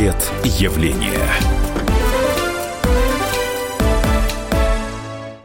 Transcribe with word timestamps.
Портрет 0.00 0.32
явления. 0.44 1.20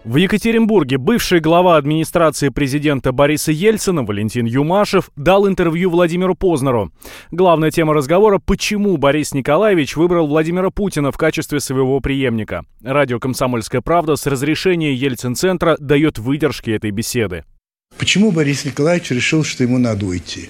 В 0.06 0.16
Екатеринбурге 0.16 0.98
бывший 0.98 1.42
глава 1.42 1.76
администрации 1.76 2.48
президента 2.48 3.12
Бориса 3.12 3.52
Ельцина 3.52 4.04
Валентин 4.04 4.46
Юмашев 4.46 5.12
дал 5.18 5.46
интервью 5.50 5.90
Владимиру 5.90 6.36
Познеру. 6.36 6.92
Главная 7.32 7.70
тема 7.70 7.94
разговора– 7.94 8.40
почему 8.46 8.96
Борис 8.96 9.34
Николаевич 9.34 9.98
выбрал 9.98 10.28
Владимира 10.28 10.70
Путина 10.70 11.12
в 11.12 11.18
качестве 11.18 11.60
своего 11.60 12.00
преемника. 12.00 12.64
Радио 12.82 13.20
«Комсомольская 13.20 13.82
правда» 13.82 14.16
с 14.16 14.26
разрешения 14.26 14.94
Ельцин-центра 14.94 15.76
дает 15.82 16.18
выдержки 16.18 16.70
этой 16.70 16.92
беседы. 16.92 17.44
Почему 17.98 18.32
Борис 18.32 18.64
Николаевич 18.64 19.12
решил, 19.12 19.44
что 19.44 19.64
ему 19.64 19.80
надо 19.80 20.06
уйти? 20.06 20.50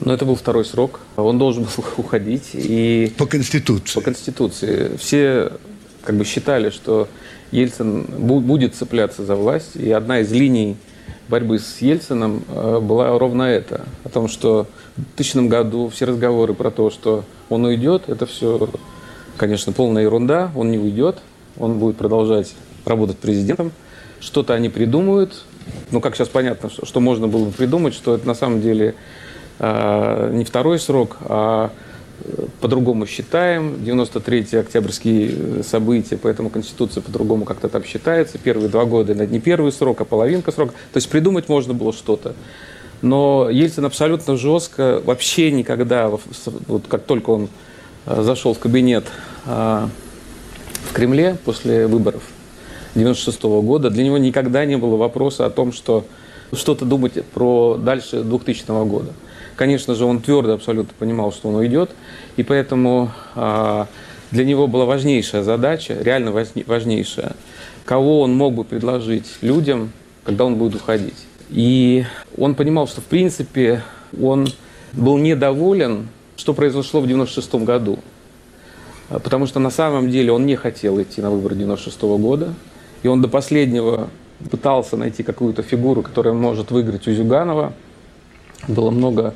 Ну, 0.00 0.12
это 0.12 0.24
был 0.24 0.36
второй 0.36 0.64
срок. 0.64 1.00
Он 1.16 1.38
должен 1.38 1.64
был 1.64 1.84
уходить. 1.96 2.50
И 2.54 3.12
по 3.18 3.26
Конституции? 3.26 3.94
По 3.94 4.00
Конституции. 4.00 4.96
Все 4.96 5.52
как 6.02 6.16
бы 6.16 6.24
считали, 6.24 6.70
что 6.70 7.08
Ельцин 7.50 8.04
будет 8.04 8.74
цепляться 8.74 9.24
за 9.24 9.36
власть. 9.36 9.76
И 9.76 9.90
одна 9.90 10.20
из 10.20 10.32
линий 10.32 10.76
борьбы 11.28 11.58
с 11.58 11.78
Ельцином 11.80 12.42
э, 12.48 12.80
была 12.80 13.16
ровно 13.18 13.42
это. 13.42 13.84
О 14.04 14.08
том, 14.08 14.28
что 14.28 14.66
в 14.96 15.16
2000 15.16 15.48
году 15.48 15.88
все 15.88 16.06
разговоры 16.06 16.54
про 16.54 16.70
то, 16.70 16.90
что 16.90 17.24
он 17.48 17.64
уйдет, 17.64 18.04
это 18.08 18.26
все, 18.26 18.68
конечно, 19.36 19.72
полная 19.72 20.02
ерунда. 20.02 20.50
Он 20.56 20.70
не 20.70 20.78
уйдет. 20.78 21.18
Он 21.58 21.78
будет 21.78 21.96
продолжать 21.96 22.54
работать 22.86 23.18
президентом. 23.18 23.72
Что-то 24.20 24.54
они 24.54 24.70
придумают. 24.70 25.44
Ну, 25.90 26.00
как 26.00 26.16
сейчас 26.16 26.28
понятно, 26.28 26.70
что, 26.70 26.86
что 26.86 27.00
можно 27.00 27.28
было 27.28 27.44
бы 27.44 27.50
придумать, 27.52 27.94
что 27.94 28.14
это 28.14 28.26
на 28.26 28.34
самом 28.34 28.62
деле 28.62 28.94
не 29.58 30.44
второй 30.44 30.78
срок, 30.78 31.18
а 31.20 31.70
по-другому 32.60 33.06
считаем. 33.06 33.74
93-й 33.84 34.60
октябрьские 34.60 35.30
э, 35.30 35.62
события, 35.62 36.16
поэтому 36.16 36.50
Конституция 36.50 37.02
по-другому 37.02 37.44
как-то 37.44 37.68
там 37.68 37.84
считается. 37.84 38.38
Первые 38.38 38.68
два 38.68 38.84
года 38.84 39.12
это 39.12 39.26
не 39.26 39.40
первый 39.40 39.72
срок, 39.72 40.00
а 40.00 40.04
половинка 40.04 40.52
срока. 40.52 40.72
То 40.92 40.96
есть 40.96 41.08
придумать 41.08 41.48
можно 41.48 41.74
было 41.74 41.92
что-то. 41.92 42.34
Но 43.00 43.48
Ельцин 43.50 43.84
абсолютно 43.84 44.36
жестко, 44.36 45.02
вообще 45.04 45.50
никогда, 45.50 46.08
вот 46.68 46.84
как 46.88 47.02
только 47.02 47.30
он 47.30 47.48
э, 48.06 48.22
зашел 48.22 48.54
в 48.54 48.58
кабинет 48.58 49.04
э, 49.46 49.86
в 50.90 50.92
Кремле 50.92 51.36
после 51.44 51.86
выборов 51.86 52.22
96 52.94 53.42
года, 53.42 53.90
для 53.90 54.04
него 54.04 54.18
никогда 54.18 54.64
не 54.64 54.76
было 54.76 54.96
вопроса 54.96 55.46
о 55.46 55.50
том, 55.50 55.72
что 55.72 56.04
что-то 56.52 56.84
думать 56.84 57.24
про 57.24 57.76
дальше 57.76 58.22
2000 58.22 58.86
года. 58.86 59.12
Конечно 59.62 59.94
же, 59.94 60.06
он 60.06 60.18
твердо 60.18 60.54
абсолютно 60.54 60.92
понимал, 60.98 61.30
что 61.30 61.48
он 61.48 61.54
уйдет, 61.54 61.92
и 62.36 62.42
поэтому 62.42 63.12
а, 63.36 63.86
для 64.32 64.44
него 64.44 64.66
была 64.66 64.86
важнейшая 64.86 65.44
задача, 65.44 65.96
реально 66.00 66.32
важнейшая, 66.32 67.36
кого 67.84 68.22
он 68.22 68.34
мог 68.34 68.54
бы 68.54 68.64
предложить 68.64 69.36
людям, 69.40 69.92
когда 70.24 70.46
он 70.46 70.56
будет 70.56 70.74
уходить. 70.74 71.14
И 71.48 72.04
он 72.36 72.56
понимал, 72.56 72.88
что 72.88 73.02
в 73.02 73.04
принципе 73.04 73.84
он 74.20 74.48
был 74.94 75.16
недоволен, 75.18 76.08
что 76.34 76.54
произошло 76.54 77.00
в 77.00 77.06
96 77.06 77.54
году. 77.54 78.00
Потому 79.10 79.46
что 79.46 79.60
на 79.60 79.70
самом 79.70 80.10
деле 80.10 80.32
он 80.32 80.44
не 80.44 80.56
хотел 80.56 81.00
идти 81.00 81.22
на 81.22 81.30
выборы 81.30 81.54
96 81.54 82.02
года. 82.02 82.52
И 83.04 83.06
он 83.06 83.22
до 83.22 83.28
последнего 83.28 84.10
пытался 84.50 84.96
найти 84.96 85.22
какую-то 85.22 85.62
фигуру, 85.62 86.02
которая 86.02 86.34
может 86.34 86.72
выиграть 86.72 87.06
у 87.06 87.12
Зюганова. 87.12 87.74
Было 88.66 88.90
много 88.90 89.34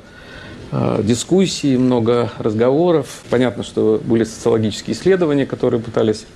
дискуссий, 0.72 1.76
много 1.76 2.30
разговоров. 2.38 3.22
Понятно, 3.30 3.62
что 3.62 4.00
были 4.04 4.24
социологические 4.24 4.96
исследования, 4.96 5.46
которые 5.46 5.80
пытались 5.80 6.26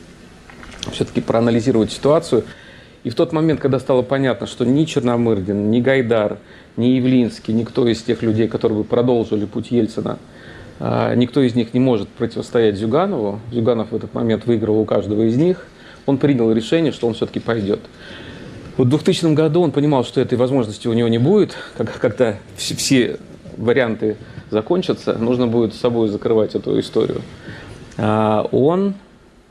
все-таки 0.92 1.20
проанализировать 1.20 1.92
ситуацию. 1.92 2.44
И 3.02 3.10
в 3.10 3.14
тот 3.14 3.32
момент, 3.32 3.60
когда 3.60 3.78
стало 3.78 4.02
понятно, 4.02 4.46
что 4.46 4.64
ни 4.64 4.84
Черномырдин, 4.84 5.70
ни 5.70 5.80
Гайдар, 5.80 6.38
ни 6.76 6.86
Явлинский, 6.86 7.52
никто 7.52 7.86
из 7.88 8.02
тех 8.02 8.22
людей, 8.22 8.46
которые 8.46 8.78
бы 8.78 8.84
продолжили 8.84 9.46
путь 9.46 9.70
Ельцина, 9.70 10.18
э, 10.78 11.14
никто 11.16 11.40
из 11.40 11.54
них 11.54 11.72
не 11.72 11.80
может 11.80 12.08
противостоять 12.08 12.76
Зюганову. 12.76 13.40
Зюганов 13.52 13.92
в 13.92 13.96
этот 13.96 14.12
момент 14.12 14.46
выигрывал 14.46 14.80
у 14.80 14.84
каждого 14.84 15.22
из 15.22 15.36
них. 15.36 15.66
Он 16.04 16.18
принял 16.18 16.52
решение, 16.52 16.92
что 16.92 17.06
он 17.06 17.14
все-таки 17.14 17.40
пойдет. 17.40 17.80
Вот 18.76 18.86
в 18.86 18.90
2000 18.90 19.34
году 19.34 19.62
он 19.62 19.72
понимал, 19.72 20.04
что 20.04 20.20
этой 20.20 20.36
возможности 20.36 20.86
у 20.86 20.92
него 20.92 21.08
не 21.08 21.18
будет, 21.18 21.56
когда 22.00 22.36
все 22.56 23.18
варианты 23.60 24.16
закончатся, 24.50 25.14
нужно 25.14 25.46
будет 25.46 25.74
с 25.74 25.78
собой 25.78 26.08
закрывать 26.08 26.54
эту 26.54 26.78
историю. 26.80 27.20
А 27.98 28.48
он 28.50 28.94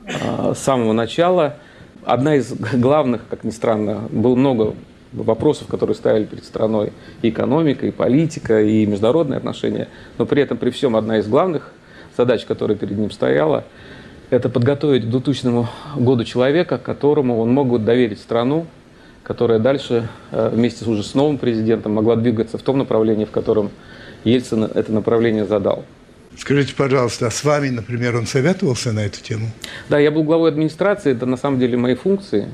а, 0.06 0.54
с 0.54 0.60
самого 0.60 0.94
начала, 0.94 1.56
одна 2.04 2.36
из 2.36 2.54
главных, 2.74 3.22
как 3.30 3.44
ни 3.44 3.52
странно, 3.52 4.08
было 4.10 4.36
много 4.36 4.74
вопросов, 5.14 5.68
которые 5.68 5.96
ставили 5.96 6.26
перед 6.26 6.44
страной 6.44 6.92
и 7.22 7.30
экономика, 7.30 7.88
и 7.88 7.92
политика, 7.92 8.62
и 8.62 8.86
международные 8.86 9.38
отношения, 9.38 9.88
но 10.18 10.26
при 10.26 10.42
этом, 10.42 10.58
при 10.58 10.70
всем, 10.72 10.96
одна 10.96 11.20
из 11.20 11.28
главных 11.28 11.72
задач, 12.18 12.46
которая 12.46 12.78
перед 12.78 12.98
ним 12.98 13.12
стояла, 13.12 13.64
это 14.30 14.50
подготовить 14.50 15.06
к 15.06 15.10
2000 15.10 15.68
году 15.98 16.24
человека, 16.24 16.78
которому 16.78 17.40
он 17.40 17.52
мог 17.52 17.70
бы 17.70 17.80
доверить 17.80 18.20
страну, 18.20 18.68
которая 19.30 19.60
дальше 19.60 20.10
э, 20.32 20.50
вместе 20.52 20.90
уже 20.90 21.04
с 21.04 21.14
новым 21.14 21.38
президентом 21.38 21.94
могла 21.94 22.16
двигаться 22.16 22.58
в 22.58 22.64
том 22.64 22.80
направлении, 22.80 23.26
в 23.26 23.30
котором 23.30 23.70
Ельцин 24.24 24.64
это 24.64 24.92
направление 24.92 25.46
задал. 25.46 25.86
Скажите, 26.36 26.74
пожалуйста, 26.76 27.28
а 27.28 27.30
с 27.30 27.44
вами, 27.44 27.70
например, 27.70 28.18
он 28.18 28.26
советовался 28.26 28.92
на 28.92 29.02
эту 29.02 29.22
тему? 29.22 29.52
Да, 29.88 30.00
я 30.00 30.10
был 30.10 30.24
главой 30.24 30.50
администрации, 30.50 31.12
это 31.12 31.28
на 31.28 31.38
самом 31.38 31.60
деле 31.60 31.78
мои 31.78 31.94
функции. 31.94 32.48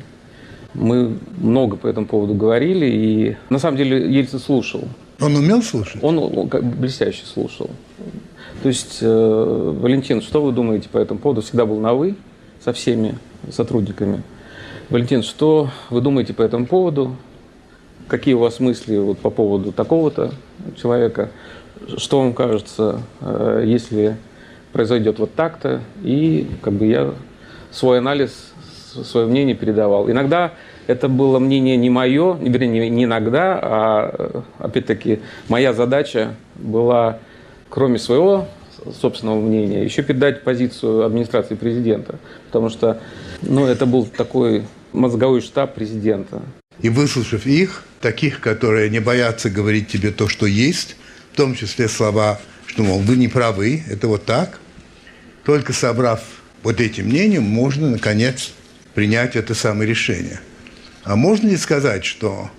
Мы 0.73 1.17
много 1.37 1.77
по 1.77 1.87
этому 1.87 2.07
поводу 2.07 2.33
говорили, 2.33 2.87
и 2.87 3.37
на 3.49 3.59
самом 3.59 3.77
деле 3.77 4.11
Ельцин 4.13 4.39
слушал. 4.39 4.83
Он 5.21 5.33
умел 5.33 5.63
слушать? 5.63 6.03
Он, 6.03 6.19
он 6.19 6.49
блестяще 6.49 7.23
слушал. 7.25 7.69
То 8.63 8.67
есть, 8.67 8.97
э, 8.99 9.77
Валентин, 9.79 10.21
что 10.21 10.41
вы 10.41 10.51
думаете 10.51 10.89
по 10.89 10.97
этому 10.97 11.21
поводу? 11.21 11.41
Всегда 11.41 11.65
был 11.65 11.79
на 11.79 11.93
«вы» 11.93 12.15
со 12.61 12.73
всеми 12.73 13.17
сотрудниками. 13.49 14.23
Валентин, 14.89 15.23
что 15.23 15.69
вы 15.89 15.99
думаете 15.99 16.33
по 16.33 16.43
этому 16.43 16.67
поводу? 16.67 17.15
Какие 18.07 18.35
у 18.35 18.39
вас 18.39 18.59
мысли 18.59 18.97
вот 18.97 19.17
по 19.17 19.31
поводу 19.31 19.71
такого-то 19.71 20.31
человека? 20.79 21.31
Что 21.97 22.19
вам 22.21 22.33
кажется, 22.33 23.01
э, 23.19 23.63
если 23.65 24.15
произойдет 24.73 25.17
вот 25.17 25.33
так-то? 25.33 25.81
И 26.03 26.47
как 26.61 26.73
бы 26.73 26.85
я 26.85 27.15
свой 27.71 27.97
анализ, 27.97 28.53
свое 29.03 29.25
мнение 29.25 29.55
передавал. 29.55 30.09
Иногда 30.09 30.51
это 30.85 31.09
было 31.09 31.39
мнение 31.39 31.77
не 31.77 31.89
мое, 31.89 32.35
вернее, 32.35 32.87
не 32.91 33.05
иногда, 33.05 33.59
а 33.59 34.43
опять-таки 34.59 35.19
моя 35.49 35.73
задача 35.73 36.35
была, 36.53 37.17
кроме 37.69 37.97
своего 37.97 38.47
собственного 38.93 39.39
мнения, 39.41 39.83
еще 39.83 40.03
передать 40.03 40.43
позицию 40.43 41.05
администрации 41.05 41.55
президента. 41.55 42.19
Потому 42.47 42.69
что 42.69 43.01
ну, 43.41 43.65
это 43.65 43.85
был 43.85 44.05
такой 44.05 44.63
мозговой 44.93 45.41
штаб 45.41 45.75
президента. 45.75 46.41
И 46.81 46.89
выслушав 46.89 47.45
их, 47.45 47.83
таких, 48.01 48.41
которые 48.41 48.89
не 48.89 48.99
боятся 48.99 49.49
говорить 49.49 49.87
тебе 49.87 50.11
то, 50.11 50.27
что 50.27 50.45
есть, 50.45 50.95
в 51.33 51.37
том 51.37 51.55
числе 51.55 51.87
слова, 51.87 52.39
что, 52.65 52.83
мол, 52.83 52.99
вы 52.99 53.15
не 53.15 53.27
правы, 53.27 53.83
это 53.89 54.07
вот 54.07 54.25
так, 54.25 54.59
только 55.43 55.73
собрав 55.73 56.21
вот 56.63 56.81
эти 56.81 57.01
мнения, 57.01 57.39
можно, 57.39 57.89
наконец, 57.89 58.53
принять 58.93 59.35
это 59.35 59.53
самое 59.53 59.89
решение. 59.89 60.39
А 61.03 61.15
можно 61.15 61.47
ли 61.47 61.57
сказать, 61.57 62.03
что 62.03 62.49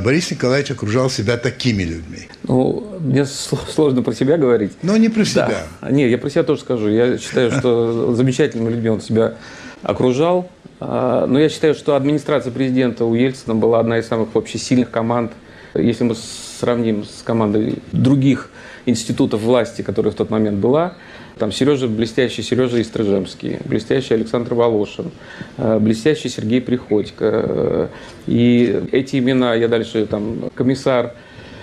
Борис 0.00 0.30
Николаевич 0.30 0.70
окружал 0.72 1.08
себя 1.08 1.36
такими 1.36 1.82
людьми. 1.82 2.28
Ну, 2.42 2.98
мне 3.00 3.24
сложно 3.24 4.02
про 4.02 4.12
себя 4.12 4.36
говорить. 4.36 4.72
Но 4.82 4.96
не 4.96 5.08
про 5.08 5.24
себя. 5.24 5.64
Да. 5.80 5.90
Не, 5.90 6.08
я 6.08 6.18
про 6.18 6.28
себя 6.28 6.42
тоже 6.42 6.60
скажу. 6.60 6.88
Я 6.88 7.18
считаю, 7.18 7.50
что 7.50 8.14
замечательными 8.14 8.70
людьми 8.70 8.90
он 8.90 9.00
себя 9.00 9.34
окружал. 9.82 10.50
А, 10.80 11.26
но 11.26 11.38
я 11.38 11.48
считаю, 11.48 11.74
что 11.74 11.94
администрация 11.94 12.52
президента 12.52 13.04
у 13.04 13.14
Ельцина 13.14 13.54
была 13.54 13.80
одна 13.80 13.98
из 13.98 14.06
самых 14.08 14.34
вообще 14.34 14.58
сильных 14.58 14.90
команд 14.90 15.32
Если 15.74 16.04
мы 16.04 16.14
сравним 16.58 17.04
с 17.04 17.22
командой 17.22 17.78
других 17.92 18.50
институтов 18.86 19.40
власти, 19.40 19.82
которая 19.82 20.12
в 20.12 20.16
тот 20.16 20.30
момент 20.30 20.58
была, 20.58 20.94
там 21.40 21.52
Сережа 21.52 21.88
блестящий 21.88 22.42
Сережа 22.42 22.80
Истрыжемский, 22.82 23.58
блестящий 23.64 24.12
Александр 24.12 24.52
Волошин, 24.52 25.10
э, 25.56 25.78
блестящий 25.78 26.28
Сергей 26.28 26.60
Приходько. 26.60 27.24
Э, 27.24 27.88
и 28.26 28.82
эти 28.92 29.16
имена, 29.16 29.54
я 29.54 29.66
дальше 29.68 30.04
там 30.06 30.50
комиссар, 30.54 31.14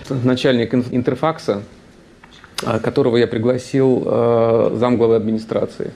начальник 0.09 0.73
Интерфакса, 0.73 1.61
э, 2.65 2.79
которого 2.79 3.17
я 3.17 3.27
пригласил 3.27 4.03
замглавы 4.77 5.15
администрации. 5.15 5.91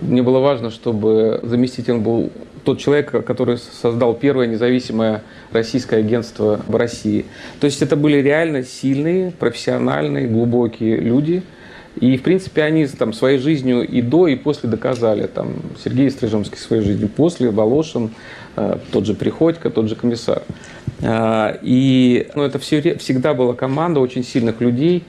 Мне 0.00 0.22
было 0.22 0.38
важно, 0.38 0.70
чтобы 0.70 1.40
заместителем 1.42 2.02
был 2.02 2.30
тот 2.64 2.78
человек, 2.78 3.10
который 3.26 3.58
создал 3.58 4.14
первое 4.14 4.46
независимое 4.46 5.22
российское 5.52 5.98
агентство 5.98 6.60
в 6.66 6.76
России. 6.76 7.26
То 7.60 7.66
есть 7.66 7.82
это 7.82 7.94
были 7.94 8.16
реально 8.22 8.62
сильные, 8.62 9.32
профессиональные, 9.32 10.28
глубокие 10.28 10.96
люди– 10.96 11.42
и, 12.00 12.16
в 12.16 12.22
принципе, 12.22 12.62
они 12.62 12.86
там, 12.86 13.12
своей 13.12 13.38
жизнью 13.38 13.86
и 13.86 14.02
до, 14.02 14.28
и 14.28 14.36
после 14.36 14.68
доказали. 14.68 15.26
Там, 15.26 15.54
Сергей 15.82 16.10
Стрижемский 16.10 16.58
своей 16.58 16.82
жизнью 16.82 17.08
после, 17.08 17.50
Волошин, 17.50 18.10
э, 18.56 18.78
тот 18.92 19.06
же 19.06 19.14
Приходько, 19.14 19.70
тот 19.70 19.88
же 19.88 19.96
комиссар. 19.96 20.42
Э, 21.00 21.58
и 21.62 22.28
ну, 22.34 22.42
это 22.42 22.58
все, 22.58 22.96
всегда 22.98 23.34
была 23.34 23.54
команда 23.54 24.00
очень 24.00 24.24
сильных 24.24 24.60
людей, 24.60 25.04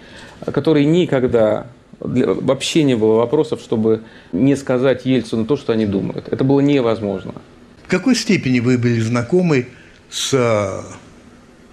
которые 0.51 0.85
никогда 0.85 1.67
вообще 1.99 2.83
не 2.83 2.95
было 2.95 3.15
вопросов, 3.15 3.59
чтобы 3.61 4.01
не 4.31 4.55
сказать 4.55 5.05
Ельцину 5.05 5.45
то, 5.45 5.57
что 5.57 5.73
они 5.73 5.85
думают. 5.85 6.27
Это 6.29 6.43
было 6.43 6.61
невозможно. 6.61 7.33
В 7.85 7.89
какой 7.89 8.15
степени 8.15 8.59
вы 8.59 8.77
были 8.77 8.99
знакомы 8.99 9.67
с 10.09 10.83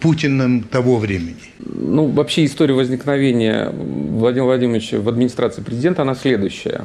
Путиным 0.01 0.63
того 0.63 0.99
времени? 0.99 1.37
Ну, 1.59 2.07
вообще 2.09 2.45
история 2.45 2.75
возникновения 2.75 3.71
Владимира 3.71 4.47
Владимировича 4.47 4.99
в 4.99 5.09
администрации 5.09 5.63
президента, 5.63 6.03
она 6.03 6.15
следующая. 6.15 6.85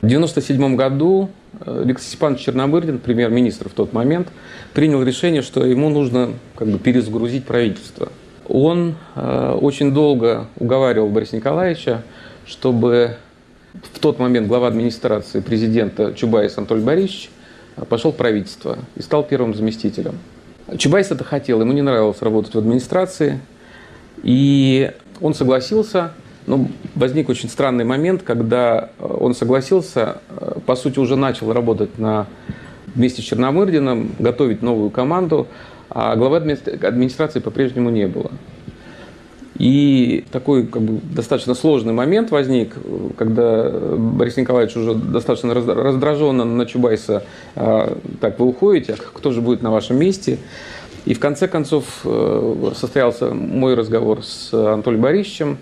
В 0.00 0.06
1997 0.06 0.76
году 0.76 1.30
э, 1.60 1.82
Алексей 1.84 2.06
Степанович 2.06 2.42
Черномырдин, 2.42 2.98
премьер-министр 3.00 3.68
в 3.68 3.72
тот 3.72 3.92
момент, 3.92 4.28
принял 4.72 5.02
решение, 5.02 5.42
что 5.42 5.64
ему 5.64 5.88
нужно 5.88 6.34
как 6.54 6.68
бы 6.68 6.78
перезагрузить 6.78 7.44
правительство. 7.44 8.12
Он 8.48 8.94
э, 9.16 9.58
очень 9.60 9.92
долго 9.92 10.46
уговаривал 10.56 11.08
Бориса 11.08 11.34
Николаевича, 11.34 12.04
чтобы 12.46 13.16
в 13.74 13.98
тот 13.98 14.20
момент 14.20 14.46
глава 14.46 14.68
администрации 14.68 15.40
президента 15.40 16.14
Чубайс 16.14 16.56
Анатолий 16.56 16.82
Борисович 16.82 17.30
э, 17.76 17.84
пошел 17.84 18.12
в 18.12 18.16
правительство 18.16 18.78
и 18.94 19.02
стал 19.02 19.24
первым 19.24 19.54
заместителем. 19.54 20.14
Чубайс 20.76 21.10
это 21.10 21.24
хотел, 21.24 21.60
ему 21.60 21.72
не 21.72 21.82
нравилось 21.82 22.20
работать 22.20 22.54
в 22.54 22.58
администрации, 22.58 23.40
и 24.22 24.92
он 25.20 25.34
согласился, 25.34 26.12
но 26.46 26.68
возник 26.94 27.28
очень 27.28 27.48
странный 27.48 27.84
момент, 27.84 28.22
когда 28.22 28.90
э, 28.98 29.16
он 29.20 29.34
согласился, 29.34 30.18
э, 30.28 30.58
по 30.66 30.76
сути, 30.76 30.98
уже 30.98 31.16
начал 31.16 31.52
работать 31.52 31.98
на, 31.98 32.26
вместе 32.94 33.22
с 33.22 33.24
Черномырдиным, 33.24 34.12
готовить 34.18 34.62
новую 34.62 34.90
команду, 34.90 35.46
а 35.90 36.16
главы 36.16 36.36
администрации 36.36 37.40
по-прежнему 37.40 37.88
не 37.90 38.06
было. 38.06 38.30
И 39.58 40.24
такой 40.30 40.66
как 40.66 40.82
бы, 40.82 41.00
достаточно 41.14 41.54
сложный 41.54 41.92
момент 41.92 42.30
возник, 42.30 42.76
когда 43.16 43.68
Борис 43.68 44.36
Николаевич 44.36 44.76
уже 44.76 44.94
достаточно 44.94 45.52
раздраженно 45.52 46.44
на 46.44 46.64
Чубайса 46.64 47.24
а, 47.56 47.98
«так, 48.20 48.38
вы 48.38 48.46
уходите, 48.46 48.94
а 48.94 48.96
кто 48.96 49.32
же 49.32 49.40
будет 49.40 49.62
на 49.62 49.72
вашем 49.72 49.98
месте?» 49.98 50.38
И 51.06 51.14
в 51.14 51.20
конце 51.20 51.48
концов 51.48 51.84
э, 52.04 52.72
состоялся 52.76 53.32
мой 53.32 53.74
разговор 53.74 54.22
с 54.22 54.52
Анатолием 54.52 55.02
Борисовичем, 55.02 55.58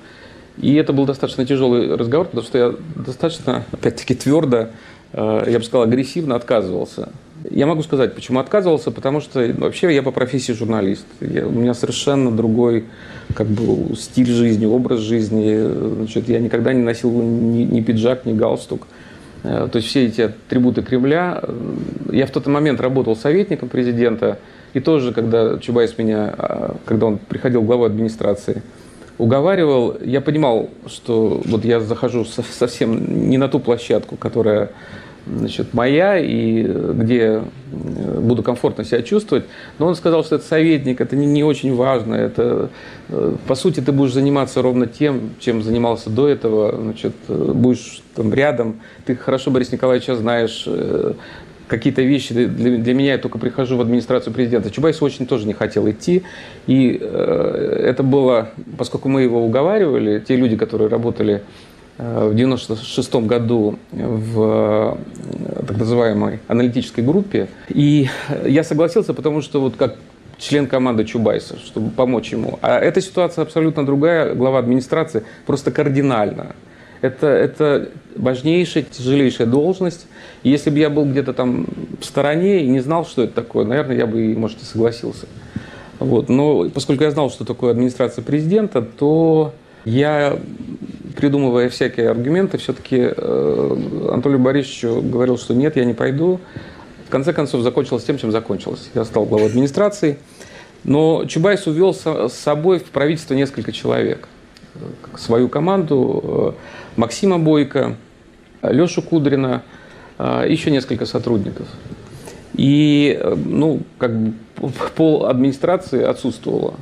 и 0.59 0.75
это 0.75 0.93
был 0.93 1.07
достаточно 1.07 1.47
тяжелый 1.47 1.95
разговор, 1.95 2.27
потому 2.27 2.45
что 2.45 2.59
я 2.59 2.75
достаточно, 2.97 3.65
опять-таки, 3.71 4.15
твердо, 4.15 4.69
э, 5.13 5.45
я 5.47 5.59
бы 5.59 5.65
сказал, 5.65 5.83
агрессивно 5.83 6.35
отказывался 6.35 7.11
я 7.51 7.67
могу 7.67 7.83
сказать, 7.83 8.15
почему 8.15 8.41
отказывался, 8.41 8.91
потому 8.91 9.21
что 9.21 9.47
вообще 9.59 9.95
я 9.95 10.03
по 10.03 10.11
профессии 10.11 10.53
журналист. 10.53 11.07
Я, 11.21 11.47
у 11.47 11.51
меня 11.51 11.75
совершенно 11.75 12.31
другой 12.31 12.85
как 13.35 13.47
бы, 13.47 13.95
стиль 13.97 14.31
жизни, 14.31 14.67
образ 14.67 15.01
жизни. 15.01 15.67
Значит, 15.97 16.29
я 16.29 16.39
никогда 16.39 16.73
не 16.73 16.83
носил 16.83 17.11
ни, 17.11 17.63
ни 17.63 17.81
пиджак, 17.81 18.25
ни 18.25 18.33
галстук. 18.33 18.87
Э, 19.43 19.69
то 19.71 19.77
есть 19.77 19.89
все 19.89 20.07
эти 20.07 20.23
атрибуты 20.23 20.83
Кремля. 20.83 21.43
Я 22.11 22.27
в 22.27 22.31
тот 22.31 22.47
момент 22.47 22.81
работал 22.81 23.17
советником 23.17 23.69
президента. 23.69 24.39
И 24.75 24.81
тоже, 24.81 25.13
когда 25.13 25.59
Чубайс 25.59 25.97
меня, 25.97 26.35
а, 26.37 26.77
когда 26.85 27.07
он 27.07 27.19
приходил 27.19 27.63
главой 27.63 27.87
администрации, 27.87 28.63
уговаривал, 29.17 29.97
я 30.03 30.21
понимал, 30.21 30.69
что 30.87 31.41
вот 31.47 31.65
я 31.65 31.81
захожу 31.81 32.25
совсем 32.25 33.31
не 33.31 33.39
на 33.39 33.49
ту 33.49 33.59
площадку, 33.59 34.17
которая 34.17 34.71
значит, 35.27 35.75
моя, 35.75 36.19
и 36.19 36.63
где 36.63 37.43
э, 37.73 38.21
буду 38.21 38.43
комфортно 38.43 38.85
себя 38.85 39.03
чувствовать. 39.03 39.45
Но 39.79 39.87
он 39.87 39.95
сказал, 39.95 40.25
что 40.25 40.37
это 40.37 40.45
советник, 40.45 41.01
это 41.01 41.17
не, 41.17 41.27
не 41.27 41.45
очень 41.45 41.75
важно. 41.75 42.15
Это, 42.15 42.71
э, 43.09 43.35
по 43.47 43.55
сути, 43.55 43.81
ты 43.81 43.93
будешь 43.93 44.13
заниматься 44.13 44.63
ровно 44.63 44.87
тем, 44.87 45.31
чем 45.41 45.63
занимался 45.63 46.11
до 46.11 46.29
этого. 46.29 46.77
Значит, 46.81 47.15
э, 47.29 47.53
будешь 47.55 48.03
там 48.15 48.33
рядом. 48.33 48.81
Ты 49.05 49.17
хорошо 49.17 49.51
Борис 49.51 49.73
Николаевича 49.73 50.17
знаешь. 50.17 50.67
Какие-то 51.69 52.03
вещи 52.03 52.33
для, 52.33 52.79
для 52.79 52.95
меня 52.95 53.13
я 53.13 53.19
только 53.19 53.39
прихожу 53.39 53.77
в 53.77 53.81
администрацию 53.81 54.33
президента. 54.33 54.71
Чубайс 54.71 55.03
очень 55.03 55.27
тоже 55.27 55.49
не 55.49 55.53
хотел 55.53 55.91
идти. 55.91 56.23
И 56.69 56.97
э, 57.01 57.83
это 57.87 58.05
было, 58.05 58.51
поскольку 58.79 59.09
мы 59.09 59.23
его 59.23 59.45
уговаривали, 59.45 60.21
те 60.21 60.37
люди, 60.37 60.57
которые 60.57 60.89
работали 60.89 61.43
в 61.99 62.33
1996 62.33 63.15
году 63.27 63.79
в 63.91 64.99
э, 65.41 65.65
так 65.67 65.79
называемой 65.79 66.41
аналитической 66.47 67.01
группе. 67.01 67.49
И 67.69 68.09
я 68.45 68.65
согласился, 68.65 69.15
потому 69.15 69.41
что 69.41 69.61
вот 69.61 69.77
как 69.77 69.97
член 70.39 70.67
команды 70.67 71.05
Чубайса, 71.05 71.57
чтобы 71.59 71.91
помочь 71.91 72.33
ему. 72.33 72.59
А 72.61 72.79
эта 72.79 73.01
ситуация 73.01 73.43
абсолютно 73.43 73.87
другая, 73.87 74.35
глава 74.35 74.59
администрации, 74.59 75.23
просто 75.47 75.71
кардинально. 75.71 76.55
Это, 77.01 77.27
это 77.27 77.89
важнейшая, 78.17 78.85
тяжелейшая 78.85 79.47
должность. 79.47 80.07
И 80.43 80.51
если 80.51 80.71
бы 80.71 80.79
я 80.79 80.91
был 80.91 81.05
где-то 81.05 81.33
там 81.33 81.67
в 82.01 82.05
стороне 82.05 82.65
и 82.65 82.69
не 82.69 82.81
знал, 82.81 83.07
что 83.07 83.23
это 83.23 83.35
такое, 83.35 83.65
наверное, 83.65 83.97
я 83.97 84.07
бы, 84.07 84.35
может, 84.37 84.63
и 84.63 84.65
согласился. 84.65 85.27
Вот. 85.99 86.29
Но 86.29 86.69
поскольку 86.71 87.05
я 87.05 87.11
знал, 87.11 87.31
что 87.31 87.45
такое 87.45 87.71
администрация 87.71 88.23
президента, 88.23 88.83
то 88.83 89.55
я 89.85 90.39
придумывая 91.17 91.69
всякие 91.69 92.11
аргументы, 92.11 92.59
все-таки 92.59 92.99
э, 93.01 93.77
Анатолию 94.11 94.39
Борисовичу 94.39 95.01
говорил, 95.03 95.39
что 95.39 95.55
нет, 95.55 95.77
я 95.77 95.85
не 95.85 95.95
пойду. 95.95 96.41
В 97.07 97.11
конце 97.11 97.33
концов, 97.33 97.63
закончилось 97.63 98.05
тем, 98.05 98.19
чем 98.19 98.31
закончилось. 98.31 98.91
Я 98.95 99.05
стал 99.05 99.25
главой 99.25 99.47
администрации. 99.47 100.19
Но 100.85 101.25
Чубайс 101.25 101.67
увел 101.67 101.95
с 101.95 102.33
собой 102.33 102.79
в 102.79 102.85
правительство 102.85 103.35
несколько 103.35 103.73
человек. 103.73 104.29
Свою 105.17 105.49
команду, 105.49 106.55
э, 106.57 107.01
Максима 107.01 107.39
Бойко, 107.39 107.97
Лешу 108.63 109.03
Кудрина, 109.03 109.63
э, 110.19 110.47
еще 110.49 110.71
несколько 110.71 111.07
сотрудников. 111.07 111.67
И 112.55 113.21
ну, 113.45 113.81
как 113.99 114.19
бы 114.19 114.33
пол 114.95 115.27
администрации 115.27 116.03
отсутствовало. 116.03 116.75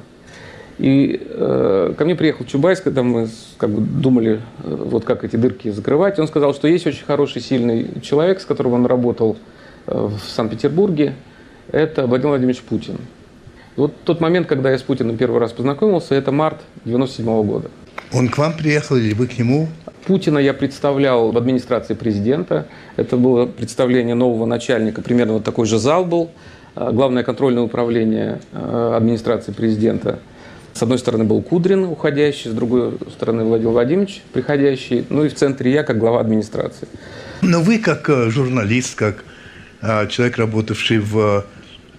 И 0.78 1.21
э, 1.23 1.95
ко 1.97 2.04
мне 2.04 2.16
приехал 2.16 2.45
Чубайс, 2.45 2.81
когда 2.81 3.02
мы 3.02 3.28
как 3.59 3.71
бы, 3.71 3.81
думали, 3.81 4.40
э, 4.64 4.75
вот 4.75 5.04
как 5.04 5.23
эти 5.23 5.37
дырки 5.37 5.71
закрывать. 5.71 6.19
Он 6.19 6.26
сказал, 6.26 6.52
что 6.52 6.66
есть 6.66 6.87
очень 6.87 7.04
хороший, 7.04 7.43
сильный 7.43 8.00
человек, 8.02 8.40
с 8.40 8.45
которым 8.45 8.73
он 8.73 8.87
работал 8.87 9.37
э, 9.87 9.95
в 9.95 10.28
Санкт-Петербурге. 10.28 11.14
Это 11.71 12.07
Владимир 12.07 12.31
Владимирович 12.31 12.62
Путин. 12.62 12.97
И 13.76 13.81
вот 13.81 13.95
тот 14.04 14.21
момент, 14.21 14.49
когда 14.49 14.71
я 14.71 14.78
с 14.78 14.83
Путиным 14.83 15.16
первый 15.16 15.38
раз 15.38 15.52
познакомился, 15.52 16.16
это 16.16 16.33
март 16.33 16.61
97 16.85 17.25
-го 17.25 17.45
года. 17.45 17.71
Он 18.12 18.28
к 18.28 18.37
вам 18.38 18.52
приехал 18.57 18.97
или 18.97 19.14
вы 19.14 19.28
к 19.28 19.38
нему? 19.38 19.69
Путина 20.07 20.38
я 20.38 20.54
представлял 20.54 21.31
в 21.31 21.37
администрации 21.37 21.95
президента. 21.95 22.66
Это 22.97 23.16
было 23.16 23.47
представление 23.47 24.14
нового 24.14 24.45
начальника. 24.45 25.02
Примерно 25.02 25.35
вот 25.35 25.45
такой 25.45 25.66
же 25.66 25.78
зал 25.78 26.04
был. 26.04 26.31
Э, 26.75 26.90
Главное 26.93 27.23
контрольное 27.23 27.62
управление 27.62 28.40
э, 28.52 28.95
администрации 28.97 29.52
президента– 29.52 30.19
с 30.75 30.83
одной 30.83 30.99
стороны 30.99 31.25
был 31.25 31.40
Кудрин, 31.40 31.85
уходящий, 31.85 32.50
с 32.50 32.52
другой 32.52 32.99
стороны 33.12 33.45
Владимир 33.45 33.71
Владимирович, 33.73 34.23
приходящий, 34.33 35.07
ну 35.09 35.25
и 35.25 35.28
в 35.28 35.35
центре 35.35 35.73
я, 35.73 35.85
как 35.85 35.99
глава 35.99 36.21
администрации. 36.21 36.88
Но 37.43 37.62
вы, 37.62 37.78
как 37.78 38.11
э, 38.11 38.28
журналист, 38.31 38.97
как 38.97 39.25
э, 39.83 40.09
человек, 40.09 40.37
работавший 40.37 40.99
в 40.99 41.47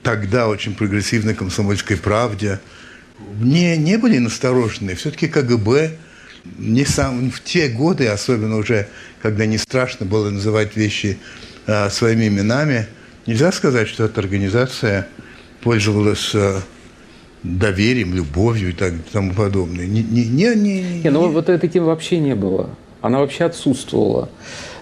тогда 0.03 0.49
очень 0.49 0.75
прогрессивной 0.75 1.33
комсомольской 1.33 1.95
правде, 1.95 2.59
не, 3.39 3.77
не 3.77 3.97
были 3.97 4.17
насторожены. 4.17 4.95
Все-таки 4.95 5.27
КГБ 5.27 5.91
не 6.57 6.85
сам, 6.85 7.31
в 7.31 7.41
те 7.41 7.69
годы, 7.69 8.07
особенно 8.07 8.57
уже, 8.57 8.87
когда 9.21 9.45
не 9.45 9.57
страшно 9.57 10.05
было 10.05 10.29
называть 10.29 10.75
вещи 10.75 11.17
э, 11.65 11.89
своими 11.89 12.27
именами, 12.27 12.87
нельзя 13.25 13.53
сказать, 13.53 13.87
что 13.87 14.03
эта 14.03 14.19
организация 14.19 15.07
пользовалась 15.61 16.35
доверием, 17.45 18.13
любовью 18.13 18.69
и 18.69 18.73
так 18.73 18.93
тому 19.11 19.33
подобное. 19.33 19.85
Не, 19.85 20.03
не, 20.03 20.25
не, 20.25 20.55
не, 20.55 21.01
не, 21.03 21.09
ну 21.09 21.29
вот 21.29 21.49
этой 21.49 21.69
темы 21.69 21.87
вообще 21.87 22.19
не 22.19 22.35
было. 22.35 22.69
Она 23.01 23.19
вообще 23.19 23.45
отсутствовала. 23.45 24.29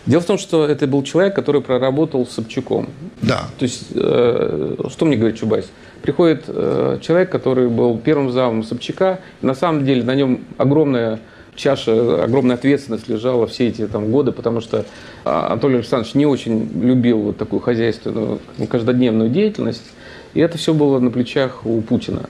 Дело 0.05 0.21
в 0.21 0.25
том, 0.25 0.37
что 0.37 0.65
это 0.65 0.87
был 0.87 1.03
человек, 1.03 1.35
который 1.35 1.61
проработал 1.61 2.25
с 2.25 2.31
Собчаком. 2.31 2.89
Да. 3.21 3.45
То 3.57 3.63
есть, 3.63 3.87
э, 3.93 4.75
что 4.89 5.05
мне 5.05 5.15
говорит 5.17 5.37
Чубайс? 5.37 5.69
Приходит 6.01 6.43
э, 6.47 6.99
человек, 7.01 7.29
который 7.29 7.69
был 7.69 7.97
первым 7.97 8.31
замом 8.31 8.63
Собчака, 8.63 9.19
и 9.41 9.45
на 9.45 9.55
самом 9.55 9.85
деле 9.85 10.03
на 10.03 10.15
нем 10.15 10.41
огромная 10.57 11.19
чаша, 11.55 12.23
огромная 12.23 12.55
ответственность 12.55 13.07
лежала 13.07 13.47
все 13.47 13.67
эти 13.67 13.87
там, 13.87 14.11
годы, 14.11 14.31
потому 14.31 14.59
что 14.59 14.85
а, 15.23 15.47
Анатолий 15.47 15.75
Александрович 15.75 16.15
не 16.15 16.25
очень 16.25 16.69
любил 16.81 17.19
вот 17.19 17.37
такую 17.37 17.59
хозяйственную, 17.59 18.39
каждодневную 18.69 19.29
деятельность, 19.29 19.83
и 20.33 20.39
это 20.39 20.57
все 20.57 20.73
было 20.73 20.99
на 20.99 21.11
плечах 21.11 21.65
у 21.65 21.81
Путина. 21.81 22.23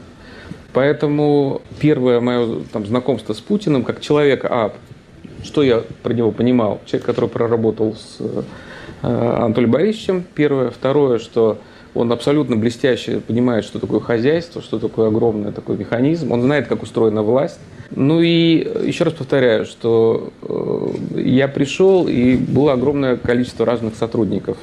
Поэтому 0.74 1.62
первое 1.80 2.20
мое 2.20 2.62
там, 2.72 2.86
знакомство 2.86 3.34
с 3.34 3.40
Путиным, 3.40 3.84
как 3.84 4.02
человека, 4.02 4.48
а, 4.50 4.74
что 5.44 5.62
я 5.62 5.84
про 6.02 6.14
него 6.14 6.32
понимал, 6.32 6.82
человек, 6.86 7.06
который 7.06 7.30
проработал 7.30 7.96
с 7.96 8.18
э, 8.20 8.44
Анатолием 9.04 9.72
Борисовичем, 9.72 10.24
первое. 10.34 10.72
Второе, 10.72 11.20
что 11.20 11.60
он 11.94 12.12
абсолютно 12.12 12.56
блестяще 12.56 13.20
понимает, 13.20 13.66
что 13.66 13.80
такое 13.80 14.00
хозяйство, 14.00 14.62
что 14.62 14.80
такое 14.80 15.10
огромный 15.10 15.52
такой 15.52 15.78
механизм. 15.78 16.32
Он 16.32 16.42
знает, 16.42 16.68
как 16.68 16.82
устроена 16.82 17.22
власть. 17.22 17.60
Ну 17.92 18.22
и 18.22 18.68
еще 18.88 19.04
раз 19.04 19.14
повторяю, 19.14 19.66
что 19.66 20.32
э, 20.42 21.20
я 21.20 21.48
пришел, 21.48 22.08
и 22.08 22.36
было 22.36 22.74
огромное 22.74 23.18
количество 23.18 23.66
разных 23.66 23.96
сотрудников. 23.96 24.58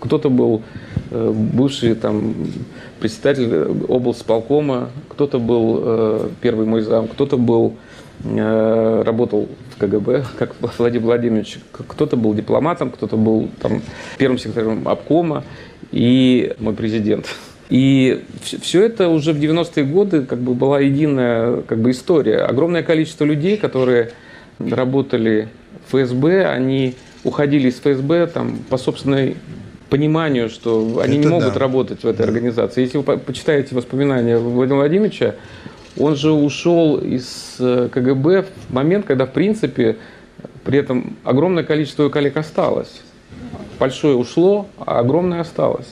Кто-то 0.00 0.30
был 0.30 0.62
э, 1.10 1.32
бывший 1.32 1.94
там 1.94 2.34
председатель 3.00 3.84
облсполкома, 3.88 4.90
кто-то 5.08 5.38
был 5.38 5.80
э, 5.82 6.28
первый 6.40 6.66
мой 6.66 6.82
зам, 6.82 7.08
кто-то 7.08 7.36
был 7.36 7.76
э, 8.24 9.02
работал 9.04 9.48
в 9.74 9.80
КГБ, 9.80 10.24
как 10.38 10.54
Владимир 10.78 11.06
Владимирович, 11.06 11.58
кто-то 11.72 12.16
был 12.16 12.34
дипломатом, 12.34 12.90
кто-то 12.90 13.16
был 13.16 13.48
там 13.60 13.82
первым 14.18 14.38
секретарем 14.38 14.86
обкома 14.86 15.44
и 15.92 16.54
мой 16.58 16.74
президент. 16.74 17.26
И 17.70 18.24
все 18.40 18.84
это 18.84 19.08
уже 19.08 19.32
в 19.32 19.38
90-е 19.38 19.84
годы 19.84 20.22
как 20.22 20.38
бы 20.38 20.54
была 20.54 20.80
единая 20.80 21.60
как 21.62 21.78
бы 21.80 21.90
история. 21.90 22.38
Огромное 22.38 22.82
количество 22.82 23.24
людей, 23.24 23.58
которые 23.58 24.10
работали 24.58 25.48
в 25.86 25.94
ФСБ, 25.94 26.46
они 26.46 26.94
уходили 27.24 27.68
из 27.68 27.78
ФСБ 27.78 28.26
там, 28.28 28.58
по 28.70 28.78
собственной 28.78 29.36
пониманию, 29.88 30.48
что 30.48 31.00
они 31.00 31.18
Это 31.18 31.26
не 31.26 31.26
могут 31.26 31.54
да. 31.54 31.58
работать 31.58 32.02
в 32.02 32.06
этой 32.06 32.24
организации. 32.24 32.82
Если 32.82 32.98
вы 32.98 33.18
почитаете 33.18 33.74
воспоминания 33.74 34.38
Владимира 34.38 34.80
Владимировича, 34.80 35.34
он 35.98 36.16
же 36.16 36.30
ушел 36.30 36.98
из 36.98 37.56
э, 37.58 37.88
КГБ 37.92 38.42
в 38.42 38.72
момент, 38.72 39.06
когда, 39.06 39.26
в 39.26 39.32
принципе, 39.32 39.96
при 40.64 40.78
этом 40.78 41.16
огромное 41.24 41.64
количество 41.64 42.02
его 42.02 42.10
коллег 42.10 42.36
осталось. 42.36 43.02
Большое 43.78 44.16
ушло, 44.16 44.66
а 44.78 45.00
огромное 45.00 45.40
осталось. 45.40 45.86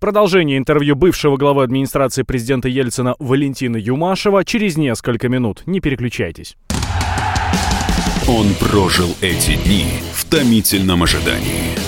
Продолжение 0.00 0.58
интервью 0.58 0.94
бывшего 0.94 1.36
главы 1.36 1.64
администрации 1.64 2.22
президента 2.22 2.68
Ельцина 2.68 3.16
Валентина 3.18 3.76
Юмашева 3.76 4.44
через 4.44 4.76
несколько 4.76 5.28
минут. 5.28 5.62
Не 5.66 5.80
переключайтесь. 5.80 6.56
Он 8.28 8.46
прожил 8.60 9.08
эти 9.22 9.56
дни 9.64 9.86
в 10.12 10.24
томительном 10.30 11.02
ожидании 11.02 11.87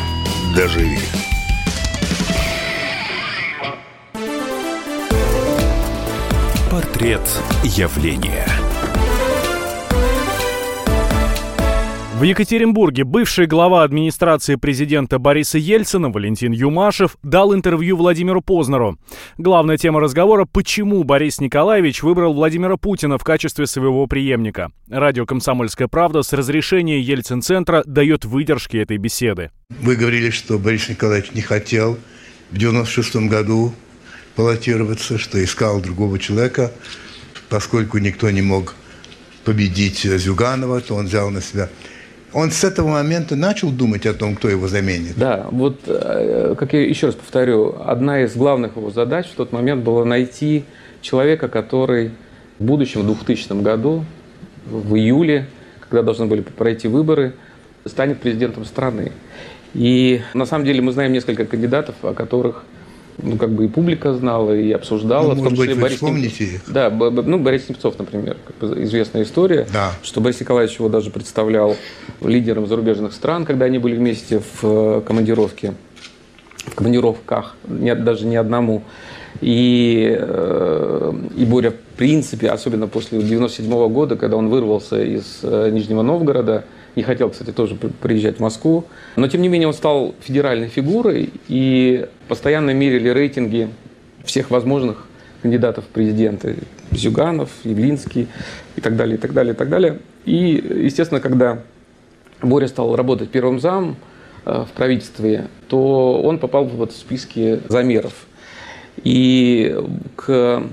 доживи. 0.55 0.99
Портрет 6.69 7.21
явления. 7.63 8.70
В 12.21 12.23
Екатеринбурге 12.23 13.03
бывший 13.03 13.47
глава 13.47 13.81
администрации 13.81 14.53
президента 14.53 15.17
Бориса 15.17 15.57
Ельцина 15.57 16.11
Валентин 16.11 16.51
Юмашев 16.51 17.17
дал 17.23 17.51
интервью 17.55 17.97
Владимиру 17.97 18.43
Познеру. 18.43 18.99
Главная 19.39 19.77
тема 19.77 19.99
разговора– 19.99 20.45
почему 20.53 21.03
Борис 21.03 21.39
Николаевич 21.39 22.03
выбрал 22.03 22.35
Владимира 22.35 22.77
Путина 22.77 23.17
в 23.17 23.23
качестве 23.23 23.65
своего 23.65 24.05
преемника. 24.05 24.71
Радио 24.87 25.25
«Комсомольская 25.25 25.87
правда» 25.87 26.21
с 26.21 26.31
разрешения 26.31 27.01
Ельцин-центра 27.01 27.81
дает 27.87 28.23
выдержки 28.23 28.77
этой 28.77 28.97
беседы. 28.97 29.49
Вы 29.81 29.95
говорили, 29.95 30.29
что 30.29 30.59
Борис 30.59 30.89
Николаевич 30.89 31.31
не 31.31 31.41
хотел 31.41 31.97
в 32.51 32.55
96 32.55 33.15
году 33.29 33.73
баллотироваться, 34.37 35.17
что 35.17 35.43
искал 35.43 35.81
другого 35.81 36.19
человека, 36.19 36.71
поскольку 37.49 37.97
никто 37.97 38.29
не 38.29 38.43
мог 38.43 38.75
победить 39.43 40.01
Зюганова, 40.01 40.81
то 40.81 40.93
он 40.93 41.07
взял 41.07 41.31
на 41.31 41.41
себя. 41.41 41.67
Он 42.33 42.49
с 42.49 42.63
этого 42.63 42.89
момента 42.89 43.35
начал 43.35 43.71
думать 43.71 44.05
о 44.05 44.13
том, 44.13 44.35
кто 44.35 44.47
его 44.47 44.67
заменит. 44.67 45.17
Да, 45.17 45.47
вот, 45.51 45.81
э, 45.87 46.55
как 46.57 46.73
я 46.73 46.81
еще 46.85 47.07
раз 47.07 47.15
повторю, 47.15 47.75
одна 47.85 48.21
из 48.21 48.35
главных 48.35 48.77
его 48.77 48.89
задач 48.89 49.27
в 49.27 49.35
тот 49.35 49.51
момент 49.51 49.83
была 49.83 50.05
найти 50.05 50.63
человека, 51.01 51.49
который 51.49 52.11
в 52.57 52.63
будущем, 52.63 53.01
в 53.01 53.05
2000 53.05 53.61
году, 53.61 54.05
в 54.65 54.95
июле, 54.95 55.47
когда 55.81 56.03
должны 56.03 56.25
были 56.27 56.41
пройти 56.41 56.87
выборы, 56.87 57.33
станет 57.85 58.19
президентом 58.19 58.63
страны. 58.63 59.11
И 59.73 60.21
на 60.33 60.45
самом 60.45 60.65
деле 60.65 60.81
мы 60.81 60.91
знаем 60.91 61.11
несколько 61.11 61.45
кандидатов, 61.45 61.95
о 62.03 62.13
которых 62.13 62.63
ну, 63.21 63.37
как 63.37 63.51
бы 63.51 63.65
и 63.65 63.67
публика 63.67 64.13
знала, 64.13 64.53
и 64.53 64.71
обсуждала. 64.71 65.33
Ну, 65.33 65.43
может 65.43 65.57
быть, 65.57 65.69
вы 65.69 65.81
Борис 65.81 65.95
вспомните 65.95 66.43
их? 66.43 66.61
Да, 66.67 66.89
ну, 66.89 67.39
Борис 67.39 67.69
Немцов, 67.69 67.97
например, 67.97 68.37
как 68.45 68.69
бы 68.69 68.83
известная 68.83 69.23
история, 69.23 69.67
да. 69.71 69.93
что 70.03 70.21
Борис 70.21 70.39
Николаевич 70.39 70.77
его 70.77 70.89
даже 70.89 71.09
представлял 71.11 71.75
лидером 72.21 72.67
зарубежных 72.67 73.13
стран, 73.13 73.45
когда 73.45 73.65
они 73.65 73.77
были 73.77 73.95
вместе 73.95 74.39
в 74.39 74.63
э, 74.63 75.01
командировке, 75.05 75.73
в 76.65 76.75
командировках, 76.75 77.55
нет, 77.67 78.03
даже 78.03 78.25
не 78.25 78.35
одному. 78.35 78.83
И, 79.39 80.15
э, 80.19 81.13
и 81.35 81.45
Боря, 81.45 81.71
в 81.71 81.97
принципе, 81.97 82.49
особенно 82.49 82.87
после 82.87 83.21
97 83.21 83.71
-го 83.71 83.89
года, 83.89 84.15
когда 84.15 84.37
он 84.37 84.49
вырвался 84.49 85.01
из 85.01 85.39
э, 85.43 85.69
Нижнего 85.71 86.01
Новгорода, 86.01 86.65
не 86.95 87.03
хотел, 87.03 87.29
кстати, 87.29 87.51
тоже 87.51 87.75
приезжать 87.75 88.37
в 88.37 88.39
Москву. 88.41 88.85
Но, 89.15 89.27
тем 89.27 89.41
не 89.41 89.47
менее, 89.47 89.67
он 89.67 89.73
стал 89.73 90.13
федеральной 90.19 90.67
фигурой 90.67 91.29
и 91.47 92.07
постоянно 92.27 92.71
мерили 92.71 93.09
рейтинги 93.09 93.69
всех 94.23 94.51
возможных 94.51 95.07
кандидатов 95.41 95.85
в 95.85 95.87
президенты. 95.87 96.57
Зюганов, 96.91 97.49
Явлинский 97.63 98.27
и 98.75 98.81
так 98.81 98.97
далее, 98.97 99.15
и 99.15 99.19
так 99.19 99.33
далее, 99.33 99.53
и 99.53 99.55
так 99.55 99.69
далее. 99.69 99.99
И, 100.25 100.81
естественно, 100.83 101.21
когда 101.21 101.59
Боря 102.41 102.67
стал 102.67 102.95
работать 102.95 103.29
первым 103.29 103.61
замом 103.61 103.95
э, 104.45 104.65
в 104.67 104.71
правительстве, 104.73 105.47
то 105.69 106.21
он 106.21 106.37
попал 106.37 106.65
в 106.65 106.75
вот 106.75 106.91
списки 106.91 107.61
замеров. 107.69 108.13
И 109.03 109.75
к, 110.17 110.63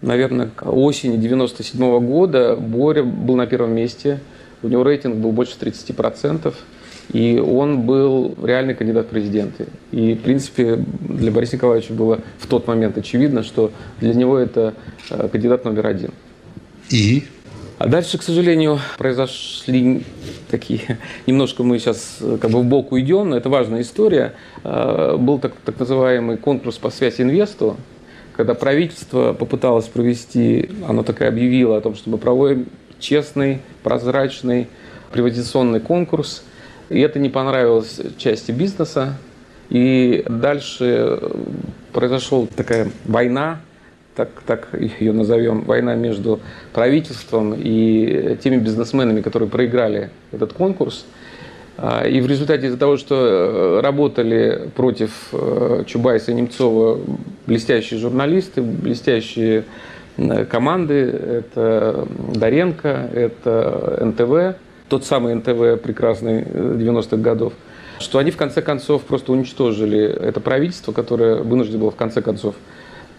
наверное, 0.00 0.48
к 0.56 0.66
осени 0.66 1.18
97 1.18 1.78
-го 1.78 2.00
года 2.00 2.56
Боря 2.56 3.02
был 3.02 3.36
на 3.36 3.46
первом 3.46 3.74
месте– 3.74 4.20
у 4.62 4.68
него 4.68 4.82
рейтинг 4.82 5.16
был 5.16 5.32
больше 5.32 5.54
30%, 5.58 6.54
и 7.12 7.38
он 7.38 7.82
был 7.82 8.34
реальный 8.42 8.74
кандидат 8.74 9.06
в 9.06 9.08
президенты. 9.10 9.66
И, 9.90 10.14
в 10.14 10.20
принципе, 10.20 10.76
для 10.76 11.30
Бориса 11.30 11.56
Николаевича 11.56 11.92
было 11.92 12.20
в 12.38 12.46
тот 12.46 12.66
момент 12.66 12.96
очевидно, 12.96 13.42
что 13.42 13.72
для 14.00 14.14
него 14.14 14.38
это 14.38 14.74
э, 15.10 15.28
кандидат 15.28 15.64
номер 15.64 15.86
один. 15.86 16.10
И? 16.90 17.24
А 17.78 17.88
дальше, 17.88 18.16
к 18.16 18.22
сожалению, 18.22 18.78
произошли 18.96 20.04
такие, 20.50 20.98
немножко 21.26 21.64
мы 21.64 21.78
сейчас 21.78 22.18
э, 22.20 22.38
как 22.40 22.50
бы 22.50 22.60
в 22.60 22.64
бок 22.64 22.92
уйдем, 22.92 23.30
но 23.30 23.36
это 23.36 23.50
важная 23.50 23.82
история. 23.82 24.34
Э, 24.62 25.16
был 25.18 25.38
так, 25.38 25.54
так 25.64 25.78
называемый 25.78 26.38
конкурс 26.38 26.78
по 26.78 26.90
связи 26.90 27.22
инвесту, 27.22 27.76
когда 28.36 28.54
правительство 28.54 29.34
попыталось 29.34 29.86
провести, 29.86 30.70
оно 30.88 31.02
такое 31.02 31.28
объявило 31.28 31.76
о 31.76 31.80
том, 31.80 31.94
что 31.94 32.08
мы 32.08 32.18
проводим 32.18 32.66
честный, 33.02 33.60
прозрачный 33.82 34.68
приватизационный 35.10 35.80
конкурс. 35.80 36.42
И 36.88 37.00
это 37.00 37.18
не 37.18 37.28
понравилось 37.28 38.00
части 38.16 38.52
бизнеса. 38.52 39.18
И 39.68 40.24
дальше 40.28 41.20
произошла 41.92 42.46
такая 42.56 42.90
война 43.04 43.60
так, 44.14 44.28
так 44.46 44.68
ее 45.00 45.12
назовем, 45.12 45.62
война 45.62 45.94
между 45.94 46.40
правительством 46.72 47.54
и 47.56 48.36
теми 48.42 48.56
бизнесменами, 48.56 49.20
которые 49.20 49.48
проиграли 49.48 50.10
этот 50.32 50.52
конкурс. 50.52 51.06
А, 51.78 52.06
и 52.06 52.20
в 52.20 52.26
результате 52.26 52.66
из-за 52.66 52.76
того, 52.76 52.98
что 52.98 53.14
э, 53.16 53.80
работали 53.80 54.68
против 54.76 55.28
э, 55.32 55.84
Чубайса 55.86 56.32
и 56.32 56.34
Немцова 56.34 57.00
блестящие 57.46 57.98
журналисты, 57.98 58.60
блестящие 58.60 59.64
команды, 60.50 60.94
это 60.94 62.06
Доренко, 62.34 63.10
это 63.12 63.98
НТВ, 64.04 64.58
тот 64.88 65.04
самый 65.04 65.34
НТВ 65.34 65.82
прекрасный 65.82 66.42
90-х 66.42 67.16
годов, 67.16 67.52
что 67.98 68.18
они 68.18 68.30
в 68.30 68.36
конце 68.36 68.62
концов 68.62 69.02
просто 69.02 69.32
уничтожили 69.32 70.00
это 70.02 70.40
правительство, 70.40 70.92
которое 70.92 71.36
вынуждено 71.36 71.78
было 71.78 71.90
в 71.90 71.96
конце 71.96 72.20
концов 72.20 72.54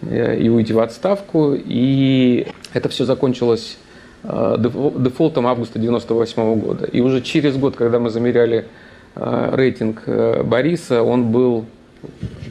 Э, 0.02 0.36
и 0.36 0.48
уйти 0.48 0.72
в 0.72 0.80
отставку. 0.80 1.54
И 1.54 2.46
это 2.72 2.88
все 2.88 3.04
закончилось 3.04 3.78
э, 4.22 4.56
дефолтом 4.58 5.46
августа 5.46 5.78
98 5.78 6.60
года. 6.60 6.84
И 6.86 7.00
уже 7.00 7.20
через 7.20 7.56
год, 7.56 7.76
когда 7.76 7.98
мы 7.98 8.10
замеряли 8.10 8.66
э, 9.14 9.50
рейтинг 9.54 10.02
Бориса, 10.44 11.02
он 11.02 11.30
был 11.30 11.64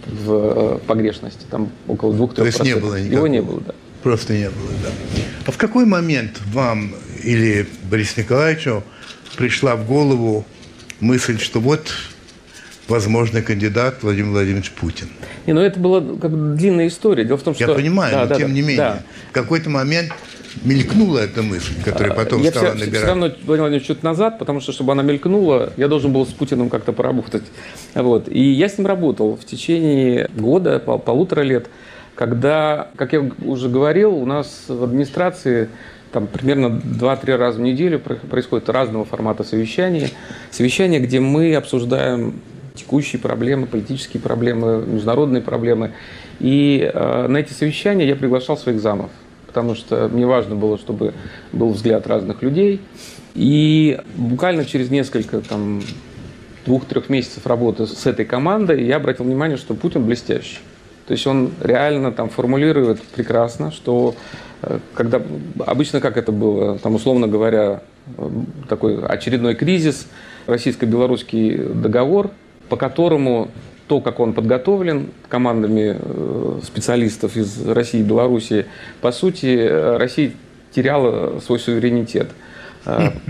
в 0.07 0.79
погрешности, 0.88 1.45
там 1.50 1.69
около 1.88 2.13
2-3%. 2.13 2.33
То 2.33 2.45
есть 2.45 2.63
не 2.63 2.75
было 2.75 2.95
никакого. 2.95 3.17
Его 3.17 3.27
не 3.27 3.41
было, 3.41 3.59
да. 3.65 3.73
Просто 4.03 4.33
не 4.33 4.50
было, 4.50 4.69
да. 4.83 4.89
А 5.48 5.51
в 5.51 5.57
какой 5.57 5.86
момент 5.86 6.39
вам 6.51 6.93
или 7.24 7.65
Борису 7.89 8.19
Николаевичу 8.19 8.83
пришла 9.38 9.75
в 9.75 9.88
голову 9.88 10.45
мысль, 11.00 11.39
что 11.39 11.60
вот 11.60 11.91
возможный 12.88 13.41
кандидат 13.41 14.03
Владимир 14.03 14.31
Владимирович 14.31 14.72
Путин. 14.72 15.07
Не, 15.45 15.53
ну 15.53 15.62
это 15.62 15.79
была 15.79 16.01
как 16.01 16.31
бы 16.31 16.55
длинная 16.55 16.88
история. 16.88 17.24
Дело 17.25 17.38
в 17.38 17.43
том, 17.43 17.55
что... 17.55 17.65
Я 17.65 17.74
понимаю, 17.74 18.13
да, 18.13 18.22
но 18.24 18.27
да, 18.27 18.36
тем 18.36 18.50
да, 18.50 18.53
не 18.53 18.62
менее, 18.62 18.77
да. 18.77 19.03
в 19.29 19.33
какой-то 19.33 19.69
момент 19.69 20.12
мелькнула 20.63 21.19
эта 21.19 21.41
мысль, 21.41 21.74
которая 21.83 22.12
а, 22.12 22.15
потом 22.15 22.41
я 22.41 22.51
стала 22.51 22.75
все, 22.75 22.79
набирать. 22.79 22.98
все 22.98 23.07
равно, 23.07 23.25
Владимир 23.27 23.60
Владимирович, 23.62 23.88
чуть 23.88 24.03
назад, 24.03 24.38
потому 24.38 24.60
что, 24.60 24.72
чтобы 24.72 24.91
она 24.91 25.01
мелькнула, 25.01 25.74
я 25.77 25.88
должен 25.88 26.13
был 26.13 26.25
с 26.25 26.29
Путиным 26.29 26.69
как-то 26.69 26.93
поработать. 26.93 27.43
Вот. 27.95 28.27
И 28.29 28.51
я 28.51 28.69
с 28.69 28.77
ним 28.77 28.86
работал 28.86 29.36
в 29.36 29.45
течение 29.45 30.29
года, 30.36 30.79
пол, 30.79 31.00
полутора 31.00 31.41
лет, 31.41 31.67
когда, 32.15 32.89
как 32.96 33.13
я 33.13 33.29
уже 33.43 33.70
говорил, 33.70 34.13
у 34.15 34.25
нас 34.25 34.65
в 34.67 34.84
администрации 34.84 35.70
там 36.12 36.27
примерно 36.27 36.67
2-3 36.67 37.36
раза 37.36 37.58
в 37.58 37.62
неделю 37.62 38.00
происходит 38.00 38.70
разного 38.70 39.03
формата 39.03 39.43
совещания. 39.43 40.10
Совещания, 40.51 41.00
где 41.00 41.20
мы 41.20 41.55
обсуждаем 41.55 42.39
текущие 42.75 43.20
проблемы, 43.20 43.65
политические 43.65 44.22
проблемы, 44.22 44.84
международные 44.86 45.41
проблемы. 45.41 45.91
И 46.39 46.89
э, 46.93 47.27
на 47.27 47.38
эти 47.38 47.53
совещания 47.53 48.08
я 48.08 48.15
приглашал 48.15 48.58
своих 48.58 48.79
замов, 48.79 49.10
потому 49.48 49.75
что 49.75 50.08
мне 50.08 50.25
важно 50.25 50.55
было, 50.55 50.77
чтобы 50.77 51.13
был 51.51 51.70
взгляд 51.70 52.05
разных 52.08 52.43
людей. 52.43 52.82
И 53.34 54.00
буквально 54.15 54.65
через 54.65 54.91
несколько 54.91 55.41
там, 55.41 55.82
двух-трех 56.65 57.10
месяцев 57.10 57.46
работы 57.48 57.88
с 57.88 58.05
этой 58.05 58.25
командой 58.25 58.86
я 58.86 58.98
обратил 58.98 59.25
внимание, 59.25 59.58
что 59.58 59.74
Путин 59.74 60.05
блестящий. 60.05 60.60
То 61.07 61.12
есть 61.13 61.27
он 61.27 61.51
реально 61.62 62.12
там 62.12 62.29
формулирует 62.29 63.01
прекрасно, 63.01 63.72
что 63.72 64.15
э, 64.62 64.79
когда 64.93 65.22
обычно 65.65 66.00
как 66.00 66.17
это 66.17 66.31
было, 66.31 66.79
там 66.79 66.95
условно 66.95 67.27
говоря, 67.27 67.81
э, 68.17 68.29
такой 68.69 69.03
очередной 69.03 69.55
кризис, 69.55 70.07
российско-белорусский 70.48 71.57
договор, 71.57 72.31
по 72.69 72.77
которому 72.77 73.50
то, 73.88 74.00
как 74.00 74.22
он 74.22 74.33
подготовлен 74.33 75.10
командами 75.27 75.98
э, 76.00 76.60
специалистов 76.63 77.36
из 77.36 77.67
России 77.67 78.00
и 78.00 78.03
Белоруссии, 78.03 78.65
по 79.01 79.12
сути, 79.12 79.67
Россия 79.98 80.31
теряла 80.74 81.39
свой 81.41 81.60
суверенитет. 81.60 82.29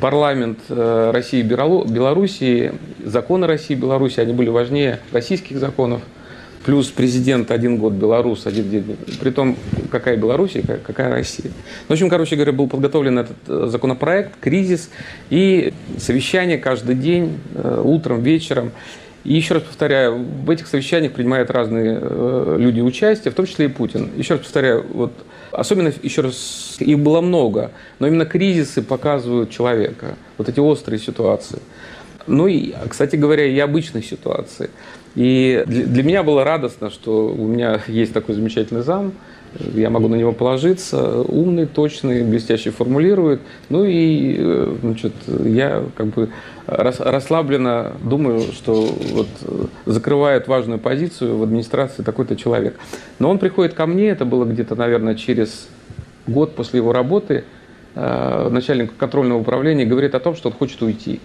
Парламент 0.01 0.59
России 0.69 1.41
и 1.41 1.43
Белоруссии, 1.43 2.71
законы 3.03 3.45
России 3.45 3.75
и 3.75 3.79
Белоруссии, 3.79 4.19
они 4.19 4.33
были 4.33 4.49
важнее 4.49 4.99
российских 5.11 5.59
законов. 5.59 6.01
Плюс 6.65 6.87
президент 6.87 7.51
один 7.51 7.77
год 7.77 7.93
белорус, 7.93 8.47
один 8.47 8.69
день. 8.69 8.97
Притом, 9.19 9.57
какая 9.91 10.15
Белоруссия, 10.15 10.61
какая 10.61 11.09
Россия. 11.09 11.51
В 11.87 11.91
общем, 11.91 12.09
короче 12.09 12.35
говоря, 12.35 12.53
был 12.53 12.67
подготовлен 12.67 13.19
этот 13.19 13.69
законопроект, 13.69 14.39
кризис 14.39 14.89
и 15.29 15.73
совещание 15.97 16.57
каждый 16.57 16.95
день, 16.95 17.37
утром, 17.83 18.21
вечером. 18.21 18.71
И 19.23 19.33
еще 19.33 19.55
раз 19.55 19.63
повторяю, 19.63 20.17
в 20.17 20.49
этих 20.49 20.67
совещаниях 20.67 21.13
принимают 21.13 21.49
разные 21.49 21.97
э, 22.01 22.57
люди 22.59 22.81
участие, 22.81 23.31
в 23.31 23.35
том 23.35 23.45
числе 23.45 23.67
и 23.67 23.69
Путин. 23.69 24.09
Еще 24.17 24.33
раз 24.33 24.43
повторяю, 24.43 24.85
вот 24.93 25.13
особенно, 25.51 25.93
еще 26.01 26.21
раз, 26.21 26.75
их 26.79 26.99
было 26.99 27.21
много, 27.21 27.71
но 27.99 28.07
именно 28.07 28.25
кризисы 28.25 28.81
показывают 28.81 29.49
человека, 29.49 30.15
вот 30.37 30.49
эти 30.49 30.59
острые 30.59 30.99
ситуации. 30.99 31.59
Ну 32.27 32.47
и, 32.47 32.73
кстати 32.89 33.15
говоря, 33.15 33.45
и 33.45 33.57
обычные 33.59 34.03
ситуации. 34.03 34.69
И 35.15 35.63
для, 35.67 36.03
меня 36.03 36.23
было 36.23 36.43
радостно, 36.43 36.89
что 36.89 37.27
у 37.27 37.47
меня 37.47 37.81
есть 37.87 38.13
такой 38.13 38.35
замечательный 38.35 38.81
зам, 38.81 39.13
я 39.73 39.89
могу 39.91 40.07
на 40.07 40.15
него 40.15 40.31
положиться, 40.31 41.21
умный, 41.21 41.67
точный, 41.67 42.23
блестяще 42.23 42.71
формулирует. 42.71 43.41
Ну 43.69 43.83
и 43.83 44.35
э, 44.39 44.75
значит, 44.81 45.13
я 45.27 45.83
как 45.95 46.07
бы 46.07 46.29
расслабленно 46.65 47.93
думаю, 48.03 48.39
что 48.39 48.73
вот 49.11 49.27
закрывает 49.85 50.47
важную 50.47 50.79
позицию 50.79 51.37
в 51.37 51.43
администрации 51.43 52.01
такой-то 52.01 52.35
человек. 52.35 52.79
Но 53.19 53.29
он 53.29 53.37
приходит 53.37 53.73
ко 53.73 53.85
мне, 53.85 54.09
это 54.09 54.25
было 54.25 54.45
где-то, 54.45 54.75
наверное, 54.75 55.15
через 55.15 55.67
год 56.25 56.55
после 56.55 56.79
его 56.79 56.91
работы, 56.91 57.43
э, 57.95 58.49
начальник 58.49 58.95
контрольного 58.97 59.39
управления 59.39 59.85
говорит 59.85 60.15
о 60.15 60.19
том, 60.19 60.35
что 60.35 60.49
он 60.49 60.55
хочет 60.55 60.81
уйти. 60.81 61.19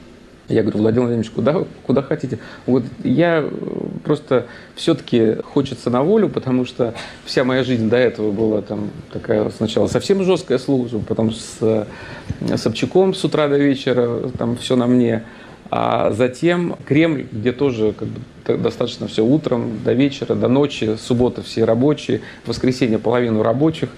Я 0.48 0.62
говорю, 0.62 0.78
Владимир 0.78 1.06
Владимирович, 1.08 1.30
куда, 1.30 1.64
куда 1.86 2.02
хотите? 2.02 2.38
Вот 2.64 2.82
я 3.04 3.40
э, 3.42 3.50
просто 4.02 4.46
все-таки 4.74 5.36
хочется 5.42 5.90
на 5.90 6.02
волю, 6.02 6.30
потому 6.30 6.64
что 6.64 6.94
вся 7.26 7.44
моя 7.44 7.62
жизнь 7.62 7.90
до 7.90 7.98
этого 7.98 8.32
была 8.32 8.62
там 8.62 8.90
такая 9.12 9.50
сначала 9.50 9.88
совсем 9.88 10.24
жесткая 10.24 10.58
служба, 10.58 11.00
потом 11.06 11.32
с 11.32 11.58
э, 11.60 11.84
Собчаком 12.56 13.12
с 13.12 13.22
утра 13.24 13.48
до 13.48 13.58
вечера, 13.58 14.30
там 14.38 14.56
все 14.56 14.76
на 14.76 14.86
мне. 14.86 15.24
А 15.70 16.12
затем 16.12 16.76
Кремль, 16.86 17.26
где 17.30 17.52
тоже 17.52 17.92
как 17.92 18.08
бы, 18.08 18.62
достаточно 18.62 19.06
все 19.06 19.22
утром, 19.22 19.80
до 19.84 19.92
вечера, 19.92 20.34
до 20.34 20.48
ночи, 20.48 20.96
суббота 20.98 21.42
все 21.42 21.64
рабочие, 21.64 22.22
воскресенье 22.46 22.98
половину 22.98 23.42
рабочих. 23.42 23.90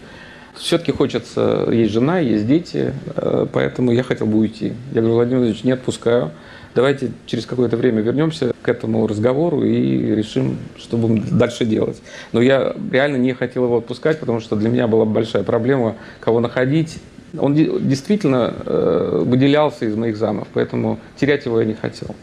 Все-таки 0.55 0.93
хочется, 0.93 1.69
есть 1.71 1.93
жена, 1.93 2.19
есть 2.19 2.47
дети, 2.47 2.93
э, 3.17 3.47
поэтому 3.53 3.93
я 3.93 4.03
хотел 4.03 4.27
бы 4.27 4.39
уйти. 4.39 4.75
Я 4.93 5.01
говорю, 5.01 5.15
Владимир 5.15 5.39
Владимирович, 5.39 5.65
не 5.65 5.73
отпускаю. 5.73 6.33
Давайте 6.75 7.11
через 7.27 7.47
какое-то 7.47 7.77
время 7.77 8.01
вернемся 8.01 8.53
к 8.63 8.69
этому 8.69 9.07
разговору 9.07 9.65
и 9.65 10.15
решим, 10.15 10.59
что 10.77 10.97
будем 10.97 11.37
дальше 11.37 11.65
делать. 11.65 12.01
Но 12.33 12.41
я 12.41 12.77
реально 12.93 13.17
не 13.17 13.33
хотел 13.33 13.65
его 13.65 13.79
отпускать, 13.79 14.21
потому 14.21 14.41
что 14.41 14.55
для 14.55 14.69
меня 14.69 14.87
была 14.87 15.05
большая 15.05 15.43
проблема, 15.43 15.97
кого 16.21 16.41
находить. 16.41 16.99
Он 17.39 17.55
действительно 17.55 18.55
э, 18.67 19.23
выделялся 19.25 19.85
из 19.85 19.97
моих 19.97 20.17
замов, 20.17 20.49
поэтому 20.53 20.99
терять 21.17 21.45
его 21.45 21.61
я 21.61 21.67
не 21.67 21.75
хотел. 21.75 22.15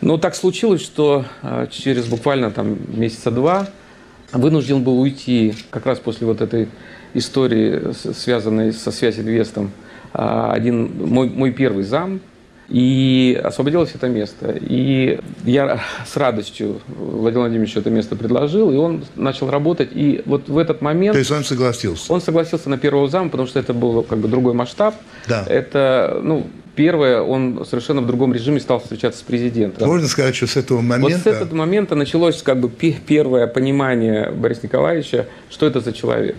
Но 0.00 0.16
так 0.16 0.34
случилось, 0.34 0.80
что 0.80 1.24
э, 1.42 1.66
через 1.70 2.06
буквально 2.06 2.50
там 2.50 2.78
месяца 2.88 3.30
два 3.30 3.68
вынужден 4.32 4.82
был 4.82 5.00
уйти 5.00 5.54
как 5.70 5.86
раз 5.86 5.98
после 5.98 6.26
вот 6.26 6.40
этой 6.40 6.68
истории, 7.14 7.92
связанной 7.92 8.72
со 8.72 8.90
связью 8.90 9.24
инвестом, 9.24 9.70
а, 10.12 10.52
один 10.52 11.06
мой, 11.06 11.28
мой 11.28 11.52
первый 11.52 11.84
зам, 11.84 12.20
и 12.68 13.40
освободилось 13.42 13.92
это 13.94 14.08
место. 14.08 14.54
И 14.60 15.18
я 15.44 15.80
с 16.06 16.16
радостью 16.16 16.80
Владимир 16.86 17.44
Владимирович 17.44 17.76
это 17.76 17.88
место 17.88 18.14
предложил, 18.14 18.70
и 18.70 18.76
он 18.76 19.04
начал 19.16 19.50
работать. 19.50 19.88
И 19.92 20.22
вот 20.26 20.48
в 20.48 20.58
этот 20.58 20.82
момент... 20.82 21.14
То 21.14 21.18
есть 21.18 21.30
он 21.30 21.44
согласился? 21.44 22.12
Он 22.12 22.20
согласился 22.20 22.68
на 22.68 22.76
первого 22.76 23.08
зама, 23.08 23.30
потому 23.30 23.48
что 23.48 23.58
это 23.58 23.72
был 23.72 24.02
как 24.02 24.18
бы 24.18 24.28
другой 24.28 24.52
масштаб. 24.52 24.94
Да. 25.26 25.44
Это, 25.48 26.20
ну, 26.22 26.46
первое, 26.76 27.22
он 27.22 27.64
совершенно 27.64 28.02
в 28.02 28.06
другом 28.06 28.34
режиме 28.34 28.60
стал 28.60 28.80
встречаться 28.80 29.20
с 29.20 29.22
президентом. 29.22 29.88
Можно 29.88 30.06
сказать, 30.06 30.36
что 30.36 30.46
с 30.46 30.56
этого 30.58 30.82
момента... 30.82 31.14
Вот 31.14 31.22
с 31.22 31.26
этого 31.26 31.54
момента 31.56 31.94
началось 31.94 32.42
как 32.42 32.60
бы 32.60 32.68
первое 32.68 33.46
понимание 33.46 34.30
Бориса 34.30 34.60
Николаевича, 34.64 35.26
что 35.48 35.66
это 35.66 35.80
за 35.80 35.94
человек. 35.94 36.36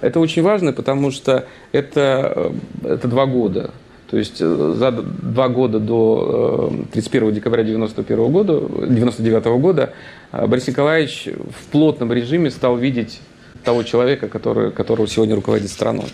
Это 0.00 0.20
очень 0.20 0.42
важно, 0.42 0.72
потому 0.72 1.10
что 1.10 1.46
это, 1.72 2.52
э, 2.84 2.94
это 2.94 3.08
два 3.08 3.26
года. 3.26 3.70
То 4.10 4.16
есть 4.18 4.38
э, 4.40 4.74
за 4.76 4.90
два 4.90 5.48
года 5.48 5.78
до 5.78 6.72
31 6.92 7.28
э, 7.28 7.32
декабря 7.32 7.62
1991 7.62 8.32
года, 8.32 8.60
99 8.88 9.44
года 9.60 9.92
Борис 10.32 10.66
Николаевич 10.66 11.28
в 11.28 11.70
плотном 11.70 12.12
режиме 12.12 12.50
стал 12.50 12.76
видеть 12.76 13.20
того 13.62 13.84
человека, 13.84 14.28
который, 14.28 14.72
которого 14.72 15.06
сегодня 15.06 15.36
руководит 15.36 15.70
страной. 15.70 16.06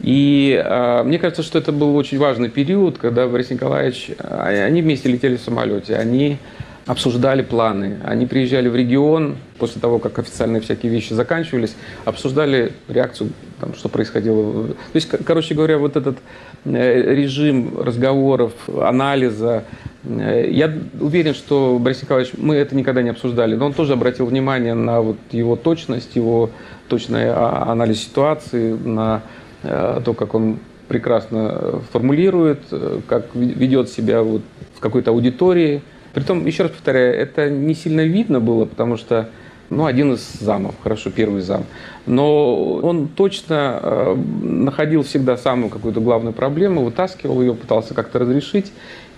И 0.00 0.60
э, 0.60 1.02
мне 1.04 1.20
кажется, 1.20 1.44
что 1.44 1.58
это 1.58 1.70
был 1.70 1.94
очень 1.94 2.18
важный 2.18 2.48
период, 2.48 2.98
когда 2.98 3.28
Борис 3.28 3.50
Николаевич, 3.50 4.10
они 4.18 4.82
вместе 4.82 5.08
летели 5.08 5.36
в 5.36 5.40
самолете, 5.40 5.94
они 5.94 6.38
обсуждали 6.86 7.42
планы. 7.42 7.98
Они 8.04 8.26
приезжали 8.26 8.68
в 8.68 8.76
регион 8.76 9.36
после 9.58 9.80
того, 9.80 9.98
как 9.98 10.18
официальные 10.18 10.60
всякие 10.60 10.92
вещи 10.92 11.14
заканчивались, 11.14 11.76
обсуждали 12.04 12.72
реакцию, 12.88 13.30
там, 13.60 13.74
что 13.74 13.88
происходило. 13.88 14.68
То 14.68 14.74
есть, 14.92 15.08
короче 15.24 15.54
говоря, 15.54 15.78
вот 15.78 15.96
этот 15.96 16.18
э, 16.64 17.14
режим 17.14 17.80
разговоров, 17.80 18.52
анализа, 18.68 19.64
э, 20.04 20.50
я 20.50 20.72
уверен, 21.00 21.34
что 21.34 21.78
Борис 21.80 22.02
Николаевич, 22.02 22.34
мы 22.36 22.56
это 22.56 22.76
никогда 22.76 23.00
не 23.02 23.10
обсуждали, 23.10 23.54
но 23.54 23.66
он 23.66 23.72
тоже 23.72 23.94
обратил 23.94 24.26
внимание 24.26 24.74
на 24.74 25.00
вот 25.00 25.16
его 25.30 25.56
точность, 25.56 26.16
его 26.16 26.50
точный 26.88 27.30
а, 27.30 27.64
анализ 27.68 28.02
ситуации, 28.02 28.72
на 28.74 29.22
э, 29.62 30.02
то, 30.04 30.12
как 30.12 30.34
он 30.34 30.58
прекрасно 30.86 31.80
формулирует, 31.92 32.60
как 33.08 33.34
ведет 33.34 33.88
себя 33.88 34.22
вот 34.22 34.42
в 34.76 34.80
какой-то 34.80 35.12
аудитории– 35.12 35.80
Притом, 36.14 36.46
еще 36.46 36.62
раз 36.62 36.72
повторяю, 36.72 37.14
это 37.14 37.50
не 37.50 37.74
сильно 37.74 38.02
видно 38.02 38.38
было, 38.40 38.64
потому 38.66 38.96
что 38.96 39.28
ну, 39.68 39.86
один 39.86 40.12
из 40.12 40.20
замов, 40.40 40.74
хорошо, 40.82 41.10
первый 41.10 41.42
зам. 41.42 41.64
Но 42.06 42.74
он 42.76 43.08
точно 43.08 43.80
э, 43.82 44.16
находил 44.42 45.02
всегда 45.02 45.36
самую 45.36 45.70
какую-то 45.70 46.00
главную 46.00 46.32
проблему, 46.32 46.84
вытаскивал 46.84 47.40
ее, 47.40 47.54
пытался 47.54 47.94
как-то 47.94 48.20
разрешить. 48.20 48.72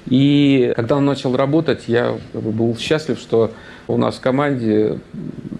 И 0.07 0.73
когда 0.77 0.97
он 0.97 1.05
начал 1.05 1.37
работать, 1.37 1.85
я 1.89 2.15
был 2.33 2.77
счастлив, 2.79 3.19
что 3.19 3.51
у 3.89 3.99
нас 3.99 4.17
в 4.17 4.21
команде 4.21 4.99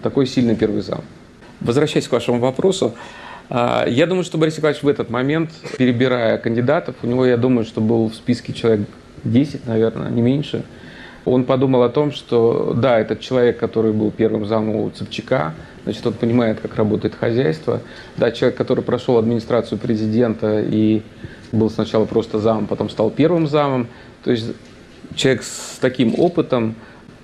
такой 0.01 0.25
сильный 0.25 0.55
первый 0.55 0.81
зам. 0.81 1.01
Возвращаясь 1.59 2.07
к 2.07 2.11
вашему 2.13 2.39
вопросу, 2.39 2.95
э, 3.49 3.85
я 3.89 4.07
думаю, 4.07 4.23
что 4.23 4.39
Борис 4.39 4.57
Николаевич 4.57 4.81
в 4.81 4.87
этот 4.87 5.11
момент, 5.11 5.51
перебирая 5.77 6.39
кандидатов, 6.39 6.95
у 7.03 7.07
него, 7.07 7.27
я 7.27 7.37
думаю, 7.37 7.65
что 7.65 7.81
был 7.81 8.09
в 8.09 8.15
списке 8.15 8.53
человек 8.53 8.87
10, 9.23 9.67
наверное, 9.67 10.09
не 10.09 10.23
меньше– 10.23 10.63
он 11.31 11.43
подумал 11.43 11.83
о 11.83 11.89
том, 11.89 12.11
что 12.11 12.73
да, 12.75 12.99
этот 12.99 13.19
человек, 13.19 13.57
который 13.57 13.91
был 13.91 14.11
первым 14.11 14.45
замом 14.45 14.77
у 14.77 14.89
Цепчака, 14.89 15.53
значит, 15.83 16.05
он 16.07 16.13
понимает, 16.13 16.59
как 16.61 16.75
работает 16.75 17.15
хозяйство. 17.15 17.81
Да, 18.15 18.31
человек, 18.31 18.57
который 18.57 18.83
прошел 18.83 19.17
администрацию 19.17 19.77
президента 19.77 20.59
и 20.59 21.01
был 21.51 21.69
сначала 21.69 22.05
просто 22.05 22.39
замом, 22.39 22.67
потом 22.67 22.89
стал 22.89 23.09
первым 23.09 23.47
замом. 23.47 23.87
То 24.23 24.31
есть 24.31 24.53
человек 25.15 25.43
с 25.43 25.77
таким 25.81 26.17
опытом, 26.17 26.75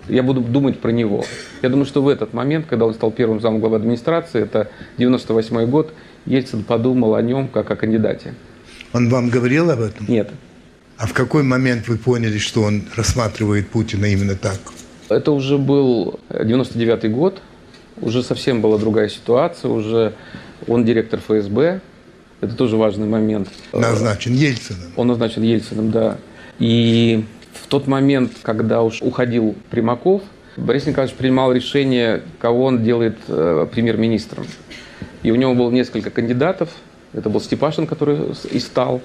я 0.10 0.22
буду 0.22 0.42
думать 0.42 0.80
про 0.80 0.92
него. 0.92 1.24
Я 1.62 1.70
думаю, 1.70 1.86
что 1.86 2.02
в 2.02 2.10
этот 2.10 2.34
момент, 2.34 2.66
когда 2.68 2.86
он 2.86 2.94
стал 2.94 3.10
первым 3.10 3.40
замом 3.40 3.62
главы 3.62 3.78
администрации, 3.78 4.42
это 4.42 4.70
98 4.98 5.66
год, 5.68 5.94
Ельцин 6.26 6.64
подумал 6.64 7.16
о 7.16 7.22
нем 7.22 7.48
как 7.48 7.72
о 7.72 7.78
кандидате. 7.78 8.34
Он 8.94 9.10
вам 9.10 9.30
говорил 9.30 9.72
об 9.72 9.80
этом? 9.80 10.06
Нет. 10.10 10.30
А 10.98 11.08
в 11.08 11.14
какой 11.14 11.44
момент 11.44 11.88
вы 11.88 11.98
поняли, 11.98 12.38
что 12.38 12.62
он 12.62 12.84
рассматривает 12.96 13.70
Путина 13.70 14.06
именно 14.06 14.36
так? 14.36 14.60
Это 15.10 15.32
уже 15.32 15.58
был 15.58 16.20
99 16.30 17.12
год, 17.12 17.42
уже 18.02 18.24
совсем 18.24 18.62
была 18.62 18.78
другая 18.78 19.10
ситуация, 19.10 19.70
уже 19.70 20.14
он 20.68 20.86
директор 20.86 21.20
ФСБ, 21.20 21.82
это 22.42 22.56
тоже 22.56 22.78
важный 22.78 23.08
момент. 23.08 23.50
Назначен 23.72 24.34
Ельциным. 24.34 24.92
Он 24.96 25.08
назначен 25.08 25.44
Ельциным, 25.44 25.92
да. 25.92 26.18
И 26.60 27.24
в 27.54 27.68
тот 27.68 27.88
момент, 27.88 28.34
когда 28.42 28.82
уж 28.82 29.02
уходил 29.02 29.56
Примаков, 29.70 30.22
Борис 30.58 30.86
Николаевич 30.86 31.16
принимал 31.18 31.52
решение, 31.52 32.22
кого 32.40 32.66
он 32.66 32.84
делает 32.84 33.18
э, 33.28 33.66
премьер-министром. 33.72 34.46
И 35.24 35.32
у 35.32 35.36
него 35.36 35.56
было 35.56 35.72
несколько 35.72 36.10
кандидатов. 36.10 36.70
Это 37.14 37.30
был 37.30 37.40
Степашин, 37.40 37.88
который 37.88 38.18
и 38.52 38.60
стал. 38.60 39.02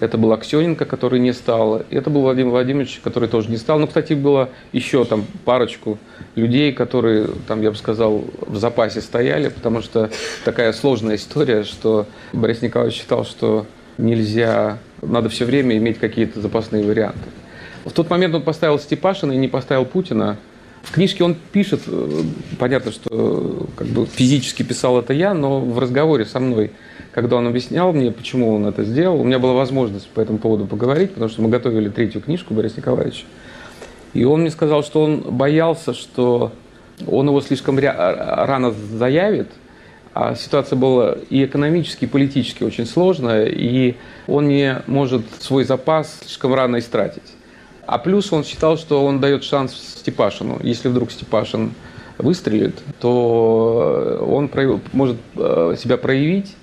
Это 0.00 0.18
был 0.18 0.32
Аксененко, 0.32 0.84
который 0.84 1.20
не 1.20 1.32
стал. 1.32 1.82
Это 1.90 2.10
был 2.10 2.22
Владимир 2.22 2.50
Владимирович, 2.50 3.00
который 3.04 3.28
тоже 3.28 3.50
не 3.50 3.56
стал. 3.56 3.78
Ну, 3.78 3.86
кстати, 3.86 4.14
было 4.14 4.48
еще 4.72 5.04
там 5.04 5.26
парочку 5.44 5.98
людей, 6.34 6.72
которые, 6.72 7.28
там, 7.46 7.60
я 7.62 7.70
бы 7.70 7.76
сказал, 7.76 8.24
в 8.40 8.56
запасе 8.56 9.00
стояли, 9.00 9.48
потому 9.48 9.82
что 9.82 10.10
такая 10.44 10.72
сложная 10.72 11.16
история, 11.16 11.64
что 11.64 12.06
Борис 12.32 12.62
Николаевич 12.62 12.98
считал, 12.98 13.24
что 13.24 13.66
нельзя, 13.98 14.78
надо 15.02 15.28
все 15.28 15.44
время 15.44 15.76
иметь 15.76 15.98
какие-то 15.98 16.40
запасные 16.40 16.84
варианты. 16.84 17.28
В 17.84 17.92
тот 17.92 18.08
момент 18.08 18.34
он 18.34 18.42
поставил 18.42 18.78
Степашина 18.78 19.32
и 19.32 19.36
не 19.36 19.48
поставил 19.48 19.84
Путина. 19.84 20.38
В 20.82 20.92
книжке 20.92 21.22
он 21.22 21.36
пишет, 21.52 21.82
э, 21.86 22.22
понятно, 22.58 22.92
что 22.92 23.68
как 23.76 23.86
бы 23.88 24.06
физически 24.06 24.62
писал 24.62 24.98
это 24.98 25.12
я, 25.12 25.34
но 25.34 25.60
в 25.60 25.78
разговоре 25.78 26.24
со 26.24 26.40
мной 26.40 26.72
когда 27.12 27.36
он 27.36 27.46
объяснял 27.46 27.92
мне, 27.92 28.10
почему 28.10 28.54
он 28.54 28.66
это 28.66 28.84
сделал, 28.84 29.20
у 29.20 29.24
меня 29.24 29.38
была 29.38 29.52
возможность 29.52 30.08
по 30.08 30.20
этому 30.20 30.38
поводу 30.38 30.66
поговорить, 30.66 31.12
потому 31.12 31.30
что 31.30 31.42
мы 31.42 31.50
готовили 31.50 31.90
третью 31.90 32.22
книжку 32.22 32.54
Бориса 32.54 32.78
Николаевича. 32.78 33.24
И 34.14 34.24
он 34.24 34.40
мне 34.40 34.50
сказал, 34.50 34.82
что 34.82 35.02
он 35.02 35.20
боялся, 35.20 35.92
что 35.92 36.52
он 37.06 37.28
его 37.28 37.40
слишком 37.40 37.78
рано 37.78 38.72
заявит, 38.72 39.48
а 40.14 40.34
ситуация 40.34 40.76
была 40.76 41.16
и 41.30 41.44
экономически, 41.44 42.04
и 42.04 42.08
политически 42.08 42.64
очень 42.64 42.86
сложная, 42.86 43.46
и 43.46 43.96
он 44.26 44.48
не 44.48 44.82
может 44.86 45.22
свой 45.40 45.64
запас 45.64 46.18
слишком 46.22 46.54
рано 46.54 46.78
истратить. 46.78 47.22
А 47.86 47.98
плюс 47.98 48.32
он 48.32 48.44
считал, 48.44 48.78
что 48.78 49.04
он 49.04 49.20
дает 49.20 49.44
шанс 49.44 49.74
Степашину. 49.74 50.60
Если 50.62 50.88
вдруг 50.88 51.10
Степашин 51.10 51.72
выстрелит, 52.18 52.76
то 53.00 54.24
он 54.26 54.50
может 54.92 55.16
э, 55.36 55.76
себя 55.78 55.96
проявить, 55.96 56.54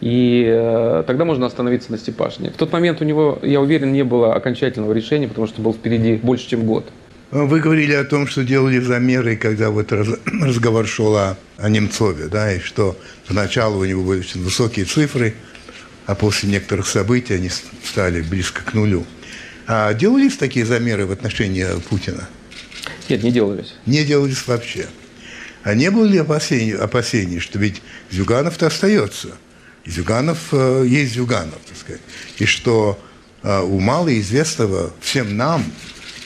и 0.00 0.44
э, 0.46 1.04
тогда 1.06 1.24
можно 1.24 1.46
остановиться 1.46 1.90
на 1.90 1.98
Степашине. 1.98 2.50
В 2.50 2.56
тот 2.56 2.72
момент 2.72 3.00
у 3.00 3.04
него, 3.04 3.38
я 3.42 3.60
уверен, 3.60 3.92
не 3.92 4.04
было 4.04 4.34
окончательного 4.34 4.92
решения, 4.92 5.26
потому 5.26 5.46
что 5.46 5.62
был 5.62 5.72
впереди 5.72 6.16
больше, 6.16 6.48
чем 6.48 6.64
год. 6.64 6.86
Вы 7.30 7.60
говорили 7.60 7.94
о 7.94 8.04
том, 8.04 8.26
что 8.26 8.44
делали 8.44 8.78
замеры, 8.78 9.36
когда 9.36 9.70
вот 9.70 9.90
раз, 9.92 10.08
разговор 10.26 10.86
шел 10.86 11.16
о, 11.16 11.36
о 11.56 11.68
Немцове, 11.68 12.28
да, 12.28 12.52
и 12.52 12.60
что 12.60 12.96
поначалу 13.26 13.80
у 13.80 13.84
него 13.84 14.02
были 14.02 14.20
очень 14.20 14.42
высокие 14.42 14.84
цифры, 14.84 15.34
а 16.04 16.14
после 16.14 16.50
некоторых 16.50 16.86
событий 16.86 17.34
они 17.34 17.50
стали 17.82 18.20
близко 18.20 18.62
к 18.62 18.74
нулю. 18.74 19.04
А 19.66 19.92
делались 19.94 20.36
такие 20.36 20.64
замеры 20.64 21.06
в 21.06 21.10
отношении 21.10 21.66
Путина? 21.88 22.28
Нет, 23.08 23.22
не 23.22 23.32
делались. 23.32 23.74
Не 23.86 24.04
делались 24.04 24.46
вообще. 24.46 24.86
А 25.64 25.74
не 25.74 25.90
было 25.90 26.04
ли 26.04 26.18
опасений, 26.18 26.76
опасений 26.76 27.40
что 27.40 27.58
ведь 27.58 27.82
Зюганов-то 28.10 28.66
остается– 28.66 29.30
Зюганов 29.86 30.48
э, 30.52 30.84
есть 30.86 31.14
Зюганов, 31.14 31.58
так 31.66 31.76
сказать. 31.76 32.00
И 32.38 32.44
что 32.44 32.98
э, 33.42 33.62
у 33.62 33.78
малоизвестного 33.78 34.90
всем 35.00 35.36
нам 35.36 35.64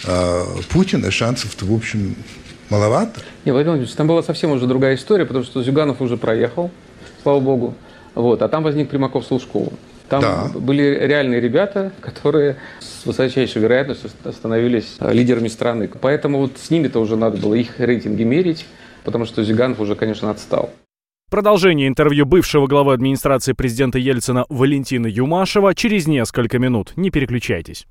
э, 0.06 0.44
Путина 0.70 1.10
шансов-то, 1.10 1.66
в 1.66 1.74
общем, 1.74 2.16
маловато. 2.70 3.20
Не, 3.44 3.52
Владимир 3.52 3.72
Владимирович, 3.72 3.94
там 3.94 4.06
была 4.06 4.22
совсем 4.22 4.50
уже 4.52 4.66
другая 4.66 4.94
история, 4.94 5.26
потому 5.26 5.44
что 5.44 5.62
Зюганов 5.62 6.00
уже 6.00 6.16
проехал, 6.16 6.70
слава 7.22 7.40
богу. 7.40 7.74
Вот, 8.14 8.42
а 8.42 8.48
там 8.48 8.62
возник 8.62 8.88
Примаков 8.88 9.24
с 9.24 9.30
Лужковым. 9.30 9.74
Там 10.08 10.22
да. 10.22 10.50
были 10.58 10.82
реальные 10.82 11.40
ребята, 11.40 11.92
которые 12.00 12.56
с 12.80 13.06
высочайшей 13.06 13.62
вероятностью 13.62 14.10
становились 14.32 14.96
лидерами 15.00 15.46
страны. 15.46 15.88
Поэтому 16.00 16.38
вот 16.38 16.58
с 16.58 16.70
ними-то 16.70 16.98
уже 16.98 17.16
надо 17.16 17.36
было 17.36 17.54
их 17.54 17.78
рейтинги 17.78 18.24
мерить, 18.24 18.66
потому 19.04 19.24
что 19.24 19.44
Зюганов 19.44 19.78
уже, 19.78 19.94
конечно, 19.94 20.28
отстал. 20.30 20.72
Продолжение 21.30 21.86
интервью 21.86 22.26
бывшего 22.26 22.66
главы 22.66 22.92
администрации 22.92 23.52
президента 23.52 23.98
Ельцина 23.98 24.46
Валентина 24.48 25.06
Юмашева 25.06 25.76
через 25.76 26.08
несколько 26.08 26.58
минут. 26.58 26.92
Не 26.96 27.10
переключайтесь. 27.10 27.86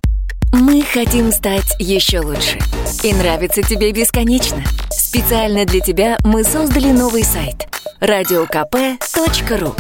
Мы 0.52 0.82
хотим 0.82 1.32
стать 1.32 1.74
еще 1.80 2.20
лучше. 2.20 2.60
И 3.02 3.14
нравится 3.14 3.62
тебе 3.62 3.94
бесконечно. 3.94 4.62
Специально 4.92 5.64
для 5.64 5.80
тебя 5.80 6.18
мы 6.26 6.44
создали 6.44 6.92
новый 6.92 7.24
сайт– 7.24 7.70
радиокп.ру 8.02 9.74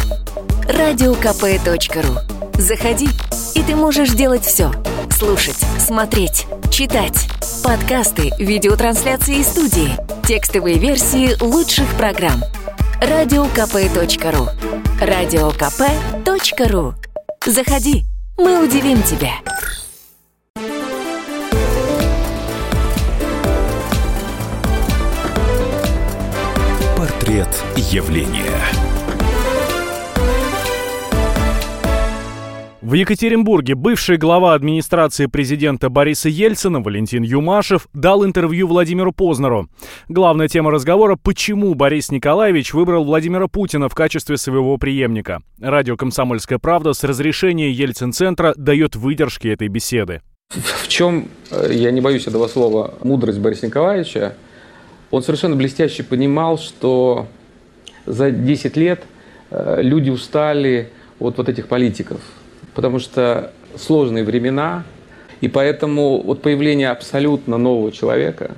радиокп.ру 0.69 2.61
Заходи, 2.61 3.09
и 3.55 3.61
ты 3.61 3.75
можешь 3.75 4.11
делать 4.11 4.45
все. 4.45 4.71
Слушать, 5.11 5.59
смотреть, 5.79 6.47
читать. 6.71 7.27
Подкасты, 7.61 8.31
видеотрансляции 8.39 9.39
из 9.39 9.47
студии, 9.47 9.97
текстовые 10.25 10.79
версии 10.79 11.35
лучших 11.43 11.87
программ– 11.97 12.41
радиокп.ру 13.01 14.49
радиокп.ру 14.99 16.93
Заходи, 17.45 18.03
мы 18.37 18.61
удивим 18.63 19.01
тебя. 19.03 19.31
Портрет 26.97 27.49
явления. 27.77 28.88
В 32.89 32.93
Екатеринбурге 32.93 33.75
бывший 33.75 34.17
глава 34.17 34.55
администрации 34.55 35.27
президента 35.27 35.91
Бориса 35.91 36.27
Ельцина 36.27 36.81
Валентин 36.81 37.21
Юмашев 37.21 37.87
дал 37.93 38.25
интервью 38.25 38.67
Владимиру 38.67 39.11
Познеру. 39.11 39.69
Главная 40.07 40.47
тема 40.47 40.71
разговора– 40.71 41.15
почему 41.23 41.75
Борис 41.75 42.09
Николаевич 42.09 42.73
выбрал 42.73 43.03
Владимира 43.03 43.47
Путина 43.47 43.89
в 43.89 43.93
качестве 43.93 44.37
своего 44.37 44.75
преемника. 44.79 45.43
Радио 45.59 45.97
«Комсомольская 45.97 46.57
правда» 46.57 46.93
с 46.93 47.03
разрешения 47.03 47.69
Ельцин-центра 47.69 48.55
дает 48.57 48.95
выдержки 48.95 49.47
этой 49.47 49.67
беседы. 49.67 50.23
В 50.49 50.87
чем, 50.87 51.27
э, 51.51 51.69
я 51.71 51.91
не 51.91 52.01
боюсь 52.01 52.25
этого 52.25 52.47
слова, 52.47 52.95
мудрость 53.03 53.37
Бориса 53.37 53.67
Николаевича, 53.67 54.35
он 55.11 55.21
совершенно 55.21 55.55
блестяще 55.55 56.01
понимал, 56.01 56.57
что 56.57 57.27
за 58.07 58.31
10 58.31 58.75
лет 58.77 59.03
э, 59.51 59.79
люди 59.83 60.09
устали 60.09 60.89
от 61.19 61.37
вот 61.37 61.49
этих 61.49 61.67
политиков, 61.67 62.19
потому 62.73 62.99
что 62.99 63.51
сложные 63.75 64.23
времена, 64.23 64.83
и 65.41 65.47
поэтому 65.47 66.21
вот 66.21 66.41
появление 66.41 66.89
абсолютно 66.89 67.57
нового 67.57 67.91
человека, 67.91 68.51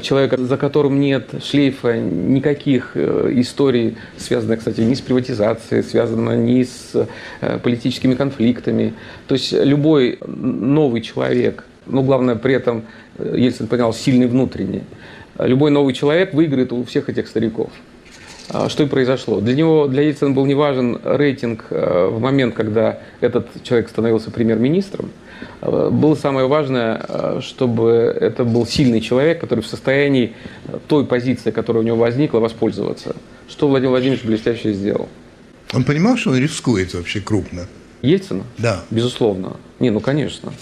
человека, 0.00 0.36
за 0.38 0.56
которым 0.56 1.00
нет 1.00 1.30
шлейфа 1.42 1.98
никаких 1.98 2.92
э, 2.94 3.30
историй, 3.34 3.96
связанных, 4.16 4.60
кстати, 4.60 4.80
ни 4.80 4.94
с 4.94 5.00
приватизацией, 5.00 5.82
связанных 5.82 6.38
ни 6.38 6.62
с 6.62 7.08
э, 7.40 7.58
политическими 7.58 8.14
конфликтами. 8.14 8.94
То 9.26 9.34
есть 9.34 9.52
любой 9.52 10.18
новый 10.26 11.02
человек, 11.02 11.64
но 11.86 12.02
главное 12.02 12.36
при 12.36 12.54
этом, 12.54 12.84
э, 13.18 13.34
Ельцин 13.36 13.66
понял, 13.66 13.92
сильный 13.92 14.26
внутренний, 14.26 14.82
любой 15.38 15.70
новый 15.70 15.94
человек 15.94 16.32
выиграет 16.32 16.72
у 16.72 16.84
всех 16.84 17.08
этих 17.08 17.26
стариков. 17.26 17.70
А 18.48 18.68
что 18.68 18.82
и 18.82 18.86
произошло. 18.86 19.40
Для 19.40 19.54
него, 19.54 19.86
для 19.86 20.02
Ельцина 20.02 20.30
был 20.30 20.46
не 20.46 20.54
важен 20.54 21.00
рейтинг 21.04 21.66
в 21.70 22.18
момент, 22.18 22.54
когда 22.54 22.98
этот 23.20 23.62
человек 23.62 23.88
становился 23.88 24.30
премьер-министром, 24.30 25.10
Э, 25.60 25.90
было 25.90 26.14
самое 26.14 26.46
важное, 26.46 27.04
э, 27.08 27.40
чтобы 27.42 28.16
это 28.20 28.44
был 28.44 28.66
сильный 28.66 29.00
человек, 29.00 29.40
который 29.40 29.60
в 29.60 29.66
состоянии 29.66 30.34
э, 30.66 30.78
той 30.88 31.06
позиции, 31.06 31.50
которая 31.50 31.82
у 31.82 31.86
него 31.86 31.96
возникла, 31.96 32.38
воспользоваться. 32.38 33.16
Что 33.48 33.68
Владимир 33.68 33.90
Владимирович 33.90 34.24
блестяще 34.24 34.72
сделал. 34.72 35.08
Он 35.72 35.84
понимал, 35.84 36.16
что 36.16 36.30
он 36.30 36.38
рискует 36.38 36.94
вообще 36.94 37.20
крупно? 37.20 37.66
Ельцин? 38.02 38.42
Да. 38.58 38.82
Безусловно. 38.90 39.56
Не, 39.78 39.90
ну 39.90 40.00
конечно. 40.00 40.52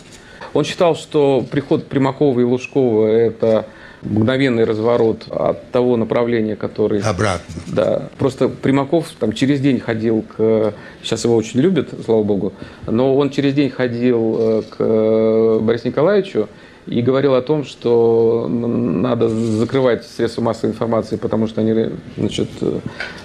Он 0.53 0.65
считал, 0.65 0.97
что 0.97 1.47
приход 1.51 1.87
Примакова 1.87 2.41
и 2.41 2.45
Лужкова– 2.45 3.07
это 3.09 3.67
мгновенный 4.03 4.65
разворот 4.65 5.27
от 5.31 5.71
того 5.71 5.97
направления, 5.97 6.57
который... 6.57 7.01
Обратно. 7.01 7.55
Да. 7.67 8.09
Просто 8.19 8.49
Примаков 8.49 9.07
там 9.19 9.33
через 9.33 9.61
день 9.61 9.81
ходил 9.81 10.25
к... 10.37 10.75
Сейчас 11.03 11.25
его 11.25 11.37
очень 11.37 11.61
любят, 11.61 11.91
слава 12.05 12.23
богу. 12.23 12.53
Но 12.87 13.17
он 13.17 13.31
через 13.31 13.55
день 13.55 13.71
ходил 13.71 14.37
э, 14.39 14.63
к 14.63 14.77
э, 14.79 15.59
Борису 15.61 15.89
Николаевичу 15.89 16.49
и 16.87 17.03
говорил 17.03 17.35
о 17.35 17.43
том, 17.43 17.65
что 17.65 18.49
надо 18.49 19.29
закрывать 19.29 20.07
средства 20.07 20.43
массовой 20.43 20.71
информации, 20.71 21.17
потому 21.17 21.47
что 21.47 21.61
они 21.61 21.91
значит, 22.17 22.49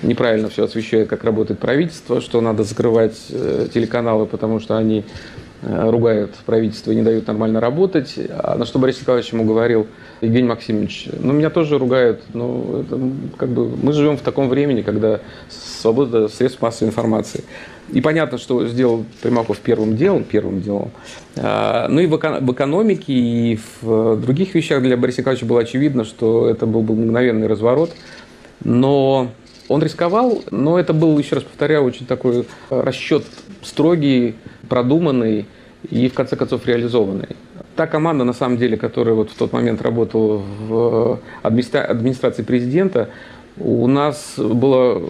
неправильно 0.02 0.50
все 0.50 0.66
освещают, 0.66 1.10
как 1.10 1.24
работает 1.24 1.60
правительство, 1.60 2.22
что 2.22 2.42
надо 2.42 2.64
закрывать 2.64 3.18
э, 3.30 3.68
телеканалы, 3.74 4.26
потому 4.26 4.60
что 4.60 4.78
они 4.78 5.06
ругают 5.62 6.36
правительство 6.46 6.92
и 6.92 6.96
не 6.96 7.02
дают 7.02 7.28
нормально 7.28 7.60
работать. 7.60 8.16
А 8.30 8.56
на 8.58 8.66
что 8.66 8.80
Борис 8.80 9.00
Николаевич 9.02 9.34
ему 9.34 9.44
говорил– 9.46 9.88
Евгений 10.22 10.48
Максимович, 10.48 11.10
ну, 11.20 11.34
меня 11.34 11.50
тоже 11.50 11.78
ругают, 11.78 12.22
но 12.34 12.82
это, 12.82 13.00
как 13.38 13.50
бы, 13.50 13.68
мы 13.68 13.92
живем 13.92 14.18
в 14.18 14.22
таком 14.22 14.48
времени, 14.50 14.82
когда 14.82 15.20
свобода 15.50 16.30
средств 16.30 16.62
массовой 16.62 16.90
информации. 16.90 17.44
И 17.92 18.02
понятно, 18.02 18.38
что 18.38 18.66
сделал 18.68 19.06
Примаков 19.22 19.60
первым 19.60 19.98
делом, 19.98 20.24
первым 20.24 20.62
делом. 20.62 20.92
А, 21.36 21.88
ну 21.90 22.00
и 22.00 22.08
в 22.08 22.16
экономике, 22.16 23.14
и 23.14 23.60
в 23.82 24.16
других 24.16 24.56
вещах 24.56 24.82
для 24.82 24.98
Бориса 24.98 25.22
Николаевича 25.22 25.46
было 25.46 25.62
очевидно, 25.62 26.06
что 26.06 26.50
это 26.50 26.66
был, 26.66 26.82
был 26.82 26.96
мгновенный 26.96 27.48
разворот. 27.48 27.92
Но 28.64 29.30
он 29.68 29.84
рисковал, 29.84 30.42
но 30.50 30.80
это 30.80 30.94
был, 30.94 31.18
еще 31.20 31.36
раз 31.36 31.44
повторяю, 31.44 31.84
очень 31.84 32.06
такой 32.06 32.46
расчет 32.70 33.24
строгий, 33.62 34.36
продуманный 34.70 35.46
и, 35.90 36.10
в 36.10 36.14
конце 36.14 36.36
концов, 36.36 36.66
реализованный 36.66 37.36
та 37.76 37.88
команда, 37.88 38.24
на 38.24 38.34
самом 38.34 38.58
деле, 38.58 38.78
которая 38.78 39.16
вот 39.16 39.30
в 39.30 39.36
тот 39.36 39.54
момент 39.54 39.82
работала 39.82 40.42
в 40.68 41.20
администра... 41.42 41.82
администрации 41.82 42.44
президента, 42.44 43.10
у 43.58 43.88
нас 43.88 44.36
было 44.38 45.02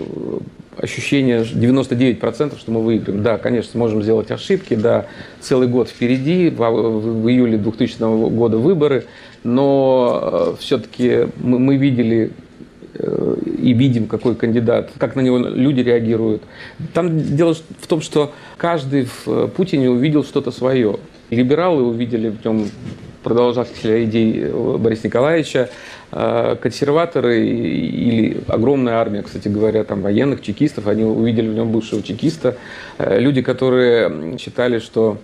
ощущение 0.77 1.41
99%, 1.41 2.59
что 2.59 2.71
мы 2.71 2.81
выиграем. 2.81 3.23
Да, 3.23 3.37
конечно, 3.37 3.71
сможем 3.71 4.03
сделать 4.03 4.29
ошибки, 4.31 4.73
да, 4.75 5.05
целый 5.39 5.67
год 5.67 5.89
впереди, 5.89 6.49
в, 6.49 6.57
в 6.57 7.29
июле 7.29 7.57
2000 7.57 8.29
года 8.29 8.57
выборы, 8.57 9.05
но 9.43 10.19
э, 10.21 10.55
все-таки 10.59 11.27
мы, 11.37 11.59
мы 11.59 11.77
видели 11.77 12.31
э, 12.31 12.44
и 12.97 13.73
видим, 13.73 14.07
какой 14.07 14.35
кандидат, 14.35 14.91
как 14.97 15.15
на 15.15 15.21
него 15.21 15.37
люди 15.37 15.81
реагируют. 15.81 16.43
Там 16.93 17.19
дело 17.35 17.53
в 17.53 17.87
том, 17.87 18.01
что 18.01 18.31
каждый 18.57 19.07
в 19.25 19.47
Путине 19.47 19.89
увидел 19.89 20.23
что-то 20.23 20.51
свое. 20.51 20.97
Либералы 21.29 21.83
увидели 21.83 22.29
в 22.29 22.43
нем 22.45 22.69
продолжателя 23.23 24.03
идей 24.03 24.45
Бориса 24.77 25.07
Николаевича, 25.07 25.69
консерваторы 26.11 27.45
или 27.45 28.37
огромная 28.47 28.95
армия, 28.95 29.23
кстати 29.23 29.47
говоря, 29.47 29.83
там 29.83 30.01
военных, 30.01 30.41
чекистов, 30.41 30.87
они 30.87 31.03
увидели 31.03 31.49
в 31.49 31.53
нем 31.53 31.71
бывшего 31.71 32.01
чекиста. 32.01 32.55
Э, 32.97 33.19
люди, 33.19 33.41
которые 33.41 34.37
считали, 34.37 34.79
что 34.79 35.17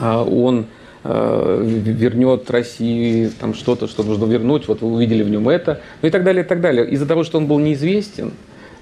он 0.00 0.60
э, 0.60 0.79
вернет 1.02 2.50
России 2.50 3.30
там 3.40 3.54
что-то, 3.54 3.86
что 3.86 4.02
нужно 4.02 4.26
вернуть, 4.26 4.68
вот 4.68 4.82
вы 4.82 4.92
увидели 4.92 5.22
в 5.22 5.30
нем 5.30 5.48
это, 5.48 5.80
ну 6.02 6.08
и 6.08 6.10
так 6.10 6.24
далее, 6.24 6.44
и 6.44 6.46
так 6.46 6.60
далее. 6.60 6.86
Из-за 6.90 7.06
того, 7.06 7.24
что 7.24 7.38
он 7.38 7.46
был 7.46 7.58
неизвестен, 7.58 8.32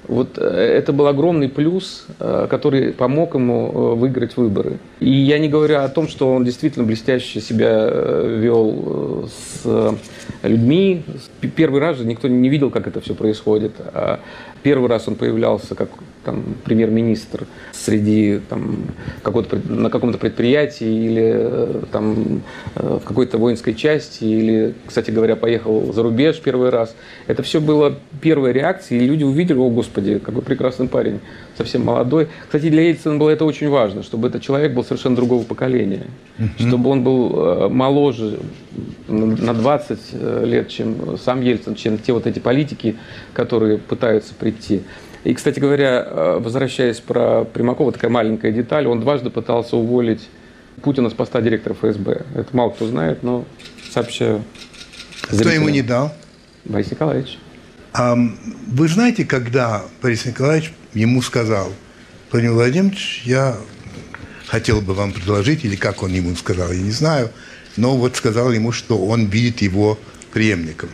вот 0.08 0.38
э, 0.38 0.42
это 0.42 0.92
был 0.94 1.06
огромный 1.06 1.50
плюс, 1.50 2.06
э, 2.18 2.46
который 2.48 2.92
помог 2.92 3.34
ему 3.34 3.68
э, 3.68 3.94
выиграть 3.94 4.36
выборы. 4.38 4.78
И 5.00 5.10
я 5.10 5.38
не 5.38 5.48
говорю 5.48 5.80
о 5.80 5.88
том, 5.88 6.08
что 6.08 6.34
он 6.34 6.44
действительно 6.44 6.86
блестяще 6.86 7.40
себя 7.40 7.88
вел 7.88 9.28
с 9.28 9.94
людьми. 10.42 11.04
Первый 11.54 11.80
раз 11.80 11.98
же 11.98 12.06
никто 12.06 12.26
не 12.26 12.48
видел, 12.48 12.70
как 12.70 12.86
это 12.86 13.02
все 13.02 13.14
происходит. 13.14 13.72
А 13.92 14.20
первый 14.68 14.90
раз 14.90 15.08
он 15.08 15.14
появлялся 15.14 15.74
как 15.74 15.88
там, 16.26 16.44
премьер-министр 16.62 17.46
среди 17.72 18.38
там, 18.50 18.84
какого-то, 19.22 19.58
на 19.66 19.88
каком-то 19.88 20.18
предприятии 20.18 21.06
или 21.06 21.86
там, 21.90 22.42
в 22.74 23.00
какой-то 23.00 23.38
воинской 23.38 23.72
части, 23.72 24.24
или, 24.24 24.74
кстати 24.86 25.10
говоря, 25.10 25.36
поехал 25.36 25.90
за 25.94 26.02
рубеж 26.02 26.38
первый 26.40 26.68
раз. 26.68 26.94
Это 27.28 27.42
все 27.42 27.62
было 27.62 27.94
первая 28.20 28.52
реакция, 28.52 28.98
и 28.98 29.06
люди 29.06 29.24
увидели, 29.24 29.56
о, 29.56 29.70
Господи, 29.70 30.18
какой 30.18 30.42
прекрасный 30.42 30.86
парень, 30.86 31.20
совсем 31.58 31.84
молодой. 31.84 32.28
Кстати, 32.44 32.70
для 32.70 32.82
Ельцина 32.82 33.16
было 33.16 33.30
это 33.30 33.44
очень 33.44 33.68
важно, 33.68 34.02
чтобы 34.02 34.28
этот 34.28 34.40
человек 34.42 34.72
был 34.72 34.84
совершенно 34.84 35.16
другого 35.16 35.44
поколения, 35.44 36.06
uh-huh. 36.38 36.68
чтобы 36.68 36.88
он 36.88 37.02
был 37.02 37.32
э, 37.34 37.68
моложе 37.68 38.38
на 39.08 39.52
20 39.52 39.98
э, 40.12 40.44
лет, 40.46 40.68
чем 40.68 41.18
сам 41.18 41.42
Ельцин, 41.42 41.74
чем 41.74 41.98
те 41.98 42.12
вот 42.12 42.26
эти 42.26 42.38
политики, 42.38 42.96
которые 43.34 43.78
пытаются 43.78 44.34
прийти. 44.34 44.82
И, 45.24 45.34
кстати 45.34 45.58
говоря, 45.58 46.06
э, 46.06 46.38
возвращаясь 46.40 47.00
про 47.00 47.44
Примакова, 47.44 47.92
такая 47.92 48.10
маленькая 48.10 48.52
деталь, 48.52 48.86
он 48.86 49.00
дважды 49.00 49.30
пытался 49.30 49.76
уволить 49.76 50.28
Путина 50.82 51.10
с 51.10 51.12
поста 51.12 51.40
директора 51.40 51.74
ФСБ. 51.74 52.22
Это 52.34 52.56
мало 52.56 52.70
кто 52.70 52.86
знает, 52.86 53.22
но 53.22 53.44
сообщаю. 53.90 54.42
Кто 55.22 55.50
ему 55.50 55.68
не 55.68 55.82
дал? 55.82 56.12
Борис 56.64 56.90
Николаевич. 56.90 57.38
Вы 57.98 58.86
знаете, 58.86 59.24
когда 59.24 59.82
Борис 60.00 60.24
Николаевич 60.24 60.72
ему 60.94 61.20
сказал, 61.20 61.72
Владимир 62.30 62.54
Владимирович, 62.54 63.22
я 63.24 63.56
хотел 64.46 64.80
бы 64.80 64.94
вам 64.94 65.12
предложить, 65.12 65.64
или 65.64 65.74
как 65.74 66.02
он 66.02 66.12
ему 66.12 66.34
сказал, 66.36 66.70
я 66.70 66.80
не 66.80 66.92
знаю, 66.92 67.30
но 67.76 67.96
вот 67.96 68.14
сказал 68.14 68.52
ему, 68.52 68.70
что 68.70 68.98
он 68.98 69.26
видит 69.26 69.62
его 69.62 69.98
преемником. 70.32 70.90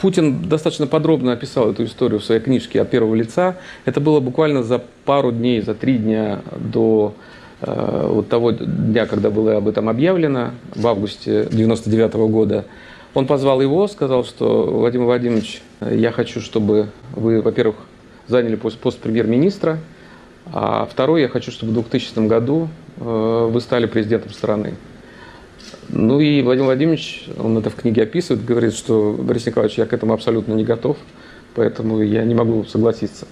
Путин 0.00 0.48
достаточно 0.48 0.86
подробно 0.86 1.32
описал 1.32 1.72
эту 1.72 1.84
историю 1.84 2.20
в 2.20 2.24
своей 2.24 2.40
книжке 2.40 2.80
от 2.80 2.90
первого 2.90 3.14
лица. 3.14 3.56
Это 3.84 4.00
было 4.00 4.20
буквально 4.20 4.62
за 4.62 4.82
пару 5.04 5.32
дней, 5.32 5.60
за 5.60 5.74
три 5.74 5.98
дня 5.98 6.40
до 6.58 7.14
э, 7.60 8.06
вот 8.08 8.28
того 8.28 8.52
дня, 8.52 9.06
когда 9.06 9.30
было 9.30 9.56
об 9.56 9.68
этом 9.68 9.88
объявлено, 9.88 10.52
в 10.74 10.86
августе 10.86 11.48
99 11.50 12.14
года. 12.30 12.64
Он 13.16 13.26
позвал 13.26 13.62
его, 13.62 13.88
сказал, 13.88 14.26
что 14.26 14.64
Владимир 14.64 15.06
Владимирович, 15.06 15.62
я 15.80 16.12
хочу, 16.12 16.42
чтобы 16.42 16.90
вы, 17.14 17.40
во-первых, 17.40 17.76
заняли 18.26 18.56
пост, 18.56 18.78
пост 18.78 18.98
премьер-министра, 18.98 19.78
а 20.52 20.84
второй, 20.84 21.22
я 21.22 21.28
хочу, 21.28 21.50
чтобы 21.50 21.72
в 21.72 21.74
2000 21.76 22.26
году 22.26 22.68
э, 22.98 23.48
вы 23.50 23.58
стали 23.62 23.86
президентом 23.86 24.32
страны. 24.32 24.74
Ну 25.88 26.20
и 26.20 26.42
Владимир 26.42 26.66
Владимирович, 26.66 27.24
он 27.38 27.56
это 27.56 27.70
в 27.70 27.76
книге 27.76 28.02
описывает, 28.02 28.44
говорит, 28.44 28.74
что 28.74 29.16
Борис 29.18 29.46
Николаевич, 29.46 29.78
я 29.78 29.86
к 29.86 29.94
этому 29.94 30.12
абсолютно 30.12 30.52
не 30.52 30.64
готов, 30.64 30.98
поэтому 31.54 32.02
я 32.02 32.22
не 32.22 32.34
могу 32.34 32.64
согласиться. 32.64 33.26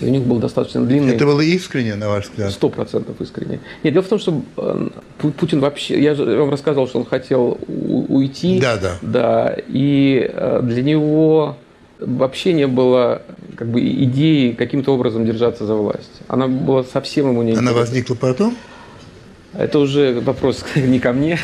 И 0.00 0.06
у 0.06 0.08
них 0.08 0.22
был 0.22 0.38
достаточно 0.38 0.84
длинный... 0.84 1.14
Это 1.14 1.24
было 1.24 1.40
искренне, 1.40 1.94
на 1.94 2.08
ваш 2.08 2.28
взгляд? 2.28 2.50
Сто 2.50 2.68
процентов 2.68 3.20
искренне. 3.20 3.60
Нет, 3.84 3.92
дело 3.92 4.04
в 4.04 4.08
том, 4.08 4.18
что 4.18 4.42
э, 4.56 4.88
Путин 5.18 5.60
вообще... 5.60 6.02
Я 6.02 6.14
же 6.14 6.24
вам 6.36 6.50
рассказывал, 6.50 6.88
что 6.88 6.98
он 6.98 7.06
хотел 7.06 7.58
уйти. 7.68 8.58
Да, 8.60 8.76
да. 8.76 8.98
Да, 9.02 9.56
и 9.68 10.28
э, 10.32 10.60
для 10.62 10.82
него 10.82 11.56
вообще 12.00 12.52
не 12.52 12.66
было 12.66 13.22
как 13.56 13.68
бы 13.68 13.80
идеи 13.80 14.50
каким-то 14.50 14.92
образом 14.94 15.24
держаться 15.24 15.64
за 15.64 15.74
власть. 15.74 16.22
Она 16.26 16.48
была 16.48 16.82
совсем 16.84 17.28
ему 17.28 17.42
не 17.42 17.52
Она 17.52 17.72
возникла 17.72 18.14
потом? 18.14 18.56
Это 19.56 19.78
уже 19.78 20.20
вопрос 20.20 20.64
не 20.74 20.98
ко 20.98 21.12
мне, 21.12 21.38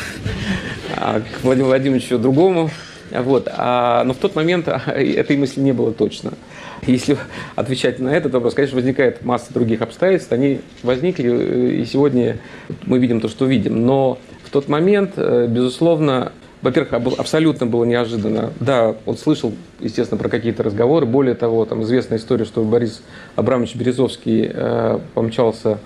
а 0.97 1.21
к 1.21 1.43
Владимиру 1.43 1.69
Владимировичу 1.69 2.17
другому. 2.17 2.69
Вот. 3.11 3.47
А, 3.51 4.03
но 4.03 4.13
в 4.13 4.17
тот 4.17 4.35
момент 4.35 4.67
этой 4.67 5.37
мысли 5.37 5.61
не 5.61 5.71
было 5.71 5.93
точно. 5.93 6.33
Если 6.87 7.17
отвечать 7.55 7.99
на 7.99 8.09
этот 8.09 8.33
вопрос, 8.33 8.53
конечно, 8.53 8.75
возникает 8.75 9.23
масса 9.23 9.53
других 9.53 9.81
обстоятельств. 9.81 10.31
Они 10.31 10.61
возникли, 10.83 11.29
э, 11.29 11.71
и 11.81 11.85
сегодня 11.85 12.37
мы 12.85 12.97
видим 12.97 13.21
то, 13.21 13.27
что 13.27 13.45
видим. 13.45 13.85
Но 13.85 14.17
в 14.43 14.49
тот 14.49 14.67
момент, 14.67 15.13
э, 15.15 15.47
безусловно, 15.47 16.31
во-первых, 16.61 16.93
абсолютно 17.19 17.67
было 17.67 17.85
неожиданно. 17.85 18.51
Да, 18.59 18.95
он 19.05 19.17
слышал, 19.17 19.53
естественно, 19.79 20.17
про 20.17 20.29
какие-то 20.29 20.63
разговоры. 20.63 21.05
Более 21.05 21.35
того, 21.35 21.65
там 21.65 21.83
известная 21.83 22.17
история, 22.17 22.45
что 22.45 22.63
Борис 22.63 23.03
Абрамович 23.35 23.75
Березовский 23.75 24.49
э, 24.51 24.99
помчался 25.13 25.77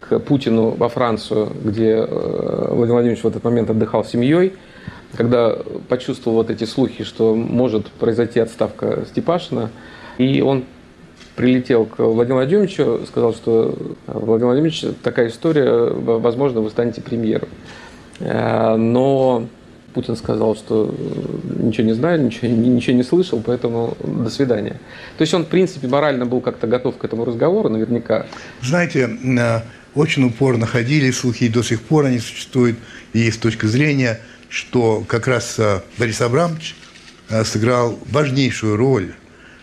к 0.00 0.18
Путину 0.18 0.70
во 0.70 0.88
Францию, 0.88 1.52
где 1.64 2.04
Владимир 2.04 2.92
Владимирович 2.94 3.22
в 3.22 3.28
этот 3.28 3.44
момент 3.44 3.70
отдыхал 3.70 4.04
с 4.04 4.10
семьей. 4.10 4.54
Когда 5.16 5.56
почувствовал 5.88 6.38
вот 6.38 6.50
эти 6.50 6.64
слухи, 6.64 7.04
что 7.04 7.36
может 7.36 7.86
произойти 7.92 8.40
отставка 8.40 9.04
Степашина, 9.08 9.70
и 10.18 10.40
он 10.40 10.64
прилетел 11.36 11.86
к 11.86 11.98
Владимиру 11.98 12.40
Владимировичу, 12.40 13.00
сказал, 13.06 13.34
что 13.34 13.76
Владимир 14.06 14.52
Владимирович, 14.52 14.84
такая 15.02 15.28
история, 15.28 15.90
возможно, 15.90 16.60
вы 16.60 16.70
станете 16.70 17.00
премьером. 17.00 17.48
Э, 18.20 18.76
но 18.76 19.48
Путин 19.94 20.16
сказал, 20.16 20.54
что 20.56 20.94
ничего 21.58 21.86
не 21.86 21.94
знаю, 21.94 22.24
ничего, 22.24 22.48
ничего 22.48 22.96
не 22.96 23.02
слышал, 23.02 23.42
поэтому 23.44 23.96
до 24.02 24.30
свидания. 24.30 24.80
То 25.16 25.22
есть 25.22 25.32
он, 25.34 25.44
в 25.44 25.48
принципе, 25.48 25.88
морально 25.88 26.26
был 26.26 26.40
как-то 26.40 26.66
готов 26.66 26.96
к 26.98 27.04
этому 27.04 27.24
разговору, 27.24 27.68
наверняка. 27.68 28.26
Знаете, 28.60 29.08
э, 29.24 29.60
очень 29.94 30.24
упорно 30.24 30.66
ходили 30.66 31.10
слухи, 31.10 31.44
и 31.44 31.48
до 31.48 31.62
сих 31.62 31.80
пор 31.82 32.06
они 32.06 32.18
существуют, 32.18 32.76
и 33.14 33.20
есть 33.20 33.40
точка 33.40 33.68
зрения, 33.68 34.20
что 34.48 35.02
как 35.06 35.26
раз 35.26 35.58
э, 35.58 35.80
Борис 35.98 36.20
Абрамович 36.20 36.76
сыграл 37.44 37.98
важнейшую 38.10 38.76
роль 38.76 39.12
Э, 39.12 39.21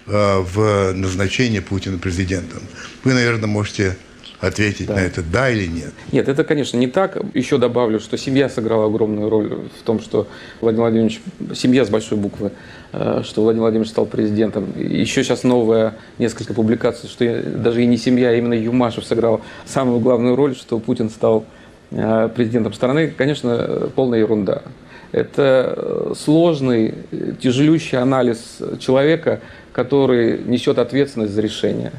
в 0.10 0.94
назначение 0.94 1.62
Путина 1.62 1.98
президентом. 1.98 2.62
Вы, 3.04 3.14
наверное, 3.14 3.48
можете 3.48 3.96
ответить 4.40 4.88
да. 4.88 4.96
на 4.96 5.00
это 5.00 5.22
да 5.22 5.50
или 5.50 5.68
нет? 5.68 5.94
Нет, 6.12 6.28
это, 6.28 6.44
конечно, 6.44 6.78
не 6.78 6.88
так. 6.88 7.18
Еще 7.34 7.58
добавлю, 7.58 8.00
что 8.00 8.18
семья 8.18 8.50
сыграла 8.50 8.86
огромную 8.86 9.30
роль 9.30 9.68
в 9.80 9.84
том, 9.84 10.00
что 10.00 10.28
Владимир 10.62 10.84
Владимирович, 10.84 11.22
семья 11.54 11.86
с 11.86 11.90
большой 11.90 12.18
буквы, 12.18 12.52
э, 12.94 13.22
что 13.26 13.44
Владимир 13.44 13.64
Владимирович 13.64 13.92
стал 13.92 14.06
президентом. 14.06 14.68
Еще 14.78 15.24
сейчас 15.24 15.44
новая 15.44 15.96
несколько 16.18 16.54
публикаций, 16.54 17.10
что 17.10 17.42
даже 17.42 17.84
и 17.84 17.86
не 17.86 17.98
семья, 17.98 18.30
а 18.30 18.34
именно 18.34 18.54
Юмашев 18.54 19.06
сыграл 19.06 19.42
самую 19.66 20.00
главную 20.00 20.36
роль, 20.36 20.56
что 20.56 20.80
Путин 20.80 21.10
стал 21.10 21.46
э, 21.92 22.30
президентом 22.34 22.74
страны. 22.74 23.14
Конечно, 23.16 23.90
полная 23.96 24.20
ерунда. 24.20 24.64
Это 25.12 26.14
сложный, 26.16 26.94
тяжелющий 27.42 27.98
анализ 27.98 28.60
человека, 28.80 29.42
который 29.74 30.40
несет 30.44 30.78
ответственность 30.78 31.34
за 31.34 31.42
решение. 31.42 31.92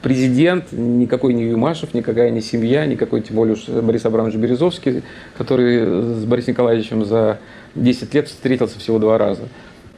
Президент, 0.00 0.72
никакой 0.72 1.32
не 1.32 1.44
Юмашев, 1.44 1.94
никакая 1.94 2.30
не 2.30 2.40
семья, 2.40 2.86
никакой, 2.86 3.20
тем 3.20 3.36
более 3.36 3.54
уж 3.54 3.68
Борис 3.68 4.04
Абрамович 4.04 4.34
Березовский, 4.34 5.02
который 5.38 5.84
с 6.14 6.24
Борисом 6.24 6.54
Николаевичем 6.54 7.04
за 7.04 7.38
10 7.76 8.14
лет 8.14 8.28
встретился 8.28 8.78
всего 8.78 8.98
два 8.98 9.16
раза. 9.16 9.42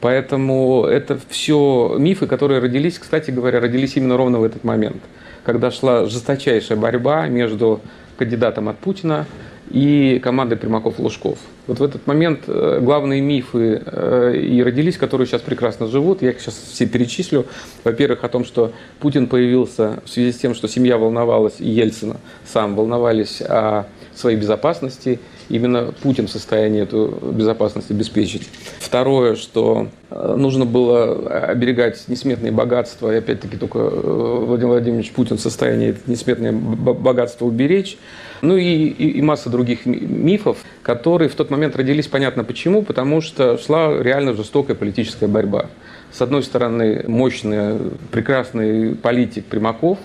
Поэтому 0.01 0.85
это 0.85 1.19
все 1.29 1.95
мифы, 1.97 2.27
которые 2.27 2.59
родились, 2.59 2.99
кстати 2.99 3.31
говоря, 3.31 3.59
родились 3.59 3.95
именно 3.95 4.17
ровно 4.17 4.39
в 4.39 4.43
этот 4.43 4.63
момент, 4.63 5.01
когда 5.43 5.71
шла 5.71 6.05
жесточайшая 6.05 6.77
борьба 6.77 7.27
между 7.27 7.81
кандидатом 8.17 8.69
от 8.69 8.77
Путина 8.77 9.25
и 9.69 10.19
командой 10.23 10.55
Примаков-Лужков. 10.55 11.37
Вот 11.67 11.79
в 11.79 11.83
этот 11.83 12.05
момент 12.05 12.41
э, 12.47 12.79
главные 12.81 13.21
мифы 13.21 13.81
э, 13.83 14.35
и 14.37 14.61
родились, 14.61 14.97
которые 14.97 15.27
сейчас 15.27 15.41
прекрасно 15.41 15.87
живут. 15.87 16.21
Я 16.21 16.31
их 16.31 16.39
сейчас 16.39 16.55
все 16.55 16.85
перечислю. 16.85 17.45
Во-первых, 17.83 18.23
о 18.23 18.29
том, 18.29 18.45
что 18.45 18.71
Путин 18.99 19.27
появился 19.27 19.99
в 20.05 20.09
связи 20.09 20.31
с 20.31 20.37
тем, 20.37 20.53
что 20.53 20.67
семья 20.67 20.97
волновалась, 20.97 21.55
и 21.59 21.69
Ельцина 21.69 22.17
сам 22.45 22.75
волновались 22.75 23.41
о 23.41 23.87
своей 24.13 24.37
безопасности. 24.37 25.19
Именно 25.49 25.93
Путин 26.01 26.27
в 26.27 26.31
состоянии 26.31 26.81
эту 26.81 27.07
безопасность 27.31 27.91
обеспечить. 27.91 28.49
Второе, 28.79 29.35
что 29.35 29.89
э, 30.09 30.35
нужно 30.35 30.65
было 30.65 31.29
оберегать 31.47 32.03
несметные 32.07 32.51
богатства, 32.51 33.13
и 33.13 33.17
опять-таки 33.17 33.57
только 33.57 33.77
Владимир 33.79 34.73
Владимирович 34.73 35.11
Путин 35.11 35.37
в 35.37 35.41
состоянии 35.41 35.89
это 35.89 35.99
несметное 36.07 36.51
богатство 36.51 37.45
уберечь. 37.45 37.97
Ну 38.41 38.57
и, 38.57 38.63
и, 38.63 39.11
и 39.11 39.21
масса 39.21 39.49
других 39.49 39.85
мифов, 39.85 40.57
которые 40.83 41.29
в 41.29 41.35
тот 41.35 41.49
момент 41.49 41.75
родились, 41.75 42.07
понятно 42.07 42.43
почему, 42.43 42.83
потому 42.83 43.21
что 43.21 43.57
шла 43.57 43.97
реально 44.01 44.33
жестокая 44.33 44.75
политическая 44.75 45.27
борьба. 45.27 45.67
С 46.11 46.21
одной 46.21 46.43
стороны, 46.43 47.03
мощный, 47.07 47.77
прекрасный 48.11 48.95
политик 48.95 49.45
Примаков, 49.45 49.99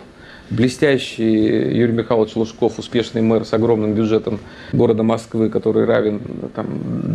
блестящий 0.51 1.77
Юрий 1.77 1.93
Михайлович 1.93 2.35
Лужков, 2.35 2.79
успешный 2.79 3.23
мэр 3.23 3.45
с 3.45 3.55
огромным 3.55 3.95
бюджетом 3.95 4.41
города 4.73 5.03
Москвы, 5.03 5.49
который 5.49 5.85
равен 5.85 6.21
там, 6.55 6.67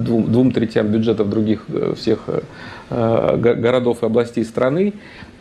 двум, 0.03 0.31
двум 0.31 0.51
третям 0.51 0.87
бюджетов 0.87 1.29
других 1.29 1.65
э, 1.67 1.93
всех 1.95 2.29
э, 2.89 3.37
городов 3.37 4.03
и 4.03 4.05
областей 4.05 4.45
страны, 4.45 4.93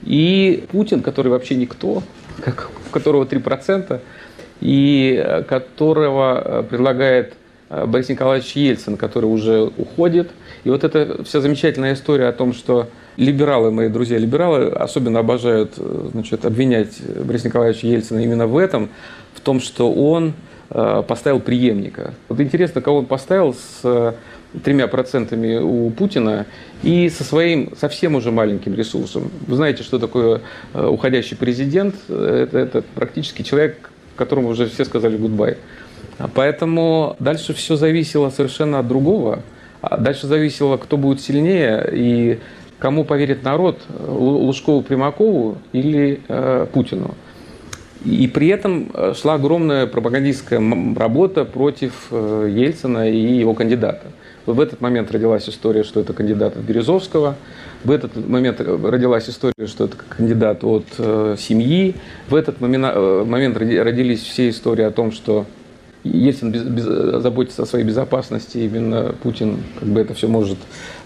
и 0.03 0.65
Путин, 0.73 1.03
который 1.03 1.29
вообще 1.29 1.55
никто, 1.55 2.03
как, 2.41 2.69
у 2.89 2.93
которого 2.93 3.25
3%, 3.25 4.01
и 4.61 5.23
э, 5.25 5.43
которого 5.45 6.43
э, 6.45 6.63
предлагает 6.69 7.35
Борис 7.71 8.09
Николаевич 8.09 8.53
Ельцин, 8.53 8.97
который 8.97 9.25
уже 9.25 9.73
уходит. 9.79 10.31
И 10.65 10.71
вот 10.71 10.85
эта 10.85 11.25
вся 11.25 11.41
замечательная 11.41 11.95
история 11.95 12.29
о 12.29 12.33
том, 12.33 12.53
что 12.53 12.89
либералы, 13.17 13.71
мои 13.71 13.89
друзья 13.89 14.19
либералы, 14.19 14.69
особенно 14.69 15.21
обожают 15.21 15.75
значит, 16.13 16.45
обвинять 16.45 17.01
Бориса 17.03 17.49
Николаевича 17.49 17.87
Ельцина 17.87 18.19
именно 18.21 18.47
в 18.47 18.57
этом, 18.57 18.89
в 19.35 19.41
том, 19.41 19.61
что 19.61 19.93
он 19.93 20.35
поставил 20.69 21.41
преемника. 21.41 22.15
Вот 22.29 22.41
интересно, 22.41 22.81
кого 22.81 22.99
он 22.99 23.07
поставил 23.07 23.55
с 23.55 24.15
тремя 24.63 24.87
процентами 24.89 25.59
у 25.59 25.91
Путина 25.91 26.47
и 26.83 27.09
со 27.11 27.23
своим 27.25 27.73
совсем 27.77 28.15
уже 28.15 28.31
маленьким 28.31 28.75
ресурсом. 28.75 29.31
Вы 29.47 29.57
знаете, 29.57 29.83
что 29.83 29.99
такое 29.99 30.41
уходящий 30.73 31.37
президент? 31.37 31.95
Это, 32.09 32.59
это 32.59 32.83
практически 32.95 33.43
человек, 33.43 33.91
которому 34.17 34.49
уже 34.49 34.67
все 34.69 34.85
сказали 34.85 35.17
гудбай. 35.17 35.59
Поэтому 36.35 37.17
дальше 37.19 37.53
все 37.53 37.77
зависело 37.77 38.31
совершенно 38.31 38.79
от 38.79 38.89
другого. 38.89 39.43
А 39.81 39.99
дальше 39.99 40.27
зависело, 40.27 40.77
кто 40.79 40.97
будет 40.97 41.21
сильнее 41.21 41.87
и 41.93 42.39
кому 42.85 43.05
поверит 43.05 43.43
народ, 43.43 43.79
Лужкову 43.99 44.83
Примакову 44.83 45.57
или 45.73 46.21
э, 46.29 46.67
Путину. 46.71 47.15
И 48.05 48.29
при 48.29 48.49
этом 48.49 48.91
э, 48.93 49.15
шла 49.17 49.35
огромная 49.37 49.87
пропагандистская 49.87 50.61
работа 50.95 51.47
против 51.47 52.09
э, 52.11 52.51
Ельцина 52.55 53.09
и 53.09 53.39
его 53.39 53.55
кандидата. 53.55 54.09
В 54.45 54.61
этот 54.61 54.83
момент 54.83 55.11
родилась 55.11 55.49
история, 55.49 55.83
что 55.83 55.99
это 55.99 56.13
кандидат 56.13 56.59
от 56.59 56.63
Березовского. 56.63 57.37
В 57.85 57.91
этот 57.91 58.17
момент 58.29 58.61
родилась 58.61 59.31
история, 59.31 59.67
что 59.67 59.87
это 59.87 59.97
кандидат 59.97 60.63
от 60.63 60.85
э, 60.99 61.37
семьи. 61.39 61.95
В 62.29 62.35
этот 62.35 62.61
э, 62.61 63.25
момент 63.25 63.57
родились 63.57 64.21
все 64.21 64.51
истории 64.51 64.85
о 64.85 64.91
том, 64.91 65.11
что 65.11 65.47
Ельцин 66.05 66.51
без, 66.51 66.63
без, 66.63 66.85
заботится 66.85 67.63
о 67.63 67.67
своей 67.67 67.85
безопасности, 67.85 68.59
именно 68.59 69.15
Путин 69.23 69.59
как 69.79 69.89
бы 69.89 70.01
это 70.01 70.15
все 70.15 70.29
может 70.29 70.59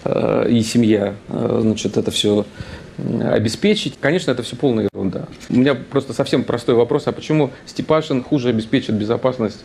э, 0.03 0.49
и 0.49 0.61
семья, 0.61 1.15
э, 1.29 1.59
значит, 1.61 1.97
это 1.97 2.11
все 2.11 2.45
обеспечить. 3.23 3.95
Конечно, 4.01 4.31
это 4.31 4.43
все 4.43 4.57
полная 4.57 4.89
ерунда. 4.93 5.25
У 5.49 5.55
меня 5.55 5.73
просто 5.73 6.11
совсем 6.11 6.43
простой 6.43 6.75
вопрос, 6.75 7.07
а 7.07 7.13
почему 7.13 7.51
Степашин 7.65 8.21
хуже 8.21 8.49
обеспечит 8.49 8.95
безопасность 8.95 9.59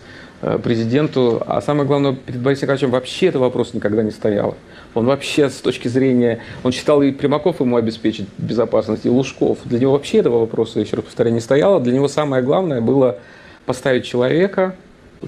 Э, 0.47 0.59
президенту. 0.59 1.43
А 1.47 1.63
самое 1.63 1.87
главное, 1.87 2.13
перед 2.13 2.41
Борисом 2.41 2.65
Николаевичем 2.65 2.91
вообще 2.91 3.27
это 3.29 3.39
вопрос 3.39 3.73
никогда 3.73 4.03
не 4.03 4.11
стоял. 4.11 4.57
Он 4.93 5.07
вообще 5.07 5.49
с 5.49 5.55
точки 5.55 5.89
зрения, 5.89 6.41
он 6.63 6.71
считал 6.71 7.01
и 7.01 7.13
Примаков 7.13 7.61
ему 7.61 7.77
обеспечить 7.77 8.27
безопасность, 8.37 9.07
и 9.07 9.09
Лужков. 9.09 9.59
Для 9.65 9.79
него 9.79 9.93
вообще 9.93 10.19
этого 10.19 10.41
вопроса, 10.41 10.81
еще 10.81 10.97
раз 10.97 11.07
повторяю, 11.07 11.35
не 11.35 11.41
стояло. 11.41 11.81
Для 11.81 11.95
него 11.95 12.09
самое 12.09 12.43
главное 12.43 12.83
было 12.83 13.19
поставить 13.65 14.05
человека, 14.05 14.77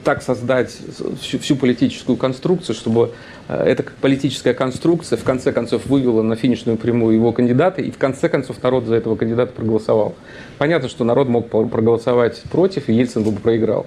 так 0.05 0.23
создать 0.23 0.77
всю, 1.21 1.39
всю 1.39 1.57
политическую 1.57 2.17
конструкцию, 2.17 2.75
чтобы 2.75 3.13
э, 3.49 3.63
эта 3.65 3.85
политическая 4.01 4.55
конструкция 4.55 5.17
в 5.17 5.25
конце 5.25 5.53
концов 5.53 5.87
вывела 5.87 6.23
на 6.23 6.37
финишную 6.37 6.79
прямую 6.79 7.15
его 7.17 7.33
кандидата, 7.33 7.81
и 7.83 7.91
в 7.91 7.99
конце 7.99 8.29
концов 8.29 8.63
народ 8.63 8.85
за 8.87 8.97
этого 8.97 9.17
кандидата 9.17 9.53
проголосовал. 9.53 10.15
Понятно, 10.59 10.89
что 10.89 11.05
народ 11.05 11.29
мог 11.29 11.49
проголосовать 11.49 12.43
против, 12.51 12.89
и 12.89 12.93
Ельцин 12.93 13.23
бы 13.23 13.33
проиграл. 13.33 13.87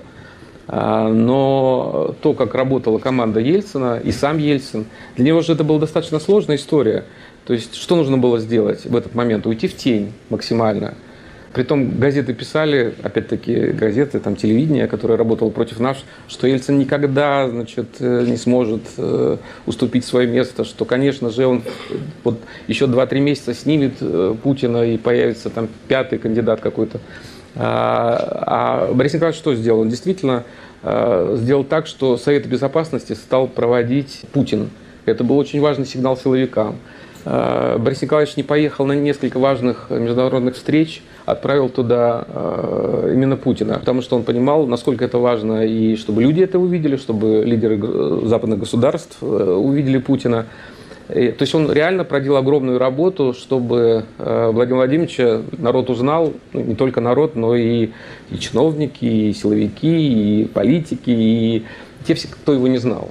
А, 0.72 1.10
но 1.10 2.16
то, 2.22 2.34
как 2.34 2.53
работала 2.53 2.99
команда 2.99 3.39
Ельцина 3.39 3.99
и 4.03 4.12
сам 4.12 4.38
Ельцин, 4.38 4.86
для 5.16 5.26
него 5.26 5.41
же 5.41 5.53
это 5.53 5.64
была 5.64 5.80
достаточно 5.80 6.20
сложная 6.20 6.57
история. 6.57 7.05
То 7.45 7.53
есть, 7.53 7.74
что 7.74 7.95
нужно 7.95 8.20
было 8.20 8.38
сделать 8.38 8.86
в 8.86 8.95
этот 8.95 9.16
момент? 9.16 9.47
Уйти 9.47 9.68
в 9.68 9.76
тень 9.76 10.14
максимально. 10.30 10.93
Притом 11.54 11.97
газеты 11.97 12.34
писали, 12.36 12.93
опять-таки 13.02 13.72
газеты, 13.72 14.20
там 14.20 14.36
телевидение, 14.36 14.86
которое 14.88 15.18
работало 15.18 15.50
против 15.50 15.80
нас, 15.80 15.97
что 16.28 16.45
Ельцин 16.45 16.78
никогда 16.78 17.50
значит, 17.50 17.88
э, 18.00 18.24
не 18.28 18.38
сможет 18.38 18.84
э, 18.97 19.38
уступить 19.66 20.06
свое 20.06 20.28
место, 20.28 20.64
что, 20.64 20.86
конечно 20.86 21.32
же, 21.32 21.47
он 21.47 21.64
вот 22.24 22.39
еще 22.68 22.86
2-3 22.86 23.20
месяца 23.20 23.56
снимет 23.56 23.93
э, 24.00 24.36
Путина 24.43 24.84
и 24.84 24.97
появится 25.00 25.50
там 25.50 25.70
пятый 25.88 26.20
кандидат 26.20 26.62
какой-то. 26.62 27.00
А, 27.56 28.86
а 28.88 28.93
Борис 28.93 29.14
Николаевич 29.16 29.39
что 29.39 29.56
сделал? 29.56 29.80
Он 29.80 29.89
действительно 29.89 30.43
сделал 30.82 31.66
так, 31.66 31.88
что 31.88 32.16
Совет 32.16 32.47
Безопасности 32.47 33.12
стал 33.12 33.47
проводить 33.47 34.22
Путин. 34.32 34.70
Это 35.06 35.26
был 35.26 35.38
очень 35.38 35.60
важный 35.60 35.86
сигнал 35.86 36.16
силовикам. 36.16 36.78
Борис 37.26 38.02
Николаевич 38.02 38.38
не 38.38 38.43
поехал 38.43 38.86
на 38.86 38.93
несколько 38.93 39.39
важных 39.39 39.89
международных 39.89 40.56
встреч, 40.56 41.02
отправил 41.32 41.69
туда 41.69 42.25
э, 42.27 43.11
именно 43.13 43.38
Путина, 43.38 43.80
потому 43.80 44.01
что 44.01 44.15
он 44.15 44.23
понимал, 44.23 44.67
насколько 44.67 45.05
это 45.05 45.17
важно, 45.17 45.65
и 45.65 45.95
чтобы 45.95 46.21
люди 46.23 46.41
это 46.41 46.59
увидели, 46.59 46.97
чтобы 46.97 47.43
лидеры 47.45 48.27
западных 48.27 48.59
государств 48.59 49.17
э, 49.21 49.25
увидели 49.25 49.97
Путина. 49.99 50.45
То 51.07 51.41
есть 51.41 51.55
он 51.55 51.71
реально 51.71 52.03
проделал 52.03 52.38
огромную 52.38 52.77
работу, 52.77 53.34
чтобы 53.34 54.05
э, 54.19 54.51
Владимир 54.51 54.77
Владимировича 54.77 55.41
народ 55.57 55.89
узнал, 55.89 56.34
ну, 56.53 56.61
не 56.61 56.75
только 56.75 57.01
народ, 57.01 57.36
но 57.36 57.55
и, 57.55 57.89
и 58.30 58.38
чиновники, 58.38 59.05
и 59.05 59.34
силовики, 59.34 60.43
и 60.43 60.45
политики, 60.45 61.09
и 61.09 61.63
те 62.05 62.13
все, 62.13 62.27
кто 62.27 62.53
его 62.53 62.67
не 62.67 62.77
знал. 62.77 63.09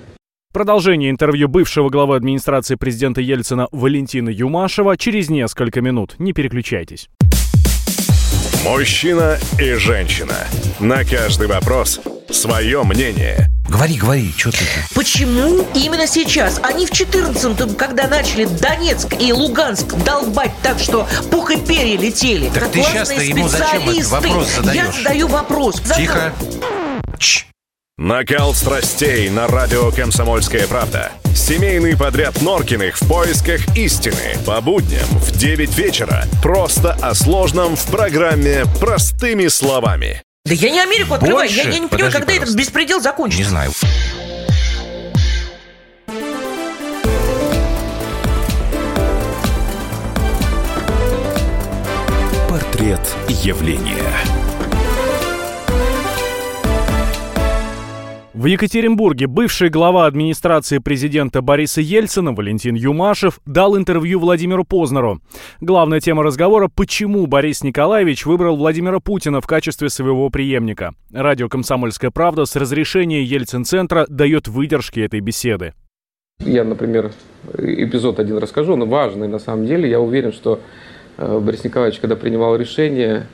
Продолжение 0.52 1.10
интервью 1.10 1.48
бывшего 1.48 1.90
главы 1.90 2.16
администрации 2.16 2.76
президента 2.76 3.20
Ельцина 3.20 3.68
Валентина 3.70 4.28
Юмашева 4.28 4.96
через 4.96 5.28
несколько 5.28 5.80
минут. 5.80 6.14
Не 6.18 6.32
переключайтесь. 6.32 7.08
Мужчина 8.64 9.38
и 9.58 9.74
женщина. 9.74 10.34
На 10.80 11.04
каждый 11.04 11.46
вопрос 11.46 12.00
свое 12.30 12.82
мнение. 12.82 13.48
Говори, 13.68 13.96
говори, 13.96 14.34
что 14.36 14.50
ты? 14.50 14.64
Почему 14.94 15.64
именно 15.74 16.06
сейчас? 16.06 16.60
Они 16.62 16.86
в 16.86 16.90
14-м, 16.90 17.74
когда 17.76 18.08
начали 18.08 18.46
Донецк 18.46 19.14
и 19.20 19.32
Луганск 19.32 19.94
долбать 20.04 20.52
так, 20.62 20.78
что 20.80 21.06
пух 21.30 21.50
и 21.50 21.56
перья 21.58 21.98
летели. 21.98 22.48
Так 22.48 22.64
как 22.64 22.72
ты 22.72 22.82
сейчас-то 22.82 23.22
ему 23.22 23.46
зачем 23.48 23.88
этот 23.88 24.06
вопрос 24.06 24.48
задаешь? 24.56 24.76
Я 24.76 24.92
задаю 24.92 25.28
вопрос. 25.28 25.80
Тихо. 25.96 26.32
Чш. 27.18 27.46
Накал 27.98 28.54
страстей 28.54 29.28
на 29.28 29.48
радио 29.48 29.90
«Комсомольская 29.90 30.68
правда». 30.68 31.10
Семейный 31.34 31.96
подряд 31.96 32.40
Норкиных 32.42 32.96
в 32.96 33.08
поисках 33.08 33.76
истины. 33.76 34.36
По 34.46 34.60
будням 34.60 35.04
в 35.08 35.36
9 35.36 35.76
вечера. 35.76 36.22
Просто 36.40 36.92
о 37.02 37.12
сложном 37.16 37.74
в 37.74 37.84
программе 37.86 38.66
«Простыми 38.78 39.48
словами». 39.48 40.22
Да 40.44 40.54
я 40.54 40.70
не 40.70 40.78
Америку 40.78 41.14
открываю. 41.14 41.48
Больше? 41.48 41.56
Я, 41.56 41.70
я 41.70 41.78
не 41.80 41.88
понимаю, 41.88 42.12
Подожди, 42.12 42.12
когда 42.12 42.26
пожалуйста. 42.26 42.44
этот 42.44 42.54
беспредел 42.54 43.00
закончится. 43.00 43.42
Не 43.42 43.48
знаю. 43.48 43.72
Портрет 52.48 53.00
явления. 53.28 54.37
В 58.38 58.44
Екатеринбурге 58.44 59.26
бывший 59.26 59.68
глава 59.68 60.06
администрации 60.06 60.78
президента 60.78 61.42
Бориса 61.42 61.80
Ельцина 61.80 62.32
Валентин 62.32 62.76
Юмашев 62.76 63.40
дал 63.46 63.76
интервью 63.76 64.20
Владимиру 64.20 64.62
Познеру. 64.64 65.20
Главная 65.60 65.98
тема 65.98 66.22
разговора– 66.22 66.70
почему 66.72 67.26
Борис 67.26 67.64
Николаевич 67.64 68.26
выбрал 68.26 68.56
Владимира 68.56 69.00
Путина 69.00 69.40
в 69.40 69.48
качестве 69.48 69.88
своего 69.88 70.30
преемника. 70.30 70.94
Радио 71.12 71.48
«Комсомольская 71.48 72.12
правда» 72.12 72.44
с 72.44 72.54
разрешения 72.54 73.24
Ельцин-центра 73.24 74.06
дает 74.08 74.46
выдержки 74.46 75.00
этой 75.00 75.18
беседы. 75.18 75.74
Я, 76.38 76.62
например, 76.62 77.10
эпизод 77.54 78.20
один 78.20 78.38
расскажу, 78.38 78.74
он 78.74 78.88
важный 78.88 79.26
на 79.26 79.40
самом 79.40 79.66
деле. 79.66 79.90
Я 79.90 79.98
уверен, 79.98 80.32
что 80.32 80.60
э, 81.16 81.40
Борис 81.40 81.64
Николаевич, 81.64 81.98
когда 81.98 82.14
принимал 82.14 82.54
решение, 82.54 83.26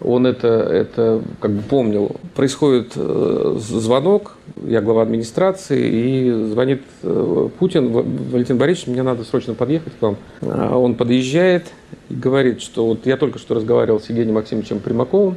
он 0.00 0.26
это, 0.26 0.48
это 0.48 1.22
как 1.40 1.50
бы 1.52 1.62
помнил. 1.62 2.16
Происходит 2.34 2.92
э, 2.96 3.56
звонок, 3.58 4.36
я 4.66 4.80
глава 4.82 5.02
администрации, 5.02 5.88
и 5.88 6.30
звонит 6.50 6.82
э, 7.02 7.48
Путин, 7.58 7.88
«В- 7.88 8.30
Валентин 8.32 8.58
Борисович, 8.58 8.88
мне 8.88 9.02
надо 9.02 9.24
срочно 9.24 9.54
подъехать 9.54 9.94
к 9.98 10.02
вам. 10.02 10.16
А 10.42 10.76
Он 10.78 10.94
подъезжает 10.96 11.64
и 12.10 12.14
говорит, 12.14 12.60
что 12.60 12.86
вот 12.86 13.06
я 13.06 13.16
только 13.16 13.38
что 13.38 13.54
разговаривал 13.54 13.98
с 14.00 14.08
Евгением 14.10 14.34
Максимовичем 14.34 14.80
Примаковым, 14.80 15.36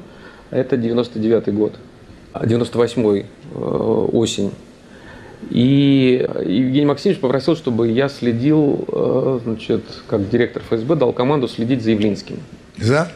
а 0.51 0.57
это 0.57 0.75
99-й 0.75 1.51
год, 1.53 1.73
а 2.33 2.45
98-й 2.45 3.25
э, 3.55 3.59
осень. 4.11 4.51
И 5.49 6.27
Евгений 6.45 6.85
Максимович 6.85 7.21
попросил, 7.21 7.55
чтобы 7.55 7.87
я 7.87 8.09
следил, 8.09 8.85
значит, 9.45 9.83
как 10.07 10.29
директор 10.29 10.61
ФСБ, 10.63 10.95
дал 10.95 11.13
команду 11.13 11.47
следить 11.47 11.81
за 11.81 11.91
Явлинским. 11.91 12.39
За 12.77 13.09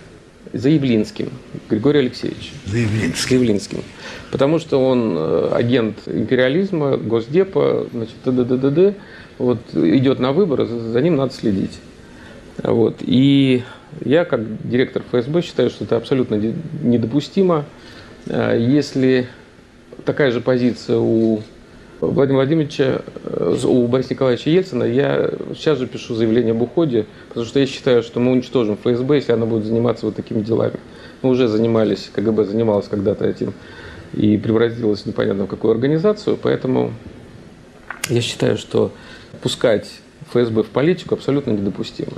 Явлинским, 0.53 1.29
Григорий 1.69 1.99
Алексеевич. 1.99 2.53
За 2.65 2.77
Явлинским. 2.77 3.15
С 3.15 3.31
Явлинским. 3.31 3.83
Потому 4.31 4.59
что 4.59 4.77
он 4.87 5.15
э, 5.17 5.49
агент 5.53 5.97
империализма, 6.07 6.97
Госдепа, 6.97 7.87
значит, 7.91 8.15
т.д. 8.23 8.93
Вот 9.39 9.57
идет 9.73 10.19
на 10.19 10.31
выборы, 10.31 10.65
за 10.65 10.79
за 10.79 11.01
ним 11.01 11.15
надо 11.15 11.33
следить. 11.33 11.79
Вот. 12.63 12.97
И 13.01 13.63
я, 14.05 14.25
как 14.25 14.41
директор 14.67 15.01
ФСБ, 15.11 15.41
считаю, 15.41 15.69
что 15.71 15.85
это 15.85 15.97
абсолютно 15.97 16.35
не- 16.35 16.53
недопустимо. 16.83 17.65
Э, 18.27 18.55
Если 18.59 19.27
такая 20.05 20.31
же 20.31 20.39
позиция 20.41 20.97
у 20.99 21.41
Владимира 22.11 22.41
Владимировича, 22.41 23.01
э, 23.23 23.57
у 23.65 23.87
Бориса 23.87 24.13
Николаевича 24.13 24.49
Ельцина, 24.49 24.83
я 24.83 25.31
сейчас 25.55 25.77
же 25.77 25.87
пишу 25.87 26.15
заявление 26.15 26.51
об 26.51 26.61
уходе, 26.61 27.05
потому 27.29 27.45
что 27.45 27.59
я 27.59 27.65
считаю, 27.65 28.03
что 28.03 28.19
мы 28.19 28.31
уничтожим 28.31 28.75
ФСБ, 28.77 29.15
если 29.15 29.31
она 29.31 29.45
будет 29.45 29.65
заниматься 29.65 30.05
вот 30.05 30.15
такими 30.15 30.41
делами. 30.41 30.79
Мы 31.21 31.29
уже 31.29 31.47
занимались, 31.47 32.09
КГБ 32.13 32.45
занималась 32.45 32.87
когда-то 32.87 33.25
этим 33.25 33.53
и 34.13 34.37
превратилась 34.37 35.01
в 35.01 35.05
непонятно 35.05 35.45
в 35.45 35.47
какую 35.47 35.71
организацию, 35.71 36.37
поэтому 36.41 36.93
я 38.09 38.21
считаю, 38.21 38.57
что 38.57 38.91
пускать 39.41 39.89
ФСБ 40.31 40.63
в 40.63 40.69
политику 40.69 41.15
абсолютно 41.15 41.51
недопустимо. 41.51 42.13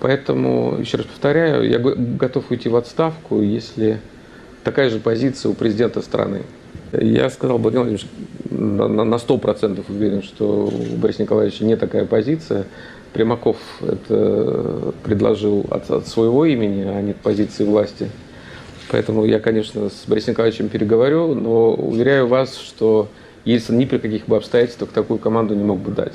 Поэтому, 0.00 0.76
еще 0.80 0.98
раз 0.98 1.06
повторяю, 1.06 1.68
я 1.68 1.78
го- 1.78 1.94
готов 1.96 2.50
уйти 2.50 2.68
в 2.68 2.76
отставку, 2.76 3.40
если 3.40 4.00
такая 4.64 4.90
же 4.90 4.98
позиция 4.98 5.50
у 5.50 5.54
президента 5.54 6.02
страны. 6.02 6.42
Я 6.92 7.28
сказал, 7.30 7.58
Владимир 7.58 7.86
Владимирович, 7.86 8.06
на- 8.50 9.18
сто 9.18 9.38
процентов 9.38 9.86
уверен, 9.88 10.22
что 10.22 10.66
у 10.66 10.96
Бориса 10.96 11.22
Николаевича 11.22 11.64
не 11.64 11.76
такая 11.76 12.04
позиция. 12.04 12.66
Примаков 13.12 13.56
это 13.80 14.92
предложил 15.04 15.66
от, 15.70 15.90
от 15.90 16.08
своего 16.08 16.44
имени, 16.46 16.82
а 16.82 17.00
не 17.00 17.12
от 17.12 17.16
позиции 17.18 17.64
власти. 17.64 18.10
Поэтому 18.90 19.24
я, 19.24 19.40
конечно, 19.40 19.88
с 19.88 20.04
Борисом 20.06 20.32
Николаевичем 20.32 20.68
переговорю, 20.68 21.34
но 21.34 21.74
уверяю 21.74 22.26
вас, 22.26 22.56
что 22.56 23.08
Ельцин 23.44 23.78
ни 23.78 23.84
при 23.84 23.98
каких 23.98 24.26
бы 24.26 24.36
обстоятельствах 24.36 24.90
такую 24.90 25.18
команду 25.18 25.54
не 25.54 25.64
мог 25.64 25.80
бы 25.80 25.90
дать. 25.90 26.14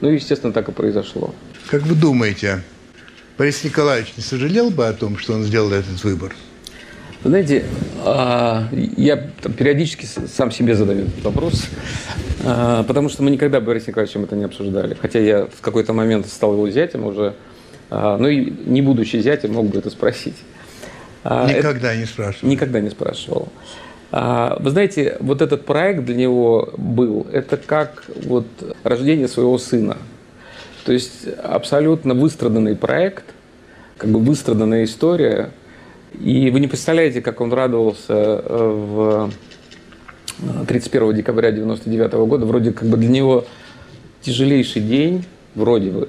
Ну 0.00 0.10
и, 0.10 0.14
естественно, 0.14 0.52
так 0.52 0.68
и 0.68 0.72
произошло. 0.72 1.34
Как 1.70 1.82
вы 1.82 1.94
думаете, 1.94 2.62
Борис 3.36 3.62
Николаевич 3.64 4.14
не 4.16 4.22
сожалел 4.22 4.70
бы 4.70 4.86
о 4.86 4.92
том, 4.92 5.16
что 5.18 5.34
он 5.34 5.42
сделал 5.44 5.70
этот 5.72 6.02
выбор? 6.04 6.34
Вы 7.24 7.30
Знаете, 7.30 7.64
а, 8.04 8.68
я 8.96 9.16
там 9.16 9.52
периодически 9.52 10.06
сам 10.06 10.52
себе 10.52 10.76
задаю 10.76 11.06
этот 11.06 11.24
вопрос, 11.24 11.64
а, 12.44 12.84
потому 12.84 13.08
что 13.08 13.24
мы 13.24 13.30
никогда 13.30 13.60
с 13.60 13.64
Борисом 13.64 13.88
Николаевичем 13.88 14.24
это 14.24 14.36
не 14.36 14.44
обсуждали. 14.44 14.94
Хотя 14.94 15.18
я 15.18 15.46
в 15.46 15.60
какой-то 15.60 15.92
момент 15.92 16.28
стал 16.28 16.52
его 16.52 16.70
зятем 16.70 17.04
уже, 17.04 17.34
а, 17.90 18.16
ну 18.18 18.28
и 18.28 18.52
не 18.66 18.82
будучи 18.82 19.16
зятем, 19.16 19.54
мог 19.54 19.66
бы 19.66 19.78
это 19.78 19.90
спросить. 19.90 20.36
А, 21.24 21.48
это- 21.48 21.58
Никогда 21.58 21.96
не 21.96 22.04
спрашивал. 22.04 22.48
Никогда 22.50 22.80
не 22.80 22.90
спрашивал. 22.90 23.48
Вы 24.10 24.70
знаете, 24.70 25.18
вот 25.20 25.42
этот 25.42 25.66
проект 25.66 26.06
для 26.06 26.14
него 26.14 26.72
был, 26.78 27.26
это 27.30 27.58
как 27.58 28.04
вот 28.24 28.46
рождение 28.82 29.28
своего 29.28 29.58
сына. 29.58 29.98
То 30.86 30.92
есть 30.92 31.26
абсолютно 31.44 32.14
выстраданный 32.14 32.74
проект, 32.74 33.24
как 33.98 34.08
бы 34.08 34.18
выстраданная 34.20 34.84
история. 34.84 35.50
И 36.20 36.50
вы 36.50 36.60
не 36.60 36.66
представляете, 36.66 37.20
как 37.20 37.40
он 37.40 37.52
радовался 37.52 38.14
э, 38.14 38.84
в 38.88 39.30
э, 40.40 40.64
31 40.66 41.14
декабря 41.14 41.52
99 41.52 42.12
года. 42.14 42.46
Вроде 42.46 42.72
как 42.72 42.88
бы 42.88 42.96
для 42.96 43.08
него 43.08 43.44
тяжелейший 44.22 44.82
день, 44.82 45.24
вроде 45.54 45.90
бы. 45.90 46.08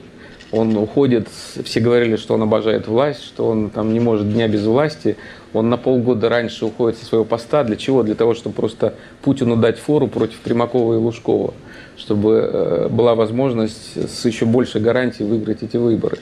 Он 0.51 0.75
уходит, 0.77 1.27
все 1.63 1.79
говорили, 1.79 2.15
что 2.15 2.33
он 2.33 2.41
обожает 2.41 2.87
власть, 2.87 3.23
что 3.23 3.47
он 3.47 3.69
там 3.69 3.93
не 3.93 3.99
может 3.99 4.33
дня 4.33 4.47
без 4.47 4.63
власти. 4.63 5.15
Он 5.53 5.69
на 5.69 5.77
полгода 5.77 6.27
раньше 6.27 6.65
уходит 6.65 6.97
со 6.97 7.05
своего 7.05 7.23
поста. 7.25 7.63
Для 7.63 7.75
чего? 7.75 8.01
Для 8.01 8.15
того, 8.15 8.33
чтобы 8.33 8.55
просто 8.55 8.95
Путину 9.21 9.57
дать 9.57 9.77
фору 9.77 10.07
против 10.07 10.39
Примакова 10.39 10.95
и 10.95 10.97
Лужкова, 10.97 11.53
чтобы 11.97 12.49
э, 12.51 12.87
была 12.89 13.13
возможность 13.13 13.95
с 13.95 14.25
еще 14.25 14.45
большей 14.45 14.81
гарантией 14.81 15.29
выиграть 15.29 15.61
эти 15.61 15.77
выборы. 15.77 16.17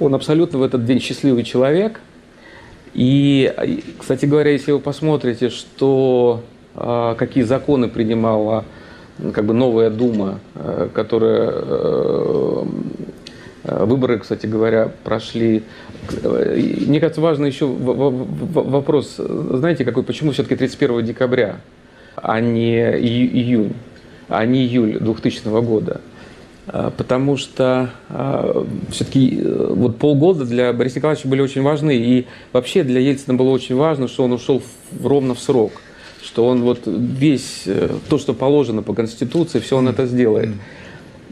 Он 0.00 0.14
абсолютно 0.14 0.58
в 0.58 0.62
этот 0.62 0.84
день 0.84 1.00
счастливый 1.00 1.44
человек. 1.44 2.00
И, 2.94 3.82
кстати 3.98 4.24
говоря, 4.24 4.52
если 4.52 4.72
вы 4.72 4.78
посмотрите, 4.78 5.50
что, 5.50 6.42
а, 6.74 7.14
какие 7.14 7.44
законы 7.44 7.88
принимала 7.88 8.64
как 9.32 9.44
бы 9.44 9.54
новая 9.54 9.90
Дума, 9.90 10.40
э, 10.54 10.88
которая 10.92 11.50
э, 11.54 12.64
э, 13.64 13.84
Выборы, 13.86 14.18
кстати 14.18 14.46
говоря, 14.46 14.90
прошли. 15.04 15.62
Мне 16.22 17.00
кажется, 17.00 17.22
важно 17.22 17.46
еще 17.46 17.66
вопрос, 17.66 19.16
знаете, 19.16 19.86
какой, 19.86 20.02
почему 20.02 20.32
все-таки 20.32 20.56
31 20.56 21.02
декабря, 21.02 21.60
а 22.16 22.40
не 22.40 22.76
июнь, 22.76 23.72
а 24.28 24.44
не 24.44 24.66
июль 24.66 24.98
2000 24.98 25.62
года? 25.62 26.02
Потому 26.66 27.36
что 27.36 27.90
все-таки 28.90 29.38
вот 29.44 29.98
полгода 29.98 30.46
для 30.46 30.72
Бориса 30.72 30.96
Николаевича 30.96 31.28
были 31.28 31.42
очень 31.42 31.62
важны. 31.62 31.94
И 31.94 32.26
вообще 32.52 32.84
для 32.84 33.00
Ельцина 33.00 33.34
было 33.34 33.50
очень 33.50 33.74
важно, 33.74 34.08
что 34.08 34.24
он 34.24 34.32
ушел 34.32 34.62
ровно 35.02 35.34
в 35.34 35.40
срок 35.40 35.72
что 36.24 36.46
он 36.46 36.62
вот 36.62 36.80
весь 36.86 37.64
э, 37.66 37.90
то, 38.08 38.18
что 38.18 38.32
положено 38.32 38.82
по 38.82 38.94
Конституции, 38.94 39.58
все 39.60 39.76
он 39.76 39.88
это 39.88 40.06
сделает. 40.06 40.50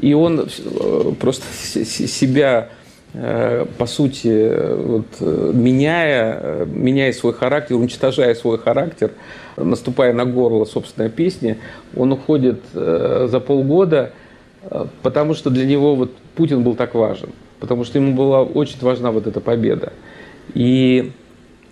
И 0.00 0.12
он 0.12 0.40
э, 0.40 1.12
просто 1.18 1.44
себя 1.84 2.68
э, 3.14 3.66
по 3.78 3.86
сути, 3.86 4.52
вот, 4.76 5.20
меняя, 5.54 6.66
меняя 6.66 7.12
свой 7.12 7.32
характер, 7.32 7.76
уничтожая 7.76 8.34
свой 8.34 8.58
характер, 8.58 9.12
наступая 9.56 10.12
на 10.12 10.26
горло 10.26 10.66
собственной 10.66 11.08
песни, 11.08 11.58
он 11.96 12.12
уходит 12.12 12.60
за 12.72 13.42
полгода, 13.44 14.12
потому 15.02 15.34
что 15.34 15.50
для 15.50 15.66
него 15.66 15.94
вот 15.94 16.12
Путин 16.34 16.62
был 16.62 16.74
так 16.74 16.94
важен, 16.94 17.30
потому 17.60 17.84
что 17.84 17.98
ему 17.98 18.14
была 18.14 18.42
очень 18.42 18.78
важна 18.80 19.10
вот 19.10 19.26
эта 19.26 19.40
победа. 19.40 19.92
И, 20.54 21.12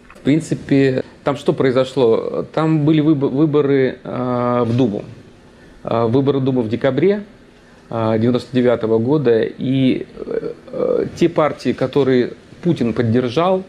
в 0.08 0.20
принципе, 0.20 1.04
там 1.24 1.36
что 1.36 1.52
произошло? 1.52 2.46
Там 2.52 2.84
были 2.84 3.00
выборы 3.00 3.98
а, 4.04 4.64
в 4.64 4.76
Думу. 4.76 5.04
А, 5.82 6.06
выборы 6.06 6.40
Думы 6.40 6.62
в 6.62 6.68
декабре 6.68 7.24
1999 7.88 8.82
а, 8.82 8.86
года. 8.98 9.42
И 9.42 10.06
э, 10.16 10.52
э, 10.72 11.06
те 11.16 11.28
партии, 11.28 11.72
которые 11.72 12.32
Путин 12.62 12.92
поддержал, 12.92 13.64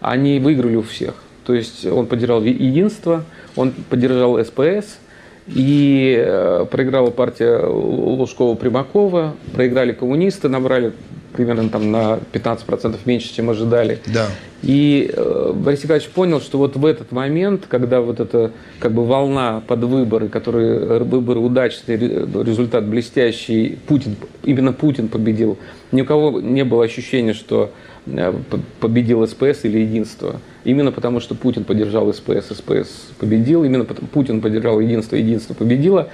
они 0.00 0.38
выиграли 0.38 0.76
у 0.76 0.82
всех. 0.82 1.14
То 1.44 1.54
есть 1.54 1.84
он 1.86 2.06
поддержал 2.06 2.42
единство, 2.42 3.24
он 3.56 3.72
поддержал 3.90 4.42
СПС, 4.44 4.98
и 5.46 6.16
э, 6.18 6.66
проиграла 6.70 7.10
партия 7.10 7.58
Лужкова-Примакова, 7.58 9.32
проиграли 9.54 9.92
коммунисты, 9.92 10.48
набрали 10.48 10.92
примерно 11.34 11.68
там 11.68 11.90
на 11.90 12.20
15% 12.32 12.96
меньше, 13.04 13.34
чем 13.34 13.50
ожидали. 13.50 13.98
Да. 14.06 14.28
И 14.62 15.12
э, 15.14 15.52
Борис 15.54 15.82
Николаевич 15.82 16.08
понял, 16.10 16.40
что 16.40 16.58
вот 16.58 16.76
в 16.76 16.86
этот 16.86 17.12
момент, 17.12 17.66
когда 17.68 18.00
вот 18.00 18.20
эта 18.20 18.52
как 18.78 18.92
бы 18.92 19.04
волна 19.04 19.62
под 19.66 19.84
выборы, 19.84 20.28
которые 20.28 21.00
выборы 21.00 21.40
удачные, 21.40 21.98
результат 21.98 22.86
блестящий, 22.86 23.78
Путин, 23.86 24.16
именно 24.42 24.72
Путин 24.72 25.08
победил, 25.08 25.58
ни 25.92 26.02
у 26.02 26.06
кого 26.06 26.40
не 26.40 26.64
было 26.64 26.84
ощущения, 26.84 27.34
что 27.34 27.72
э, 28.06 28.32
победил 28.80 29.26
СПС 29.26 29.64
или 29.64 29.80
единство. 29.80 30.40
Именно 30.64 30.92
потому, 30.92 31.20
что 31.20 31.34
Путин 31.34 31.64
поддержал 31.64 32.12
СПС, 32.12 32.56
СПС 32.56 32.88
победил, 33.18 33.64
именно 33.64 33.84
потому, 33.84 34.08
Путин 34.08 34.40
поддержал 34.40 34.80
единство, 34.80 35.16
единство 35.16 35.52
победило. 35.52 36.08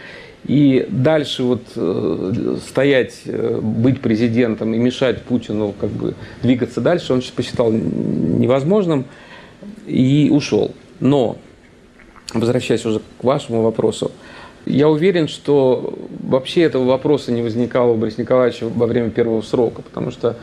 И 0.47 0.87
дальше 0.89 1.43
вот 1.43 1.63
э, 1.77 2.57
стоять, 2.67 3.21
э, 3.27 3.61
быть 3.63 4.01
президентом 4.01 4.75
и 4.75 4.79
мешать 4.79 5.23
Путину 5.23 5.75
как 5.79 5.91
бы 5.91 6.15
двигаться 6.43 6.81
дальше, 6.81 7.13
он 7.13 7.23
посчитал 7.35 7.71
невозможным 7.71 9.05
и 9.87 10.31
ушел. 10.33 10.75
Но, 10.99 11.37
возвращаясь 12.33 12.85
уже 12.87 13.01
к 13.01 13.25
вашему 13.25 13.63
вопросу, 13.63 14.13
я 14.67 14.89
уверен, 14.89 15.27
что 15.27 15.95
вообще 16.23 16.63
этого 16.63 16.85
вопроса 16.85 17.33
не 17.33 17.43
возникало 17.43 17.93
у 17.93 17.97
Бориса 17.97 18.21
Николаевича 18.21 18.67
во 18.69 18.87
время 18.87 19.11
первого 19.11 19.43
срока, 19.43 19.83
потому 19.83 20.11
что 20.11 20.37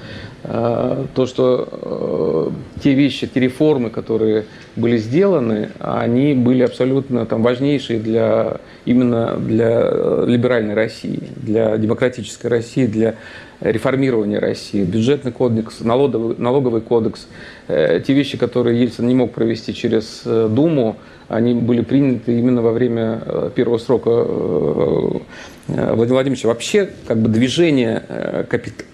э, 0.44 1.06
то, 1.14 1.26
что 1.26 1.68
э, 1.72 2.82
те 2.84 2.94
вещи, 2.94 3.28
те 3.28 3.40
реформы, 3.40 3.90
которые 3.90 4.46
были 4.76 4.98
сделаны, 4.98 5.70
они 5.80 6.34
были 6.34 6.64
абсолютно 6.64 7.26
там, 7.26 7.44
важнейшие 7.44 8.00
для, 8.00 8.58
именно 8.86 9.38
для 9.38 9.82
э, 9.84 10.26
либеральной 10.28 10.74
России, 10.74 11.24
для 11.36 11.78
демократической 11.78 12.48
России, 12.48 12.86
для 12.86 13.16
реформирования 13.62 14.40
России, 14.40 14.84
бюджетный 14.84 15.32
кодекс, 15.32 15.80
налоговый, 15.82 16.36
налоговый 16.38 16.82
кодекс, 16.82 17.28
э, 17.68 18.02
те 18.06 18.14
вещи, 18.14 18.38
которые 18.38 18.82
Ельцин 18.82 19.08
не 19.08 19.16
мог 19.16 19.32
провести 19.32 19.74
через 19.74 20.22
э, 20.26 20.48
Думу, 20.50 20.98
они 21.30 21.54
были 21.54 21.82
приняты 21.82 22.38
именно 22.38 22.62
во 22.62 22.72
время 22.72 23.22
э, 23.26 23.52
первого 23.54 23.78
срока 23.78 24.10
э, 24.10 25.20
э, 25.68 25.94
Владимира 25.94 26.16
Владимировича. 26.16 26.48
Вообще, 26.48 26.90
как 27.06 27.18
бы 27.18 27.30
движение 27.30 28.04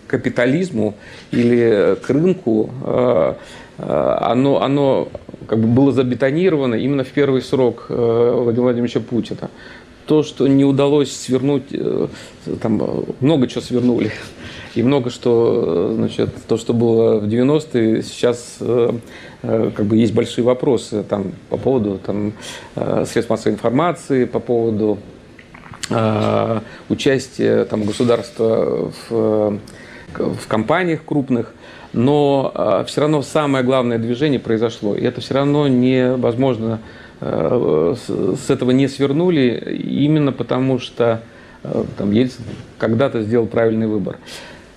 капитализму 0.07 0.95
или 1.31 1.95
к 2.01 2.09
рынку, 2.09 2.69
оно, 3.77 4.61
оно 4.61 5.09
как 5.47 5.59
бы 5.59 5.67
было 5.67 5.91
забетонировано 5.91 6.75
именно 6.75 7.03
в 7.03 7.07
первый 7.07 7.41
срок 7.41 7.85
Владимира 7.89 8.63
Владимировича 8.63 8.99
Путина. 8.99 9.49
То, 10.05 10.21
что 10.21 10.47
не 10.47 10.65
удалось 10.65 11.15
свернуть, 11.15 11.63
там 12.61 13.05
много 13.21 13.47
чего 13.47 13.61
свернули. 13.61 14.11
И 14.75 14.83
много 14.83 15.09
что, 15.09 15.93
значит, 15.95 16.29
то, 16.47 16.57
что 16.57 16.73
было 16.73 17.19
в 17.19 17.25
90-е, 17.25 18.01
сейчас 18.01 18.59
Э, 19.43 19.71
как 19.75 19.85
бы 19.85 19.97
есть 19.97 20.13
большие 20.13 20.45
вопросы 20.45 21.03
там, 21.03 21.33
по 21.49 21.57
поводу 21.57 21.99
там, 22.03 22.31
э, 22.75 23.03
средств 23.05 23.29
массовой 23.29 23.53
информации, 23.53 24.23
по 24.23 24.39
поводу 24.39 24.99
э, 25.89 26.59
участия 26.87 27.65
там, 27.65 27.83
государства 27.83 28.91
в, 29.09 29.59
в 30.13 30.47
компаниях 30.47 31.01
крупных. 31.05 31.53
Но 31.91 32.51
э, 32.55 32.85
все 32.87 33.01
равно 33.01 33.21
самое 33.21 33.65
главное 33.65 33.97
движение 33.97 34.39
произошло. 34.39 34.95
И 34.95 35.03
это 35.03 35.19
все 35.19 35.33
равно 35.33 35.67
невозможно, 35.67 36.79
э, 37.19 37.95
с, 37.97 38.49
этого 38.49 38.71
не 38.71 38.87
свернули, 38.87 39.77
именно 39.83 40.31
потому 40.31 40.79
что 40.79 41.21
э, 41.63 41.83
там, 41.97 42.13
Ельцин 42.13 42.45
когда-то 42.77 43.23
сделал 43.23 43.45
правильный 43.45 43.87
выбор. 43.87 44.17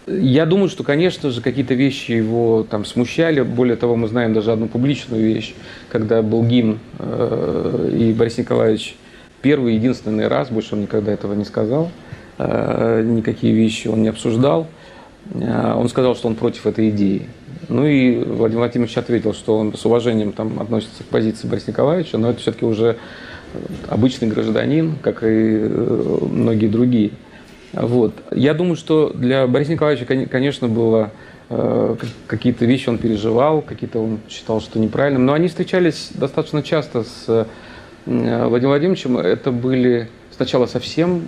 Я 0.07 0.47
думаю, 0.47 0.69
что, 0.69 0.85
конечно 0.85 1.31
же, 1.31 1.41
какие-то 1.41 1.75
вещи 1.75 2.13
его 2.13 2.65
там 2.69 2.85
смущали. 2.85 3.41
Более 3.41 3.75
того, 3.77 3.97
мы 3.97 4.07
знаем 4.07 4.35
даже 4.35 4.53
одну 4.53 4.69
публичную 4.69 5.25
вещь, 5.25 5.55
когда 5.89 6.23
был 6.23 6.45
гимн, 6.45 6.79
э, 7.01 7.91
и 7.93 8.13
Борис 8.13 8.39
Николаевич 8.39 8.97
первый, 9.43 9.75
единственный 9.75 10.29
раз, 10.29 10.49
больше 10.51 10.77
он 10.77 10.83
никогда 10.83 11.13
этого 11.13 11.35
не 11.35 11.45
сказал, 11.45 11.91
э, 12.39 13.03
никакие 13.05 13.53
вещи 13.53 13.89
он 13.89 14.03
не 14.03 14.09
обсуждал. 14.09 14.69
Э, 15.35 15.75
он 15.75 15.89
сказал, 15.89 16.15
что 16.15 16.29
он 16.29 16.37
против 16.37 16.67
этой 16.67 16.91
идеи. 16.91 17.27
Ну 17.69 17.85
и 17.85 18.23
Владимир 18.23 18.61
Владимирович 18.61 18.97
ответил, 18.99 19.35
что 19.35 19.59
он 19.59 19.77
с 19.77 19.85
уважением 19.87 20.31
там 20.31 20.61
относится 20.61 21.03
к 21.03 21.07
позиции 21.07 21.49
Бориса 21.49 21.73
Николаевича, 21.73 22.17
но 22.17 22.31
это 22.31 22.39
все-таки 22.39 22.65
уже 22.65 22.97
обычный 23.89 24.29
гражданин, 24.29 24.95
как 25.03 25.25
и 25.25 25.69
многие 26.31 26.69
другие. 26.69 27.11
Вот. 27.77 28.15
Я 28.33 28.55
думаю, 28.55 28.77
что 28.77 29.11
для 29.11 29.47
Бориса 29.47 29.73
Николаевича, 29.73 30.27
конечно, 30.27 30.67
было 30.67 31.11
э, 31.51 31.97
какие-то 32.27 32.65
вещи 32.65 32.89
он 32.89 32.97
переживал, 32.97 33.61
какие-то 33.61 34.01
он 34.01 34.19
считал, 34.31 34.63
что 34.63 34.79
неправильным, 34.79 35.27
но 35.27 35.35
они 35.35 35.49
встречались 35.49 36.09
достаточно 36.15 36.63
часто 36.63 37.05
с 37.05 37.25
э, 37.29 37.45
Владимиром 38.07 38.71
Владимировичем. 38.71 39.19
Это 39.19 39.53
были 39.53 40.09
сначала 40.35 40.67
совсем 40.67 41.25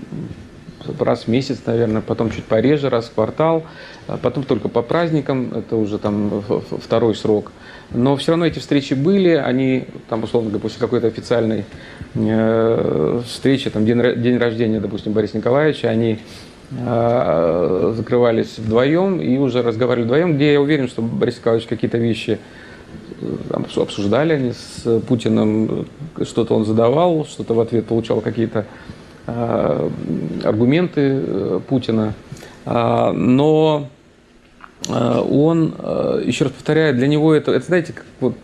раз 0.99 1.25
в 1.25 1.29
месяц, 1.29 1.59
наверное, 1.67 2.03
потом 2.03 2.31
чуть 2.31 2.45
пореже, 2.45 2.89
раз 2.89 3.07
в 3.07 3.15
квартал, 3.15 3.65
а 4.07 4.17
потом 4.17 4.45
только 4.45 4.69
по 4.69 4.83
праздникам, 4.83 5.53
это 5.55 5.77
уже 5.77 5.99
там 5.99 6.43
второй 6.83 7.15
срок. 7.15 7.53
Но 7.91 8.17
все 8.17 8.33
равно 8.33 8.47
эти 8.47 8.59
встречи 8.59 8.95
были, 8.95 9.31
они 9.31 9.87
там, 10.09 10.23
условно 10.23 10.51
говоря, 10.51 10.63
после 10.63 10.81
какой-то 10.81 11.07
официальной 11.07 11.65
э, 12.15 13.23
встречи, 13.27 13.71
там 13.71 13.87
день, 13.87 14.01
день 14.21 14.37
рождения, 14.37 14.79
допустим, 14.79 15.13
Бориса 15.13 15.39
Николаевича, 15.39 15.89
они 15.89 16.19
э, 16.71 17.95
закрывались 17.97 18.59
вдвоем 18.59 19.21
и 19.21 19.39
уже 19.39 19.63
разговаривали 19.63 20.05
вдвоем, 20.05 20.37
где 20.37 20.53
я 20.53 20.61
уверен, 20.61 20.89
что 20.89 21.01
Борис 21.01 21.39
Николаевич 21.39 21.67
какие-то 21.67 21.97
вещи 21.97 22.39
э, 23.21 23.61
обсуждали 23.77 24.35
они 24.35 24.53
с 24.53 25.01
Путиным, 25.01 25.87
что-то 26.25 26.55
он 26.55 26.67
задавал, 26.67 27.25
что-то 27.25 27.55
в 27.55 27.61
ответ 27.61 27.87
получал 27.87 28.21
какие-то 28.21 28.67
аргументы 29.29 31.01
э, 31.01 31.61
Путина. 31.69 32.15
Э, 32.65 33.13
но 33.13 33.89
Э, 34.89 35.23
он, 35.29 35.75
э, 35.79 36.23
еще 36.25 36.45
раз 36.45 36.53
повторяю, 36.53 36.95
для 36.95 37.09
него 37.09 37.35
это, 37.35 37.53
это 37.53 37.67
знаете, 37.67 37.93
как 37.93 38.07
вот 38.21 38.35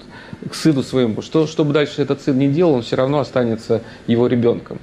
к 0.50 0.54
сыну 0.54 0.82
своему, 0.82 1.22
что, 1.22 1.46
что 1.46 1.64
бы 1.64 1.72
дальше 1.72 2.02
этот 2.02 2.20
сын 2.22 2.38
не 2.38 2.48
делал, 2.48 2.74
он 2.74 2.82
все 2.82 2.96
равно 2.96 3.18
останется 3.20 3.82
его 4.06 4.26
ребенком. 4.26 4.78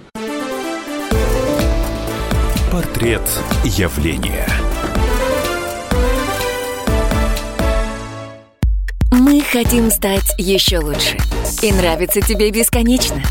Портрет 2.71 3.21
явления. 3.63 4.47
Мы 9.11 9.41
хотим 9.41 9.91
стать 9.91 10.33
еще 10.37 10.79
лучше. 10.79 11.17
И 11.61 11.71
нравится 11.71 12.21
тебе 12.21 12.49
бесконечно. 12.49 13.21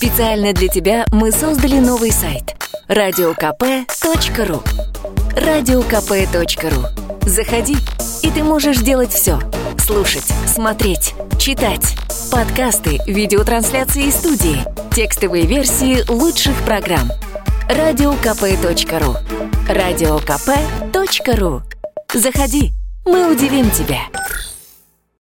Специально 0.00 0.54
для 0.54 0.68
тебя 0.68 1.04
мы 1.12 1.30
создали 1.30 1.78
новый 1.78 2.10
сайт 2.10 2.56
радиокп.ру 2.88 4.62
радиокп.ру 5.36 7.28
Заходи, 7.28 7.76
и 8.22 8.30
ты 8.30 8.42
можешь 8.42 8.78
делать 8.78 9.12
все. 9.12 9.38
Слушать, 9.78 10.24
смотреть, 10.46 11.12
читать. 11.38 11.94
Подкасты, 12.32 12.98
видеотрансляции 13.06 14.04
из 14.04 14.14
студии, 14.14 14.64
текстовые 14.94 15.44
версии 15.44 16.02
лучших 16.10 16.56
программ. 16.64 17.10
Радиокп.ру 17.68 19.16
Радиокп.ру 19.68 21.62
Заходи, 22.14 22.72
мы 23.04 23.30
удивим 23.30 23.70
тебя. 23.70 24.00